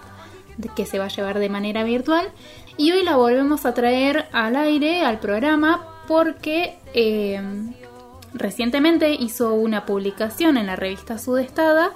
que 0.76 0.84
se 0.86 0.98
va 0.98 1.06
a 1.06 1.08
llevar 1.08 1.38
de 1.38 1.48
manera 1.48 1.82
virtual. 1.82 2.28
Y 2.76 2.92
hoy 2.92 3.02
la 3.02 3.16
volvemos 3.16 3.64
a 3.64 3.74
traer 3.74 4.26
al 4.32 4.56
aire, 4.56 5.02
al 5.02 5.18
programa, 5.18 5.86
porque 6.08 6.76
eh, 6.94 7.40
recientemente 8.34 9.14
hizo 9.14 9.54
una 9.54 9.86
publicación 9.86 10.56
en 10.56 10.66
la 10.66 10.76
revista 10.76 11.18
Sudestada, 11.18 11.92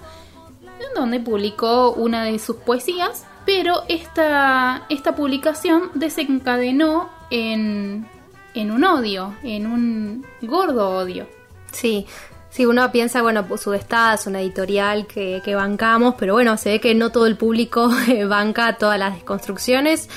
en 0.62 0.94
donde 0.94 1.20
publicó 1.20 1.92
una 1.92 2.24
de 2.24 2.38
sus 2.38 2.56
poesías, 2.56 3.26
pero 3.44 3.82
esta, 3.88 4.86
esta 4.88 5.14
publicación 5.14 5.90
desencadenó 5.94 7.08
en, 7.30 8.06
en 8.54 8.70
un 8.70 8.84
odio, 8.84 9.34
en 9.42 9.66
un 9.66 10.26
gordo 10.42 10.90
odio. 10.90 11.28
Sí, 11.72 12.06
sí, 12.50 12.66
uno 12.66 12.90
piensa, 12.90 13.22
bueno, 13.22 13.46
pues 13.46 13.62
Sudestada 13.62 14.14
es 14.14 14.26
una 14.26 14.40
editorial 14.40 15.06
que, 15.06 15.40
que 15.44 15.54
bancamos, 15.54 16.16
pero 16.18 16.34
bueno, 16.34 16.56
se 16.56 16.70
ve 16.70 16.80
que 16.80 16.94
no 16.94 17.10
todo 17.10 17.26
el 17.26 17.36
público 17.36 17.90
banca 18.28 18.76
todas 18.76 18.98
las 18.98 19.14
desconstrucciones. 19.14 20.08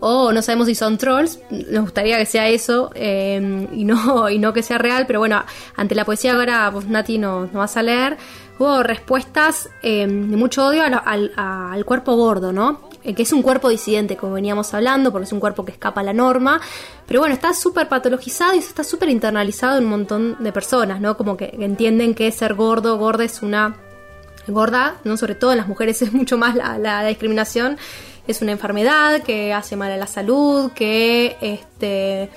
O 0.00 0.32
no 0.32 0.42
sabemos 0.42 0.68
si 0.68 0.74
son 0.76 0.96
trolls, 0.96 1.40
nos 1.50 1.82
gustaría 1.82 2.18
que 2.18 2.26
sea 2.26 2.48
eso 2.48 2.90
eh, 2.94 3.68
y, 3.72 3.84
no, 3.84 4.28
y 4.30 4.38
no 4.38 4.52
que 4.52 4.62
sea 4.62 4.78
real, 4.78 5.06
pero 5.06 5.18
bueno, 5.18 5.42
ante 5.76 5.94
la 5.94 6.04
poesía 6.04 6.34
ahora 6.36 6.70
pues, 6.72 6.86
Nati 6.86 7.18
nos, 7.18 7.46
nos 7.52 7.54
vas 7.54 7.76
a 7.76 7.82
leer, 7.82 8.16
hubo 8.60 8.82
respuestas 8.84 9.68
eh, 9.82 10.06
de 10.06 10.36
mucho 10.36 10.66
odio 10.66 10.82
al, 10.84 11.32
a- 11.36 11.72
al 11.72 11.84
cuerpo 11.84 12.14
gordo, 12.14 12.52
¿no? 12.52 12.86
eh, 13.02 13.14
que 13.14 13.22
es 13.22 13.32
un 13.32 13.42
cuerpo 13.42 13.68
disidente, 13.70 14.16
como 14.16 14.34
veníamos 14.34 14.72
hablando, 14.74 15.10
porque 15.10 15.24
es 15.26 15.32
un 15.32 15.40
cuerpo 15.40 15.64
que 15.64 15.72
escapa 15.72 16.00
a 16.00 16.04
la 16.04 16.12
norma, 16.12 16.60
pero 17.06 17.20
bueno, 17.20 17.34
está 17.34 17.52
súper 17.54 17.88
patologizado 17.88 18.54
y 18.54 18.58
eso 18.58 18.68
está 18.68 18.84
súper 18.84 19.08
internalizado 19.08 19.78
en 19.78 19.84
un 19.84 19.90
montón 19.90 20.36
de 20.40 20.52
personas, 20.52 21.00
¿no? 21.00 21.16
Como 21.16 21.36
que 21.36 21.56
entienden 21.60 22.14
que 22.14 22.30
ser 22.32 22.54
gordo, 22.54 22.98
gorda 22.98 23.24
es 23.24 23.42
una 23.42 23.76
gorda, 24.46 24.96
¿no? 25.04 25.16
Sobre 25.16 25.34
todo 25.34 25.52
en 25.52 25.58
las 25.58 25.68
mujeres 25.68 26.02
es 26.02 26.12
mucho 26.12 26.38
más 26.38 26.54
la- 26.54 26.78
la 26.78 27.04
discriminación, 27.06 27.78
es 28.28 28.40
una 28.42 28.52
enfermedad 28.52 29.22
que 29.22 29.52
hace 29.52 29.74
mal 29.74 29.90
a 29.90 29.96
la 29.96 30.06
salud, 30.06 30.70
que 30.72 31.36
este 31.40 32.30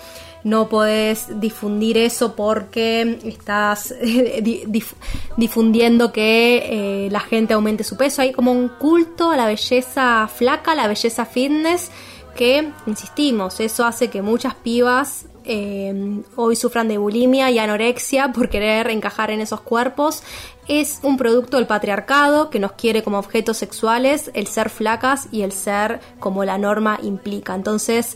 no 0.44 0.70
podés 0.70 1.40
difundir 1.40 2.00
eso 2.00 2.36
porque 2.36 3.20
estás 3.26 3.94
di- 4.02 4.64
dif- 4.66 4.96
difundiendo 5.38 6.12
que 6.12 7.06
eh, 7.06 7.10
la 7.12 7.20
gente 7.20 7.54
aumente 7.54 7.84
su 7.84 7.96
peso. 7.96 8.24
Hay 8.24 8.32
como 8.32 8.52
un 8.52 8.68
culto 8.70 9.30
a 9.30 9.38
la 9.38 9.46
belleza 9.46 10.28
flaca, 10.34 10.72
a 10.72 10.76
la 10.76 10.88
belleza 10.88 11.26
fitness, 11.26 11.92
que, 12.36 12.72
insistimos, 12.88 13.60
eso 13.60 13.86
hace 13.86 14.08
que 14.10 14.24
muchas 14.24 14.56
pibas 14.56 15.26
eh, 15.44 16.22
hoy 16.36 16.56
sufran 16.56 16.88
de 16.88 16.98
bulimia 16.98 17.52
y 17.52 17.60
anorexia 17.60 18.32
por 18.32 18.50
querer 18.50 18.90
encajar 18.90 19.30
en 19.32 19.42
esos 19.42 19.62
cuerpos. 19.62 20.24
Es 20.74 21.02
un 21.04 21.18
producto 21.18 21.58
del 21.58 21.68
patriarcado 21.68 22.50
que 22.50 22.58
nos 22.58 22.72
quiere 22.72 23.04
como 23.04 23.20
objetos 23.20 23.58
sexuales 23.58 24.32
el 24.34 24.48
ser 24.48 24.70
flacas 24.70 25.28
y 25.30 25.42
el 25.42 25.52
ser 25.52 26.00
como 26.18 26.46
la 26.46 26.58
norma 26.58 26.98
implica. 27.04 27.54
Entonces, 27.56 28.16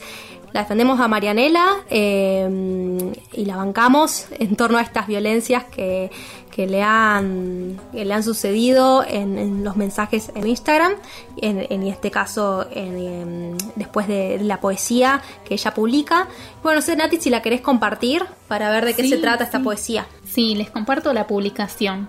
la 0.54 0.62
defendemos 0.62 1.02
a 1.02 1.10
Marianela 1.10 1.66
eh, 1.90 3.12
y 3.34 3.44
la 3.44 3.58
bancamos 3.58 4.28
en 4.40 4.56
torno 4.56 4.78
a 4.78 4.84
estas 4.84 5.06
violencias 5.06 5.66
que, 5.66 6.10
que 6.50 6.66
le, 6.66 6.82
han, 6.82 7.78
que 7.92 8.06
le 8.06 8.14
han 8.14 8.24
sucedido 8.24 9.04
en, 9.06 9.38
en 9.38 9.66
los 9.66 9.76
mensajes 9.76 10.32
en 10.34 10.48
Instagram, 10.48 10.94
en, 11.42 11.68
en 11.70 11.84
este 11.84 12.10
caso 12.10 12.66
en, 12.72 13.58
después 13.76 14.08
de 14.08 14.40
la 14.42 14.62
poesía 14.62 15.22
que 15.44 15.56
ella 15.56 15.74
publica. 15.74 16.30
Bueno, 16.64 16.80
no 16.80 16.86
sé, 16.86 16.96
Nati, 16.96 17.18
si 17.20 17.30
la 17.30 17.42
querés 17.42 17.60
compartir 17.60 18.24
para 18.48 18.70
ver 18.70 18.86
de 18.86 18.94
qué 18.94 19.04
Sí, 19.04 19.10
se 19.10 19.18
trata 19.18 19.44
esta 19.44 19.58
sí. 19.58 19.64
poesía. 19.66 20.08
Sí, 20.24 20.56
les 20.56 20.70
comparto 20.70 21.12
la 21.12 21.28
publicación. 21.28 22.08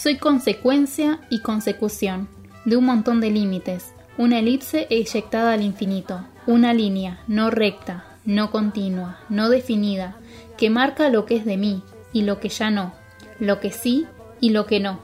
Soy 0.00 0.16
consecuencia 0.16 1.18
y 1.28 1.40
consecución 1.40 2.28
de 2.64 2.76
un 2.76 2.84
montón 2.84 3.20
de 3.20 3.32
límites, 3.32 3.94
una 4.16 4.38
elipse 4.38 4.86
eyectada 4.90 5.54
al 5.54 5.62
infinito, 5.62 6.24
una 6.46 6.72
línea 6.72 7.18
no 7.26 7.50
recta, 7.50 8.04
no 8.24 8.52
continua, 8.52 9.18
no 9.28 9.50
definida, 9.50 10.14
que 10.56 10.70
marca 10.70 11.08
lo 11.08 11.26
que 11.26 11.34
es 11.34 11.44
de 11.44 11.56
mí 11.56 11.82
y 12.12 12.22
lo 12.22 12.38
que 12.38 12.48
ya 12.48 12.70
no, 12.70 12.92
lo 13.40 13.58
que 13.58 13.72
sí 13.72 14.06
y 14.38 14.50
lo 14.50 14.66
que 14.66 14.78
no. 14.78 15.00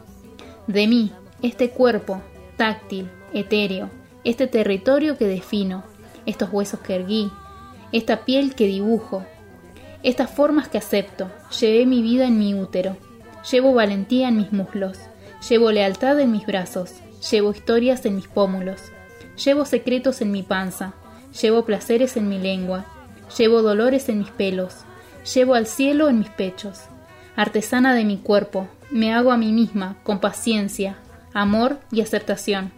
De 0.68 0.86
mí, 0.86 1.10
este 1.42 1.70
cuerpo, 1.70 2.22
táctil, 2.56 3.10
etéreo, 3.32 3.90
este 4.22 4.46
territorio 4.46 5.18
que 5.18 5.26
defino, 5.26 5.82
estos 6.24 6.50
huesos 6.52 6.78
que 6.78 6.94
erguí, 6.94 7.32
esta 7.90 8.24
piel 8.24 8.54
que 8.54 8.68
dibujo, 8.68 9.26
estas 10.04 10.30
formas 10.30 10.68
que 10.68 10.78
acepto, 10.78 11.32
llevé 11.58 11.84
mi 11.84 12.00
vida 12.00 12.26
en 12.28 12.38
mi 12.38 12.54
útero, 12.54 12.96
llevo 13.50 13.74
valentía 13.74 14.28
en 14.28 14.36
mis 14.36 14.52
muslos, 14.52 14.98
llevo 15.48 15.70
lealtad 15.70 16.18
en 16.20 16.32
mis 16.32 16.46
brazos, 16.46 16.92
llevo 17.30 17.52
historias 17.52 18.04
en 18.06 18.16
mis 18.16 18.28
pómulos, 18.28 18.80
llevo 19.42 19.64
secretos 19.64 20.20
en 20.20 20.30
mi 20.30 20.42
panza, 20.42 20.94
llevo 21.40 21.64
placeres 21.64 22.16
en 22.16 22.28
mi 22.28 22.38
lengua, 22.38 22.86
llevo 23.36 23.62
dolores 23.62 24.08
en 24.08 24.18
mis 24.20 24.30
pelos, 24.30 24.84
llevo 25.34 25.54
al 25.54 25.66
cielo 25.66 26.08
en 26.08 26.18
mis 26.18 26.30
pechos. 26.30 26.82
Artesana 27.36 27.94
de 27.94 28.04
mi 28.04 28.18
cuerpo, 28.18 28.68
me 28.90 29.12
hago 29.12 29.32
a 29.32 29.36
mí 29.36 29.52
misma 29.52 29.96
con 30.04 30.20
paciencia, 30.20 30.98
amor 31.32 31.80
y 31.90 32.00
aceptación. 32.00 32.72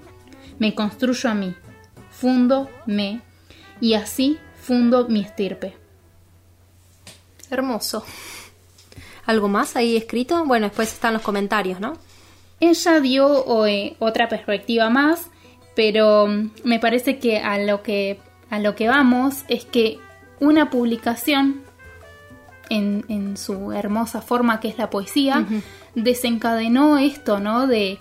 Me 0.59 0.75
construyo 0.75 1.29
a 1.29 1.35
mí, 1.35 1.55
fundo 2.11 2.71
me, 2.87 3.21
y 3.81 3.95
así 3.95 4.39
fundo 4.55 5.09
mi 5.09 5.21
estirpe. 5.21 5.77
Hermoso. 7.51 8.05
¿Algo 9.27 9.49
más 9.49 9.77
ahí 9.77 9.97
escrito? 9.97 10.45
Bueno, 10.45 10.67
después 10.67 10.93
están 10.93 11.13
los 11.13 11.23
comentarios, 11.23 11.81
¿no? 11.81 11.95
Ella 12.61 13.01
dio 13.01 13.67
eh, 13.67 13.97
otra 13.99 14.29
perspectiva 14.29 14.89
más, 14.89 15.29
pero 15.75 16.27
mm, 16.27 16.51
me 16.65 16.79
parece 16.79 17.19
que 17.19 17.39
a 17.39 17.59
lo 17.59 17.83
que 17.83 18.19
a 18.49 18.59
lo 18.61 18.75
que 18.77 18.89
vamos 18.89 19.45
es 19.49 19.65
que 19.65 19.99
una 20.39 20.71
publicación 20.71 21.63
en, 22.69 23.05
en 23.09 23.37
su 23.37 23.73
hermosa 23.73 24.23
forma 24.23 24.61
que 24.61 24.69
es 24.69 24.79
la 24.79 24.91
poesía 24.91 25.45
desencadenó 25.95 26.99
esto, 26.99 27.41
¿no? 27.41 27.67
De, 27.67 27.99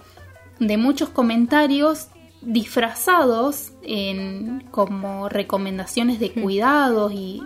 de 0.60 0.78
muchos 0.78 1.10
comentarios 1.10 2.08
disfrazados 2.42 3.72
en 3.82 4.66
como 4.72 5.30
recomendaciones 5.30 6.20
de 6.20 6.32
cuidados 6.32 7.12
y 7.14 7.42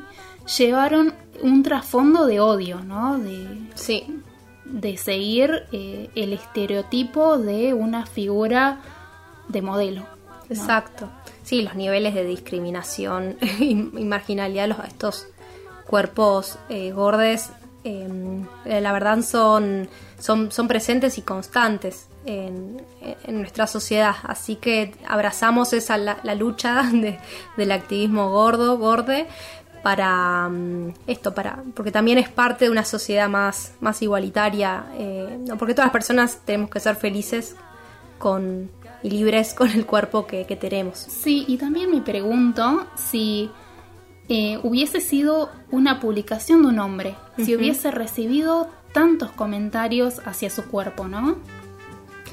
llevaron 0.57 1.13
un 1.41 1.63
trasfondo 1.63 2.25
de 2.25 2.39
odio, 2.39 2.81
¿no? 2.81 3.17
De, 3.17 3.47
sí. 3.75 4.21
de 4.65 4.97
seguir 4.97 5.63
eh, 5.71 6.09
el 6.15 6.33
estereotipo 6.33 7.37
de 7.37 7.73
una 7.73 8.05
figura 8.05 8.79
de 9.47 9.61
modelo. 9.61 10.01
¿no? 10.01 10.55
Exacto. 10.55 11.09
Sí, 11.43 11.61
los 11.61 11.75
niveles 11.75 12.13
de 12.13 12.25
discriminación 12.25 13.37
y 13.59 13.75
marginalidad 13.75 14.63
de 14.63 14.67
los, 14.67 14.79
estos 14.85 15.27
cuerpos 15.87 16.57
eh, 16.69 16.91
gordes, 16.91 17.49
eh, 17.83 18.07
la 18.65 18.91
verdad 18.91 19.21
son, 19.23 19.87
son, 20.19 20.51
son 20.51 20.67
presentes 20.67 21.17
y 21.17 21.21
constantes 21.21 22.07
en, 22.25 22.81
en 23.23 23.39
nuestra 23.39 23.65
sociedad. 23.65 24.13
Así 24.23 24.57
que 24.57 24.93
abrazamos 25.07 25.73
esa 25.73 25.97
la, 25.97 26.17
la 26.23 26.35
lucha 26.35 26.83
de- 26.93 27.17
del 27.57 27.71
activismo 27.71 28.29
gordo, 28.29 28.77
gorde, 28.77 29.27
para 29.83 30.49
mm, 30.49 30.93
esto, 31.07 31.33
para 31.33 31.63
porque 31.73 31.91
también 31.91 32.17
es 32.17 32.29
parte 32.29 32.65
de 32.65 32.71
una 32.71 32.85
sociedad 32.85 33.29
más, 33.29 33.73
más 33.79 34.01
igualitaria, 34.01 34.85
eh, 34.97 35.37
no, 35.47 35.57
porque 35.57 35.73
todas 35.73 35.87
las 35.87 35.93
personas 35.93 36.39
tenemos 36.45 36.69
que 36.69 36.79
ser 36.79 36.95
felices 36.95 37.55
con 38.17 38.69
y 39.01 39.09
libres 39.09 39.53
con 39.57 39.69
el 39.69 39.85
cuerpo 39.85 40.27
que, 40.27 40.45
que 40.45 40.55
tenemos. 40.55 40.97
Sí, 40.97 41.45
y 41.47 41.57
también 41.57 41.91
me 41.91 42.01
pregunto 42.01 42.87
si 42.95 43.49
eh, 44.27 44.59
hubiese 44.61 45.01
sido 45.01 45.49
una 45.71 45.99
publicación 45.99 46.61
de 46.61 46.67
un 46.67 46.79
hombre, 46.79 47.15
si 47.37 47.55
hubiese 47.55 47.89
recibido 47.89 48.69
tantos 48.93 49.31
comentarios 49.31 50.21
hacia 50.25 50.51
su 50.51 50.65
cuerpo, 50.65 51.07
¿no? 51.07 51.37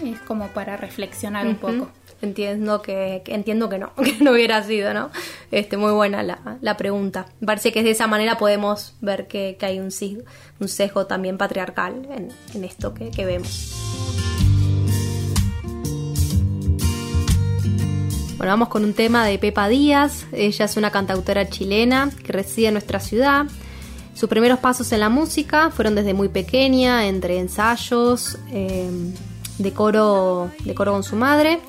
Es 0.05 0.21
como 0.21 0.49
para 0.49 0.77
reflexionar 0.77 1.47
un 1.47 1.57
poco. 1.57 1.89
Entiendo 2.23 2.81
que, 2.81 3.23
entiendo 3.27 3.69
que 3.69 3.79
no, 3.79 3.95
que 4.05 4.17
no 4.21 4.33
hubiera 4.33 4.63
sido, 4.63 4.95
¿no? 4.95 5.11
Este, 5.51 5.77
muy 5.77 5.93
buena 5.93 6.23
la, 6.23 6.59
la 6.61 6.77
pregunta. 6.77 7.27
Parece 7.45 7.73
que 7.73 7.83
de 7.83 7.91
esa 7.91 8.07
manera 8.07 8.39
podemos 8.39 8.95
ver 9.01 9.27
que, 9.27 9.57
que 9.59 9.67
hay 9.67 9.79
un, 9.79 9.91
un 10.61 10.69
sesgo 10.69 11.07
también 11.07 11.39
patriarcal 11.39 12.07
en, 12.11 12.29
en 12.55 12.65
esto 12.65 12.95
que, 12.95 13.11
que 13.11 13.25
vemos. 13.25 13.75
Bueno, 18.37 18.53
vamos 18.53 18.69
con 18.69 18.85
un 18.85 18.93
tema 18.93 19.25
de 19.25 19.39
Pepa 19.39 19.67
Díaz. 19.67 20.27
Ella 20.33 20.67
es 20.67 20.77
una 20.77 20.91
cantautora 20.91 21.49
chilena 21.49 22.11
que 22.23 22.33
reside 22.33 22.67
en 22.69 22.75
nuestra 22.75 23.01
ciudad. 23.01 23.47
Sus 24.15 24.29
primeros 24.29 24.59
pasos 24.59 24.93
en 24.93 25.01
la 25.01 25.09
música 25.09 25.71
fueron 25.71 25.95
desde 25.95 26.13
muy 26.13 26.29
pequeña, 26.29 27.07
entre 27.07 27.39
ensayos, 27.39 28.39
eh, 28.51 28.91
de, 29.59 29.73
coro, 29.73 30.51
de 30.65 30.75
coro 30.75 30.93
con 30.93 31.03
su 31.03 31.17
madre, 31.17 31.61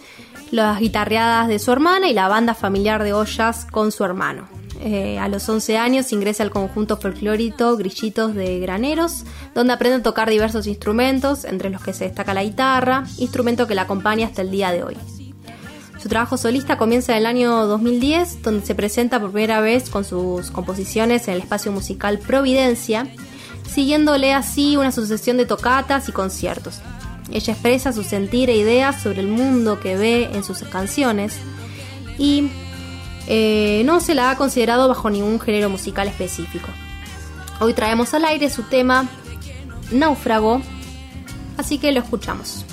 las 0.51 0.79
guitarreadas 0.79 1.47
de 1.47 1.59
su 1.59 1.71
hermana 1.71 2.09
y 2.09 2.13
la 2.13 2.27
banda 2.27 2.53
familiar 2.53 3.03
de 3.03 3.13
ollas 3.13 3.65
con 3.65 3.91
su 3.91 4.03
hermano. 4.03 4.47
Eh, 4.79 5.17
a 5.17 5.27
los 5.27 5.47
11 5.49 5.77
años 5.77 6.11
ingresa 6.13 6.43
al 6.43 6.51
conjunto 6.51 6.97
folclórico 6.97 7.75
Grillitos 7.77 8.35
de 8.35 8.59
Graneros, 8.59 9.23
donde 9.55 9.73
aprende 9.73 9.97
a 9.97 10.03
tocar 10.03 10.29
diversos 10.29 10.67
instrumentos, 10.67 11.45
entre 11.45 11.69
los 11.69 11.81
que 11.81 11.93
se 11.93 12.05
destaca 12.05 12.33
la 12.33 12.43
guitarra, 12.43 13.03
instrumento 13.17 13.67
que 13.67 13.75
la 13.75 13.83
acompaña 13.83 14.27
hasta 14.27 14.43
el 14.43 14.51
día 14.51 14.71
de 14.71 14.83
hoy. 14.83 14.97
Su 15.99 16.09
trabajo 16.09 16.37
solista 16.37 16.77
comienza 16.77 17.13
en 17.13 17.19
el 17.19 17.25
año 17.25 17.65
2010, 17.65 18.43
donde 18.43 18.65
se 18.65 18.75
presenta 18.75 19.19
por 19.19 19.31
primera 19.31 19.61
vez 19.61 19.89
con 19.89 20.05
sus 20.05 20.51
composiciones 20.51 21.27
en 21.27 21.33
el 21.33 21.41
espacio 21.41 21.71
musical 21.71 22.19
Providencia, 22.19 23.07
siguiéndole 23.67 24.33
así 24.33 24.77
una 24.77 24.91
sucesión 24.91 25.37
de 25.37 25.45
tocatas 25.45 26.07
y 26.07 26.11
conciertos. 26.11 26.81
Ella 27.31 27.53
expresa 27.53 27.93
su 27.93 28.03
sentir 28.03 28.49
e 28.49 28.55
ideas 28.55 29.01
sobre 29.01 29.21
el 29.21 29.27
mundo 29.27 29.79
que 29.79 29.97
ve 29.97 30.29
en 30.33 30.43
sus 30.43 30.59
canciones 30.59 31.37
y 32.17 32.49
eh, 33.27 33.81
no 33.85 33.99
se 33.99 34.15
la 34.15 34.31
ha 34.31 34.37
considerado 34.37 34.87
bajo 34.87 35.09
ningún 35.09 35.39
género 35.39 35.69
musical 35.69 36.07
específico. 36.07 36.69
Hoy 37.59 37.73
traemos 37.73 38.13
al 38.13 38.25
aire 38.25 38.49
su 38.49 38.63
tema 38.63 39.07
Náufrago, 39.91 40.61
así 41.57 41.77
que 41.77 41.91
lo 41.91 41.99
escuchamos. 41.99 42.65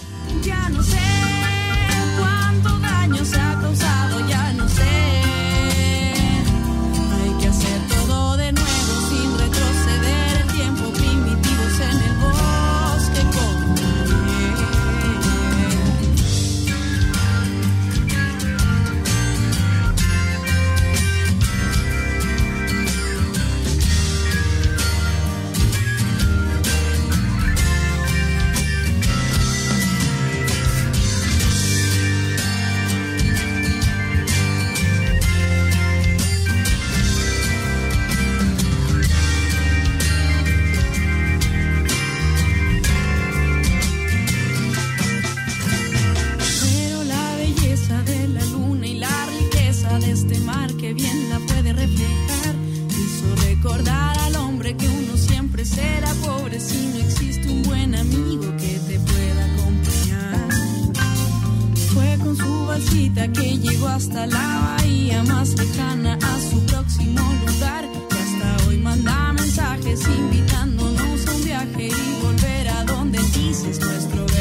Donde 73.45 73.59
dices 73.59 73.81
nuestro 73.81 74.34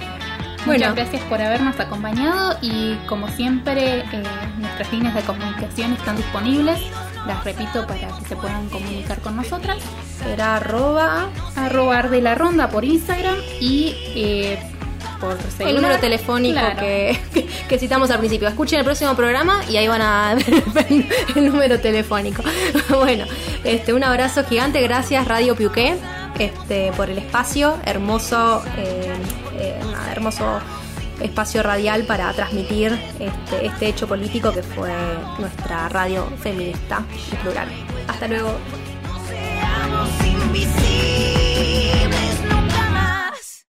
Bueno. 0.64 0.90
Muchas 0.90 0.94
gracias 0.94 1.22
por 1.24 1.40
habernos 1.40 1.78
acompañado 1.80 2.56
y 2.62 2.94
como 3.06 3.28
siempre 3.28 4.00
eh, 4.00 4.22
nuestras 4.58 4.92
líneas 4.92 5.14
de 5.14 5.22
comunicación 5.22 5.92
están 5.92 6.16
disponibles. 6.16 6.78
Las 7.26 7.44
repito 7.44 7.86
para 7.86 8.08
que 8.18 8.24
se 8.28 8.36
puedan 8.36 8.68
comunicar 8.68 9.20
con 9.20 9.36
nosotras. 9.36 9.78
Será 10.22 10.56
arroba, 10.56 11.28
arroba 11.56 12.02
de 12.02 12.20
la 12.22 12.34
ronda 12.34 12.70
por 12.70 12.84
Instagram 12.84 13.36
y 13.60 13.94
eh, 14.14 14.58
por 15.20 15.36
celular. 15.40 15.68
El 15.68 15.74
número 15.76 15.98
telefónico 16.00 16.58
Claro. 16.60 16.80
que, 16.80 17.18
que 17.68 17.78
citamos 17.78 18.10
al 18.10 18.18
principio. 18.18 18.48
Escuchen 18.48 18.78
el 18.78 18.84
próximo 18.84 19.14
programa 19.14 19.60
y 19.68 19.76
ahí 19.76 19.88
van 19.88 20.00
a 20.02 20.34
ver 20.74 21.04
el 21.36 21.46
número 21.50 21.78
telefónico. 21.80 22.42
Bueno, 22.88 23.24
este, 23.64 23.92
un 23.92 24.04
abrazo 24.04 24.44
gigante. 24.44 24.80
Gracias 24.82 25.26
Radio 25.26 25.54
Piuqué 25.54 25.96
este, 26.38 26.92
por 26.96 27.10
el 27.10 27.18
espacio. 27.18 27.76
Hermoso, 27.84 28.62
eh, 28.76 29.12
eh, 29.58 29.80
hermoso 30.10 30.60
espacio 31.20 31.62
radial 31.62 32.04
para 32.04 32.32
transmitir 32.32 32.92
este, 33.18 33.66
este 33.66 33.88
hecho 33.88 34.06
político 34.06 34.52
que 34.52 34.62
fue 34.62 34.92
nuestra 35.38 35.88
radio 35.88 36.26
feminista 36.42 37.04
y 37.32 37.36
plural. 37.36 37.68
Hasta 38.06 38.28
luego. 38.28 38.58